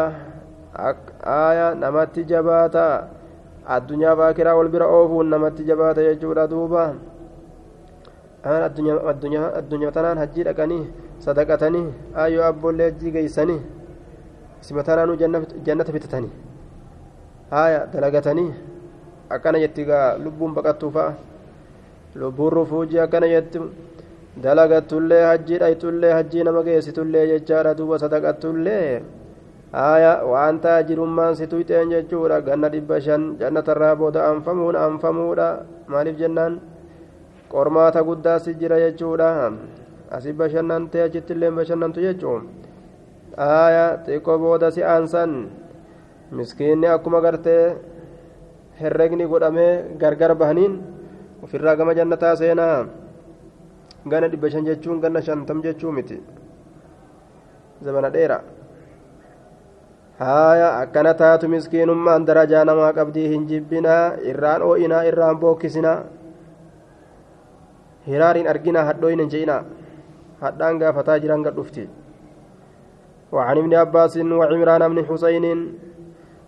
haaya 0.78 1.76
namatti 1.76 2.24
jabaata. 2.24 3.08
Addunyaaf 3.68 4.20
akiraa 4.20 4.56
wal 4.56 4.70
bira 4.70 4.86
oofuun 4.88 5.28
namatti 5.30 5.64
jabaata 5.70 6.04
jechuudha 6.08 6.48
duuba. 6.48 6.94
Addunyaa 8.44 9.92
tanaan 9.92 10.18
hajjii 10.24 10.44
dhaqanii 10.48 10.84
sadaqatanii 11.26 11.88
ayyoo 12.24 12.46
abboollee 12.50 12.90
hajjii 12.90 13.12
geeysanii 13.16 13.60
simatanaanu 14.62 15.16
jannata 15.66 15.92
bitatanii 15.96 16.32
haya 17.52 17.80
dalagatanii 17.94 18.54
akkana 19.30 19.60
jetti 19.60 19.84
gaa 19.90 20.18
lubbuun 20.18 20.54
baqattuu 20.54 20.92
fa'a. 20.92 21.14
Lubbuun 22.16 22.52
rufuujii 22.54 23.00
akkana 23.04 23.28
jetti 23.28 23.60
dalagattullee 24.44 25.24
hajjii 25.26 25.60
dhaytullee 25.64 26.14
hajjii 26.14 26.44
nama 26.44 26.64
geessitullee 26.64 27.28
jechaadha 27.34 27.74
duuba 27.78 28.00
sadaqattullee 28.00 29.02
haya 29.72 30.24
waan 30.24 30.60
taa 30.64 30.84
jirummaan 30.88 31.36
si 31.36 31.48
tuyxeen 31.48 31.90
jechuudha 31.92 32.42
ganna 32.42 32.70
dhibba 32.72 33.02
shan 33.02 33.36
jannatarraa 33.40 33.96
booda 34.00 34.30
anfamuun 34.32 34.76
anfamuudha 34.76 35.48
maaliif 35.92 36.18
jennaan 36.22 36.62
qormaata 37.52 38.04
guddaa 38.08 38.40
si 38.40 38.56
jira 38.56 38.80
jechuudha 38.80 39.52
asi 40.16 40.32
bashannantee 40.34 41.04
achittillee 41.08 41.52
bashannantu 41.52 42.00
jechuun 42.08 42.48
aya 43.38 43.86
xiqqoo 44.06 44.38
booda 44.40 44.72
si 44.72 44.82
aansan 44.84 45.32
miskiinni 46.32 46.88
akkuma 46.88 47.20
gartee 47.22 47.76
herregni 48.80 49.26
godhamee 49.28 50.00
gargar 50.02 50.32
bahaniin 50.42 50.74
ofirraa 51.44 51.76
gama 51.76 51.94
jannataa 52.00 52.36
seenaa 52.40 52.88
gana 54.12 54.28
dhibba 54.32 54.48
shan 54.50 54.64
jechuun 54.70 55.02
ganna 55.04 55.20
shantam 55.28 55.60
jechuu 55.66 55.92
miti 55.92 56.18
zamana 57.84 58.10
dheera 58.16 58.40
haya 60.20 60.70
akkana 60.82 61.14
taatu 61.14 61.50
miskiinummaan 61.50 62.26
darajaa 62.26 62.66
namaa 62.66 62.94
qabdii 62.94 63.28
hin 63.34 63.46
jibbinaa 63.50 64.18
irraan 64.32 64.66
oo'inaa 64.70 65.04
irraan 65.10 65.38
bookkisinaa 65.44 66.00
hiraariin 68.08 68.50
arginaa 68.54 68.88
hadhooyin 68.90 69.20
hin 69.24 69.32
je'inaa 69.36 69.62
hadhaan 70.42 70.80
gaafataa 70.82 71.20
jiran 71.26 71.46
gad 71.48 71.58
dhufti 71.62 71.90
وعن 73.32 73.58
ابن 73.58 73.74
عباس 73.76 74.18
وعمران 74.18 74.88
بن 74.88 75.06
حسين 75.06 75.46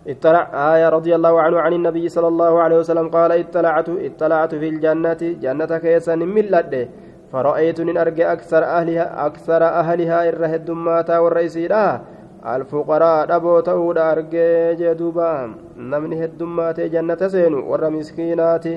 اطلع 0.08 0.42
آية 0.74 0.88
رضي 0.88 1.12
الله 1.14 1.40
عنه 1.40 1.60
عن 1.60 1.72
النبي 1.72 2.08
صلى 2.08 2.28
الله 2.28 2.52
عليه 2.62 2.76
وسلم 2.76 3.08
قال 3.08 3.32
اطلعت 3.32 3.88
اطلعت 3.88 4.54
في 4.54 4.68
الجنة 4.68 5.20
جنة 5.44 5.78
كيسا 5.78 6.14
من 6.14 6.44
لده 6.54 6.88
فرأيت 7.32 7.80
أرجع 7.80 8.32
أكثر 8.32 8.64
أهلها 8.64 9.26
أكثر 9.26 9.62
أهلها 9.64 10.28
الرهد 10.28 10.70
ماتا 10.70 11.18
alfuqaraa 12.42 13.26
dhaboo 13.26 13.62
ta'uudha 13.62 14.04
argee 14.12 14.76
jee 14.76 14.94
duuba. 14.94 15.48
Namni 15.76 16.16
heddummaatee 16.16 16.88
jannata 16.88 17.28
seenu 17.30 17.64
warra 17.70 17.90
miskiinaati. 17.90 18.74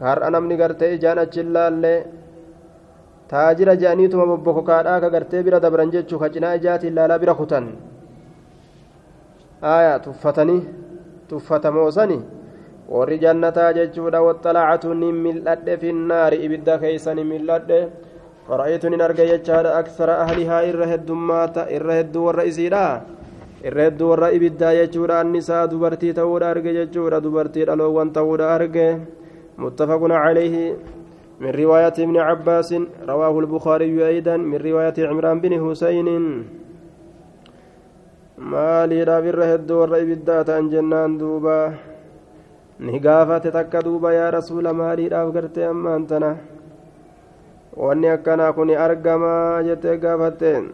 Har'a 0.00 0.30
namni 0.30 0.56
gartee 0.56 0.94
ijaan 0.94 1.18
achi 1.18 1.42
laallee 1.42 2.06
taajira 3.28 3.76
je'aniituma 3.76 4.26
bobboko 4.26 4.62
kaadhaa 4.62 5.00
ka 5.00 5.10
gartee 5.10 5.42
bira 5.42 5.60
dabran 5.60 5.90
jechuu 5.90 6.18
ka 6.18 6.28
cinaa 6.30 6.54
ijaatiin 6.56 6.94
laalaa 6.94 7.18
bira 7.18 7.34
kutan. 7.34 7.66
Aayaa 9.62 9.98
tuffatanii 9.98 10.62
tuffatamoosani 11.28 12.18
warri 12.88 13.18
jannataa 13.18 13.72
jechuudha 13.72 14.22
waxxalaacatu 14.22 14.94
ni 14.94 15.12
mil'adhe 15.12 15.76
finnaari. 15.76 16.36
Ibidda 16.44 16.78
keeysan 16.78 17.16
ni 17.16 17.24
mil'adhe. 17.24 17.80
فرأيت 18.48 18.84
إن 18.84 19.00
أرجع 19.00 19.24
يجعل 19.24 19.66
أكثر 19.66 20.08
أهلها 20.10 20.58
إر 20.70 20.80
هدومات 20.94 21.58
إر 21.58 21.88
هدو 22.00 22.20
والرئيسيدا 22.26 22.86
إر 23.66 23.78
هدو 23.86 24.04
والرئي 24.10 24.38
بدا 24.38 24.72
يجعل 24.72 25.10
النساء 25.26 25.66
دبرتي 25.66 26.12
تود 26.12 26.42
أرجع 26.42 26.70
يجعل 26.70 27.20
دبرتي 27.20 27.62
الألوان 27.62 28.08
تود 28.12 28.40
أرجع. 28.40 28.98
متفق 29.58 30.02
عليه. 30.24 30.54
من 31.40 31.50
رواية 31.50 31.96
ابن 31.98 32.16
عباس 32.16 32.70
رواه 33.08 33.34
البخاري 33.38 34.06
أيضا 34.08 34.36
من 34.36 34.58
رواية 34.68 34.98
عمران 34.98 35.40
بن 35.40 35.52
حسين. 35.62 36.08
مالي 38.38 38.98
رابر 39.02 39.38
هدو 39.54 39.74
والرئي 39.80 40.04
بالذات 40.04 40.50
عن 40.50 40.68
جنان 40.72 41.18
دوبا. 41.18 41.74
نقافة 42.80 43.44
تكا 43.56 43.80
دوبا 43.80 44.10
يا 44.12 44.30
رسول 44.30 44.70
مالي 44.70 45.08
راف 45.08 45.28
قرتي 45.34 45.70
أما 45.70 45.96
أنتنا 45.96 46.36
wanni 47.78 48.08
akkanaa 48.16 48.52
kun 48.52 48.70
argamaa 48.86 49.62
jettee 49.68 49.96
gaafatteen 50.04 50.64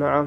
na'am. 0.00 0.26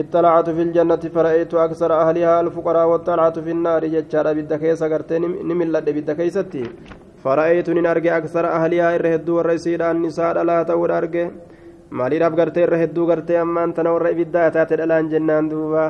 اطلعت 0.00 0.50
في 0.50 0.62
الجنة 0.62 1.02
فرأيت 1.14 1.54
أكثر 1.54 1.90
أهلها 1.92 2.40
الفقراء 2.40 2.86
واطلعت 2.88 3.38
في 3.38 3.50
النار 3.56 3.82
جتشار 3.94 4.26
بدا 4.38 4.56
كيسا 4.56 4.86
قرتين 4.92 5.22
نملت 5.48 5.88
بدا 5.96 6.12
كيستي 6.18 6.64
فرأيت 7.24 7.68
إن 7.68 7.86
أرجع 7.86 8.12
أكثر 8.20 8.44
أهلها 8.46 8.88
إرهدو 8.94 9.36
والرئيسين 9.36 9.82
النساء 9.82 10.42
لا 10.48 10.62
تور 10.68 10.90
أرجع 10.98 11.26
maaliidhaaf 11.90 12.34
gartee 12.36 12.62
irra 12.66 12.78
hedduu 12.82 13.06
gartee 13.06 13.38
ammaan 13.38 13.72
tana 13.74 13.92
warra 13.94 14.10
ibiddaa 14.14 14.50
taate 14.50 14.76
dhalaan 14.80 15.08
jennaan 15.10 15.50
duuba 15.50 15.84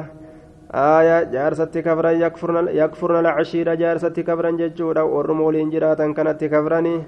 aayaa 0.73 1.25
jaarsatti 1.35 1.83
kabran 1.83 2.19
yakfurna 2.21 3.23
lacashiidha 3.27 3.77
jaarsatti 3.83 4.23
kabran 4.25 4.59
jechuudha 4.59 5.05
warruma 5.05 5.45
waliin 5.49 5.71
jiraatan 5.71 6.15
kanatti 6.15 6.49
kabranii 6.49 6.99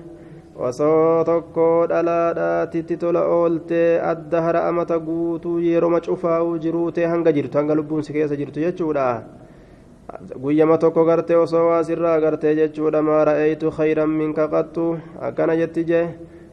osoo 0.68 1.24
tokko 1.24 1.66
dhalaadhaatitti 1.90 2.96
tola 2.96 3.22
ooltee 3.34 4.00
adda 4.12 4.40
hara 4.42 4.64
amata 4.68 4.98
guutuu 4.98 5.58
yeroma 5.58 6.00
cufaa'uu 6.00 6.56
jiruutee 6.64 7.06
hanga 7.06 7.32
jirtu 7.32 7.58
hanga 7.58 7.74
lubbuun 7.74 8.02
si 8.02 8.12
keessa 8.12 8.36
jirtu 8.40 8.60
jechuudha 8.60 9.06
guyyama 10.42 10.78
tokko 10.78 11.04
gartee 11.04 11.36
osoo 11.36 11.66
waasirraa 11.68 12.18
gartee 12.20 12.54
jechuudha 12.56 13.02
maa 13.02 13.24
ra'eeytu 13.30 13.70
khayran 13.70 14.10
minka 14.10 14.48
qattu 14.48 14.96
akkana 15.20 15.56
jetti 15.60 15.84
jee 15.84 16.04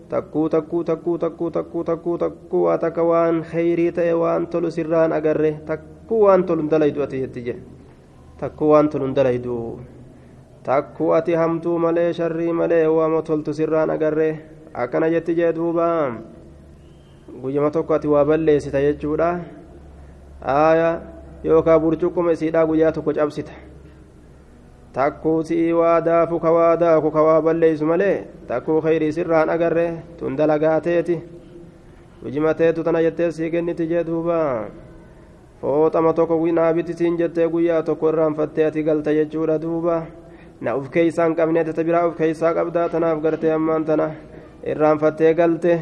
takkuu 0.10 0.50
takkuu 0.50 0.84
takkuu 0.84 1.18
takkuu 1.18 1.50
takkuu 1.52 1.84
takkuu 1.84 2.18
takkuu 2.18 2.64
waa 2.68 2.78
takka 2.78 3.04
waan 3.04 3.42
khayrii 3.52 3.92
ta'e 3.92 4.14
waan 4.14 4.48
tolu 4.48 4.72
sirraan 4.72 5.14
agarre 5.18 5.52
takkuu 5.66 6.22
waan 6.26 6.44
tolu 6.46 6.62
hin 6.62 6.70
dalaydu 6.72 7.04
ati 7.04 7.20
jetti 7.26 7.42
je 7.48 7.56
takkuu 8.40 8.70
waan 8.72 8.90
tolu 8.90 9.06
hin 9.10 9.16
dalaydu 9.18 9.58
takkuu 10.64 11.12
ati 11.18 11.34
hamtuu 11.42 11.78
malee 11.80 12.14
sharrii 12.14 12.54
malee 12.54 12.86
waama 12.88 13.22
toltu 13.22 13.54
sirraan 13.54 13.90
agarre 13.90 14.30
akkana 14.74 15.10
jetti 15.10 15.36
jee 15.36 15.54
duuba. 15.56 15.88
Guyyama 17.42 17.72
tokko 17.72 17.94
ati 17.94 18.08
waa 18.08 18.26
balleessita 18.26 18.82
jechuudha. 18.82 19.30
Aaya 20.46 21.02
yookaan 21.44 21.82
burcuqquma 21.82 22.32
isiidhaa 22.38 22.66
guyyaa 22.66 22.92
tokko 22.92 23.14
cabsita 23.14 23.52
takkuu 24.96 25.44
si'ii 25.44 25.74
waa 25.76 26.00
daafu 26.02 26.40
ka 26.40 26.52
waa 26.58 26.76
daaku 26.80 27.12
ka 27.12 27.42
balleeysu 27.46 27.86
malee 27.86 28.18
takkuu 28.48 28.80
khayrii 28.82 29.12
sirraan 29.12 29.50
agarre 29.56 29.88
tun 30.18 30.38
dalagaateeti 30.40 31.18
hujimateetu 32.24 32.84
tana 32.84 33.02
jettee 33.06 33.32
sii 33.32 33.50
kenniti 33.52 33.88
jee 33.88 34.04
duuba. 34.08 34.38
Fooxama 35.62 36.14
tokko 36.14 36.36
naabiti 36.54 36.94
siin 36.94 37.18
jettee 37.18 37.48
guyyaa 37.50 37.84
tokko 37.84 38.10
irraanfattee 38.10 38.66
ati 38.66 38.84
galta 38.84 39.12
jechuudha 39.14 39.62
duuba. 39.62 40.02
Na 40.62 40.76
uf 40.76 40.90
keeysaan 40.90 41.36
qabne 41.36 41.64
tata 41.64 41.84
biraa 41.84 42.08
uf 42.08 42.16
keeysaa 42.18 42.54
qabdaa 42.54 42.90
tanaaf 42.90 43.22
gartee 43.22 43.52
ammaan 43.52 43.86
tana 43.86 44.12
irraanfattee 44.64 45.34
galte. 45.34 45.80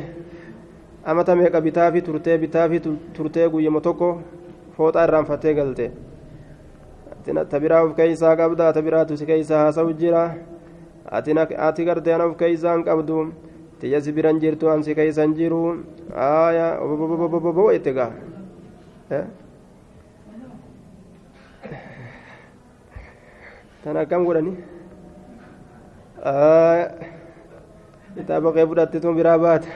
Amata 1.05 1.35
meeqa 1.35 1.61
bitaafi 1.61 2.01
turtee 2.01 2.37
bitaafi 2.37 2.79
turtee 3.13 3.49
guyyama 3.49 3.81
tokko 3.81 4.21
fooxaa 4.77 5.03
irraanfattee 5.07 5.53
galte 5.53 5.91
tabiraa 7.25 7.83
uf 7.85 7.95
keeysaa 7.95 8.35
qabda 8.35 8.73
tabiraatu 8.73 9.17
si 9.17 9.25
keeysa 9.25 9.57
haasa'u 9.57 9.93
jira. 9.93 10.35
Ati 11.11 11.85
gartee 11.85 12.13
ana 12.13 12.27
uf 12.27 12.37
keeysaan 12.37 12.83
qabdu 12.83 13.31
tiyya 13.79 14.01
si 14.01 14.11
biran 14.11 14.39
jirtu 14.39 14.69
an 14.69 14.83
si 14.83 14.95
keeysan 14.95 15.33
jiru. 15.35 15.83
Aya 16.15 16.79
obobobobobo 16.81 17.71
itti 17.71 17.91
gaa. 17.93 18.11
Tan 23.83 23.97
akkam 23.97 24.25
godhani? 24.25 24.53
Kitaaba 28.15 28.53
kee 28.53 28.65
fudhatte 28.67 28.99
tun 29.01 29.15
biraa 29.15 29.37
baate 29.37 29.69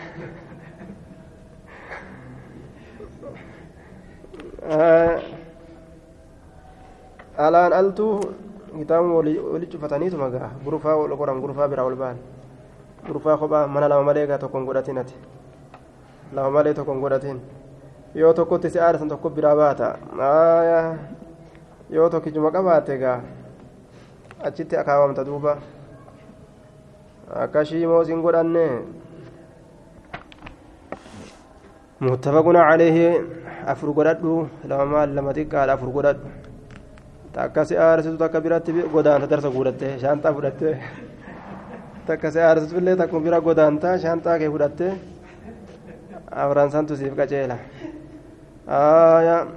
alaan 7.38 7.74
altuu 7.74 8.20
kitaabuma 8.78 9.16
wali 9.54 9.68
cufataniitu 9.68 10.18
magaa 10.18 10.50
gurufaa 10.64 10.96
ol 10.96 11.18
qoran 11.18 11.42
gurufaa 11.42 11.68
biraa 11.68 11.86
ol 11.86 11.96
ba'an 11.96 12.18
gurufaa 13.08 13.38
kophaa 13.38 13.68
mana 13.68 13.88
lama 13.90 14.04
malee 14.10 14.28
gaa 14.28 14.38
tokkon 14.38 14.66
godhatin 14.66 14.98
ati 14.98 15.16
lama 16.34 16.50
malee 16.52 16.74
tokkon 16.74 17.00
godhatin 17.02 17.42
yoo 18.16 18.34
tokkotti 18.34 18.70
si 18.70 18.80
aarsan 18.80 19.10
tokko 19.10 19.30
biraa 19.30 19.56
baata 19.56 19.88
yoo 21.90 22.10
tokkichuma 22.10 22.52
qabaate 22.52 22.98
gaa 22.98 23.20
achitti 24.44 24.78
akaawamta 24.78 25.26
duuba 25.26 25.58
akkashii 27.44 27.86
moo 27.88 28.04
sin 28.04 28.22
godhanne 28.22 28.66
متفق 32.02 32.46
عليه 32.70 32.98
أفر 33.66 33.88
قدد 33.92 34.22
لما 34.70 34.86
مال 34.86 35.16
لما 35.16 35.32
تقال 35.34 35.70
أفر 35.70 35.88
قدد 35.98 36.18
takka 37.38 37.62
si 37.70 37.74
aarsitu 37.78 38.18
takka 38.24 38.40
biratti 38.46 38.72
godaanta 38.96 39.28
darsa 39.32 39.50
godhatte 39.58 39.88
shaantaa 40.02 40.34
fudhatte 40.38 40.70
takka 42.08 42.28
si 42.34 42.40
aarsitu 42.40 42.74
illee 42.80 42.96
takkuma 43.02 43.26
bira 43.26 43.40
godaanta 43.48 43.90
shaantaa 44.04 44.40
kee 44.42 44.50
fudhatte 44.54 44.88
afran 46.44 46.70
santu 46.76 46.94
siif 47.00 47.14
qaceela 47.20 47.58
آية 48.68 49.48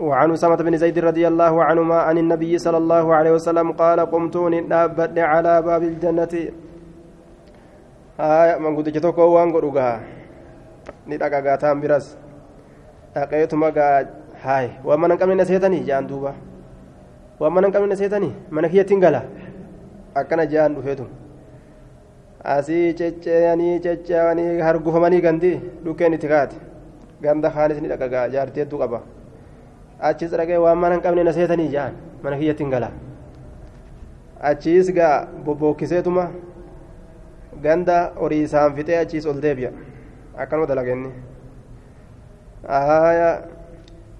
وعن 0.00 0.28
أسامة 0.32 0.56
بن 0.56 0.76
زيد 0.76 0.98
رضي 0.98 1.24
الله 1.28 1.64
عنهما 1.64 1.98
عن 2.06 2.16
النبي 2.18 2.58
صلى 2.58 2.78
الله 2.82 3.14
عليه 3.14 3.32
وسلم 3.32 3.72
قال 3.72 3.98
قمت 4.00 4.36
نابد 4.72 5.18
على 5.18 5.62
باب 5.62 5.82
الجنة 5.82 6.34
آية 8.20 8.54
من 8.62 8.76
قد 8.76 8.86
جتوكو 8.94 9.22
وان 9.34 9.48
قرقها 9.54 9.94
ندقا 11.08 11.38
قاتان 11.46 11.76
برس 11.82 12.06
أقيتما 13.16 13.68
قاد 13.78 14.17
haay 14.44 14.68
waan 14.84 15.00
mana 15.00 15.14
hin 15.14 15.20
qabne 15.22 15.34
na 15.40 15.44
seetanii 15.50 15.82
jaan 15.88 16.06
duuba 16.10 16.34
waan 17.40 17.52
mana 17.56 17.66
hin 17.68 17.74
qabne 17.76 17.88
na 17.94 17.96
seetanii 18.02 18.32
mana 18.58 18.68
kiyyattiin 18.74 19.00
gala 19.04 19.22
akkana 20.22 20.46
jaan 20.54 20.74
dhufeetu 20.78 21.06
asii 22.54 22.94
cecceeyanii 23.00 23.74
cecceeyanii 23.86 24.48
hargufamanii 24.68 25.20
gandi 25.26 25.52
dhukkeen 25.84 26.14
itti 26.18 26.28
kaate 26.34 26.56
ganda 27.22 27.50
kaanis 27.56 27.80
ni 27.82 27.88
dhaqagaa 27.92 28.26
jaartii 28.34 28.62
hedduu 28.64 28.78
qaba 28.82 29.00
achis 30.10 30.30
dhaqee 30.40 30.58
waan 30.64 30.78
mana 30.84 30.94
hin 30.98 31.02
qabne 31.06 31.24
na 31.28 31.32
seetanii 31.38 31.68
jaan 31.76 31.92
mana 32.22 32.36
kiyyattiin 32.42 32.70
gala 32.76 32.90
achiis 34.50 34.92
gaa 34.98 35.14
bobbookiseetuma 35.46 36.28
ganda 37.62 37.96
horii 38.20 38.42
isaan 38.48 38.74
fixee 38.76 38.98
achiis 39.04 39.26
ol 39.32 39.40
deebi'a 39.46 39.70
akkanuma 40.44 40.66
dalagenni 40.70 41.10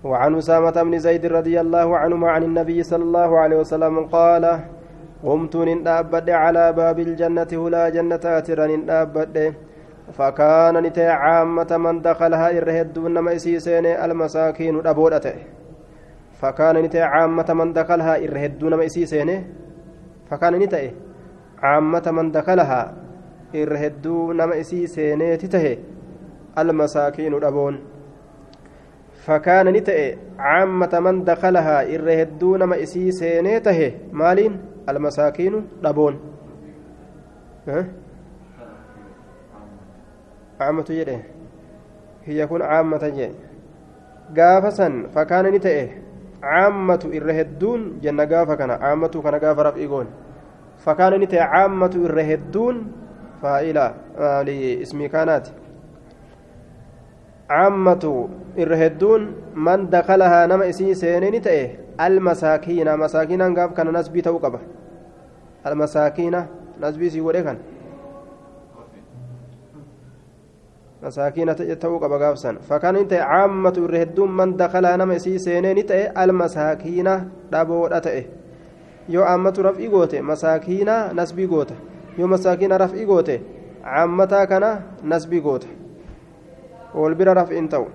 وعن 0.04 0.34
أسامة 0.34 0.82
بن 0.82 0.98
زيد 0.98 1.26
رضي 1.26 1.60
الله 1.60 1.98
عنهما 1.98 2.30
عن 2.30 2.42
النبي 2.42 2.82
صلى 2.82 3.02
الله 3.02 3.38
عليه 3.38 3.56
وسلم 3.56 4.06
قال 4.06 4.60
قمت 5.24 5.56
ننأبد 5.56 6.30
على 6.30 6.72
باب 6.72 6.98
الجنة 6.98 7.48
هلا 7.52 7.88
جنة 7.88 8.20
أترا 8.24 8.66
ننأبد 8.66 9.54
فكان 10.12 10.74
نتي 10.82 11.06
عامة 11.06 11.76
من 11.76 12.02
دخلها 12.02 12.58
إرهد 12.58 12.98
نما 12.98 13.36
إسيسين 13.36 13.86
المساكين 13.86 14.86
أبودته 14.86 15.34
فكان 16.40 16.76
نتي 16.76 17.00
عامة 17.02 17.48
من 17.54 17.72
دخلها 17.72 18.16
إرهد 18.24 18.64
نما 18.64 18.86
إسيسين 18.86 19.30
فكان 20.30 20.54
نتي 20.58 20.92
عامة 21.62 22.06
من 22.16 22.32
دخلها 22.32 22.94
إرهد 23.54 24.06
نما 24.08 24.60
إسيسين 24.60 25.38
تته 25.38 25.78
المساكين 26.58 27.34
أبون. 27.44 27.97
فكان 29.28 29.68
نتأ 29.68 30.16
عامة 30.38 31.00
من 31.04 31.24
دخلها 31.24 31.94
إرهدو 31.94 32.56
نما 32.56 32.82
إسي 32.82 33.12
سينيته. 33.12 33.80
مالين؟ 34.12 34.52
المساكين؟ 34.88 35.54
دبون 35.84 36.14
ها؟ 37.68 37.84
عامة 40.60 40.84
يده 40.90 41.18
هي 42.24 42.40
يكون 42.40 42.62
عامة 42.62 43.08
جي 43.08 43.30
قافسا 44.36 44.88
فكان 45.14 45.44
نتأ 45.54 45.88
عامة 46.42 47.10
إرهدون 47.14 48.00
جنة 48.02 48.24
قافة 48.24 48.54
كان. 48.54 48.70
عامة 48.70 49.14
كان 49.24 49.34
قافة 49.34 49.62
رفئقون 49.62 50.06
فكان 50.78 51.20
نتأ 51.20 51.42
عامة 51.42 51.94
إرهدون 52.06 52.92
فإلى 53.42 53.94
آه 54.18 54.44
اسمي 54.82 55.08
كانت. 55.08 55.46
caammatu 57.48 58.12
irra 58.56 58.76
hedduun 58.76 59.22
man 59.54 59.88
dakalahaa 59.90 60.46
nama 60.46 60.64
isii 60.72 60.94
seenee 60.94 61.30
ni 61.30 61.40
ta'e 61.40 61.62
almasaakiina. 61.98 62.96
Masaakiinaan 62.96 63.54
gaaf 63.54 63.72
kana 63.74 63.92
nasbii 63.92 64.22
ta'uu 64.22 64.40
qaba. 64.44 64.60
Almasaakiina 65.64 66.46
nasbii 66.80 67.06
isii 67.12 67.20
godhe 67.26 67.42
kan 67.42 67.58
masaakiina 71.02 71.54
ta'uu 71.54 71.98
qaba 72.04 72.18
gaafsan 72.18 72.58
fakkaan 72.68 72.94
ni 73.00 73.04
ta'e 73.12 73.22
caammatu 73.32 73.84
irra 73.88 73.98
hedduun 74.04 74.30
man 74.40 74.56
dakalahaa 74.58 74.96
nama 75.02 75.14
isii 75.20 75.38
seenee 75.46 75.74
ni 75.74 75.84
ta'e 75.90 76.04
almasaakiina 76.24 77.14
dhaboodha 77.52 78.00
ta'e. 78.06 78.22
Yoo 79.08 79.24
caammatu 79.24 79.62
raf'i 79.62 79.88
goote 79.88 80.22
masaakiina 80.22 81.12
nasbii 81.20 81.46
goota. 81.46 81.74
Yoo 82.18 82.28
masaakiina 82.28 82.78
raf'i 82.84 83.06
goote 83.06 83.40
caammataa 83.84 84.46
kana 84.46 84.70
nasbii 85.02 85.40
goota. 85.40 85.77
Ta'u 87.68 87.86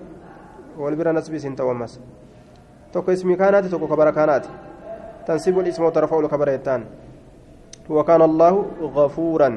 wal 0.77 0.95
bira 0.95 1.13
nasbiis 1.13 1.43
hin 1.43 1.55
ta'u 1.55 1.69
ammas. 1.69 1.99
Tokko 2.91 3.11
ismii 3.11 3.37
kaanaati 3.37 3.69
tokko 3.69 3.87
kabara 3.87 4.11
kaanaati. 4.11 4.49
Tansiibul 5.25 5.67
ismoo 5.67 5.91
tarfa'ul 5.91 6.29
kabara 6.29 6.51
jettaan. 6.51 6.83
وكان 7.89 8.21
الله 8.21 8.53
غفورا 8.81 9.49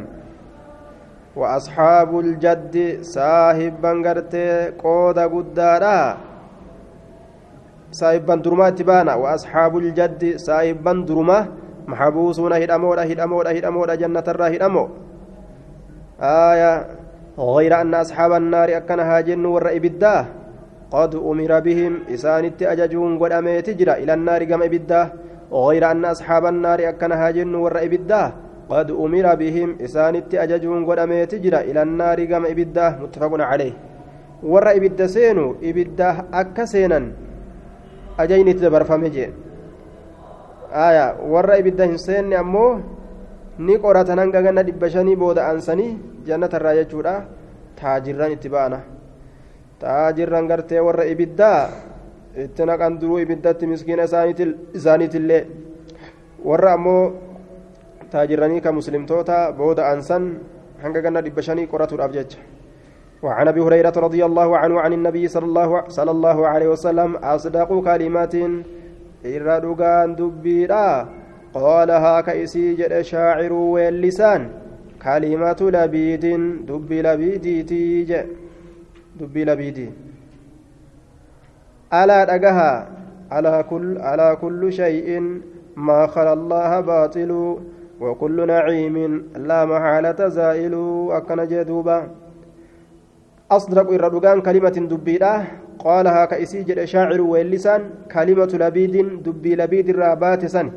وأصحاب 1.36 2.10
الجد 2.20 2.74
صاحب 3.02 3.72
بنغرتي 3.82 4.70
قودا 4.82 5.24
قدارا 5.26 5.98
صاحب 7.92 8.26
درما 8.42 8.70
تبانا 8.70 9.14
وأصحاب 9.14 9.72
الجد 9.78 10.22
صاحب 10.36 10.86
درما 11.06 11.38
محبوسون 11.86 12.52
هدمودا 12.52 13.02
هدمودا 13.12 13.50
هدمودا 13.58 13.94
جنة 13.94 14.26
الرا 14.28 14.48
هدمو 14.48 14.84
آية 16.20 16.72
غير 17.38 17.80
أن 17.80 17.94
أصحاب 17.94 18.32
النار 18.32 18.76
أكنها 18.76 19.20
جن 19.20 19.44
ور 19.44 19.76
إبداه 19.76 20.26
قد 20.90 21.14
أمر 21.14 21.60
بهم 21.60 21.92
إسانت 22.14 22.62
أججون 22.62 23.18
قد 23.18 23.32
أميت 23.32 23.70
جرا 23.70 23.94
إلى 23.94 24.14
النار 24.14 24.44
قم 24.44 24.62
إبداه 24.62 25.12
غير 25.52 25.90
أن 25.90 26.04
أصحاب 26.04 26.46
النار 26.46 26.88
أكنها 26.88 27.30
جن 27.30 27.54
ور 27.54 27.84
إبداه 27.84 28.32
قد 28.70 28.90
أمر 28.90 29.34
بهم 29.34 29.76
إسانت 29.84 30.34
أججون 30.34 30.86
قد 30.86 30.98
أميت 30.98 31.34
جرا 31.34 31.60
إلى 31.60 31.82
النار 31.82 32.24
قم 32.24 32.46
إبداه 32.46 32.92
متفق 33.02 33.32
عليه. 33.50 33.72
ور 34.42 34.66
إبدا 34.76 35.06
سينو 35.06 35.54
إبداه 35.62 36.16
أكسينا 36.32 37.00
أجيني 38.20 38.52
تدبر 38.52 38.84
فمجي 38.84 39.30
آية 40.72 41.06
ور 41.32 41.58
إبدا 41.58 41.84
هنسين 41.84 42.32
أمو 42.32 42.80
ni 43.58 43.78
qoratan 43.78 44.18
hanga 44.18 44.42
ganna 44.42 44.62
dhibba 44.62 44.90
shanii 44.90 45.16
booda 45.16 45.48
aansanii 45.48 46.24
jannata 46.28 46.60
irraa 46.60 46.74
jechuudha 46.78 47.14
taajirran 47.80 48.32
itti 48.36 48.48
ba'ana 48.48 48.80
taajirran 49.80 50.48
gartee 50.48 50.80
warra 50.80 51.04
ibiddaa 51.12 51.60
itti 52.44 52.66
naqan 52.68 52.98
duruu 53.00 53.20
ibiddatti 53.24 53.66
miskiina 53.66 54.04
isaaniitillee 54.74 55.42
warra 56.44 56.72
ammoo 56.76 57.04
taajirranii 58.12 58.60
ka 58.60 58.72
muslimtoota 58.72 59.52
booda 59.52 59.88
aansan 59.88 60.28
hanga 60.82 61.00
ganna 61.00 61.24
dhibba 61.24 61.42
shanii 61.48 61.66
qoratuudhaaf 61.72 62.12
jecha 62.18 62.38
وعن 63.22 63.48
ابي 63.48 63.60
هريره 63.60 63.96
رضي 63.96 64.24
الله 64.24 64.48
عنه 64.58 64.76
عن 64.80 64.92
النبي 64.92 65.28
صلى 65.28 65.46
الله 65.48 65.88
صلى 65.88 66.10
الله 66.10 66.38
عليه 66.46 66.68
وسلم 66.68 67.16
اصدق 67.16 67.70
كلمات 67.80 68.34
إرادوغان 69.24 70.08
دبيرا 70.20 70.88
قالها 71.56 72.20
كيسي 72.20 72.74
جد 72.74 73.00
شاعر 73.00 73.52
واللسان 73.52 74.48
كلمة 75.02 75.60
لبيد 75.60 76.24
دب 76.68 76.92
لبيدي 76.92 77.62
تيج 77.62 78.10
دب 79.20 79.36
لبيدي. 79.38 79.88
ألا 81.94 82.24
دقها. 82.24 82.88
على 83.30 83.64
كل 83.70 83.98
على 83.98 84.36
كل 84.40 84.72
شيء 84.72 85.40
ما 85.76 86.06
خلا 86.06 86.32
الله 86.32 86.80
باطل 86.80 87.58
وكل 88.00 88.46
نعيم 88.46 88.96
لا 89.36 89.64
محالة 89.64 90.28
زائل 90.28 90.74
أكن 91.10 91.38
جدوبا. 91.48 91.98
أصدق 93.50 93.90
الردقان 93.90 94.40
كلمة 94.40 94.76
دبيرة 94.90 95.46
قالها 95.78 96.24
كيسي 96.24 96.62
جد 96.62 96.84
شاعر 96.84 97.20
واللسان 97.20 97.80
كلمة 98.14 98.52
لبيد 98.62 99.22
دب 99.22 99.46
لبيد 99.46 99.88
الرابات 99.88 100.46
سن. 100.46 100.70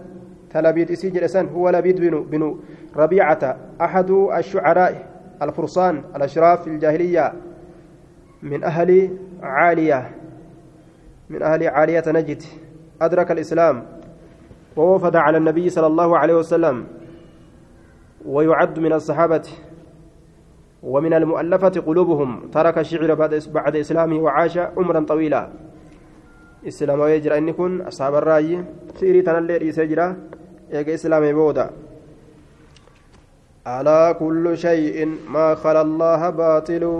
تلبيد 0.53 0.91
إسي 0.91 1.09
جلسان 1.09 1.47
هو 1.47 1.69
لبيد 1.69 2.01
بن 2.01 2.23
بن 2.23 2.59
ربيعة 2.95 3.57
أحد 3.81 4.11
الشعراء 4.11 5.07
الفرسان 5.41 6.03
الأشراف 6.15 6.67
الجاهلية 6.67 7.33
من 8.43 8.63
أهل 8.63 9.17
عالية 9.41 10.11
من 11.29 11.41
أهل 11.41 11.67
عالية 11.67 12.03
نجد. 12.07 12.43
أدرك 13.01 13.31
الإسلام 13.31 13.85
ووفد 14.75 15.15
على 15.15 15.37
النبي 15.37 15.69
صلى 15.69 15.87
الله 15.87 16.17
عليه 16.17 16.33
وسلم 16.33 16.85
ويعد 18.25 18.79
من 18.79 18.93
الصحابة 18.93 19.47
ومن 20.83 21.13
المؤلفة 21.13 21.69
قلوبهم. 21.69 22.49
ترك 22.51 22.77
الشعر 22.77 23.13
بعد 23.13 23.43
بعد 23.53 23.75
إسلامه 23.75 24.17
وعاش 24.19 24.57
عمرا 24.57 24.99
طويلا. 24.99 25.49
إسلام 26.67 27.07
جرى 27.07 27.37
إن 27.37 27.51
كن 27.51 27.81
أصحاب 27.81 28.15
الرأي. 28.15 28.63
شعري 28.99 29.21
تنالي 29.21 29.69
جرى 29.71 30.15
eega 30.71 30.91
islaamee 30.93 31.33
booda 31.33 31.65
alaa 33.65 34.13
kullu 34.21 34.55
shay'in 34.65 35.17
maa 35.37 35.55
khala 35.55 35.81
allaha 35.87 36.31
baatilu 36.31 36.93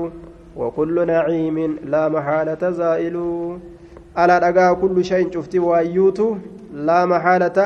وكل 0.60 1.08
نعيم 1.08 1.58
لا 1.94 2.10
محالة 2.10 2.72
زائل. 2.72 3.16
ألا 4.18 4.38
دقاها 4.40 4.74
كل 4.74 5.06
شيء 5.06 5.32
شفتي 5.32 5.60
وايوتو 5.60 6.36
لا 6.74 7.06
محالة. 7.06 7.58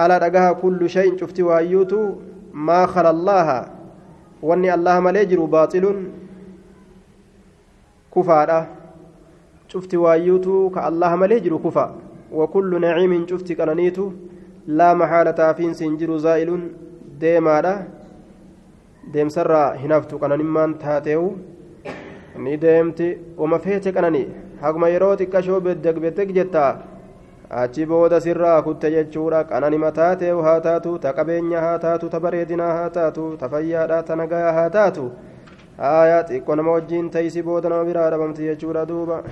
ألا 0.00 0.16
دقاها 0.18 0.52
كل 0.52 0.80
شيء 0.88 1.18
شفتي 1.20 1.42
وايوتو 1.42 2.02
ما 2.54 2.86
خلا 2.86 3.10
الله. 3.10 3.48
واني 4.42 4.74
الله 4.74 5.00
مليجر 5.00 5.40
باطل 5.44 5.84
كفارة 8.14 8.60
شفتي 9.68 9.96
وايوتو 9.96 10.70
كالله 10.70 11.16
مليجر 11.16 11.52
كفا. 11.64 11.86
وكل 12.32 12.80
نعيم 12.80 13.26
شفتي 13.30 13.54
كنانيتو 13.54 14.12
laa 14.76 14.94
maxaalataa 14.94 15.54
fiin 15.54 15.74
siin 15.74 15.96
jiru 16.00 16.18
zaa'iluun 16.24 16.64
deemaadha 17.20 17.72
deemsarraa 19.12 19.68
hinaftu 19.82 20.18
qananimmaan 20.24 20.74
taateewu 20.84 21.28
ni 22.44 22.56
deemti 22.64 23.08
uma 23.46 23.58
feete 23.66 23.92
qanani 23.96 24.22
haguma 24.62 24.88
yeroo 24.94 25.14
xiqqashoo 25.20 25.60
beddeg 25.66 25.96
beddeg 26.04 26.34
jettaa 26.38 26.70
achi 27.62 27.86
booda 27.92 28.20
sirraa 28.26 28.58
kutte 28.66 28.90
jechuudha 28.96 29.40
qananima 29.52 29.90
taateewu 30.00 30.42
haa 30.48 30.60
taatu 30.66 30.98
ta 31.04 31.12
qabeenya 31.20 31.60
haa 31.66 31.78
taatu 31.86 32.08
ta 32.14 32.20
bareedinaa 32.26 32.72
haa 32.78 32.90
taatu 32.98 33.24
ta 33.40 33.48
fayyaadha 33.54 34.02
ta 34.10 34.16
nagaa 34.22 34.52
haa 34.58 34.68
taatu 34.76 35.06
aayaa 35.92 36.22
xiqqoo 36.30 36.56
nama 36.60 36.70
wajjiin 36.76 37.10
teeysi 37.16 37.42
booda 37.48 37.68
nama 37.72 37.84
biraa 37.90 38.10
dhabamti 38.14 38.42
jechuudha 38.50 38.86
duuba 38.92 39.22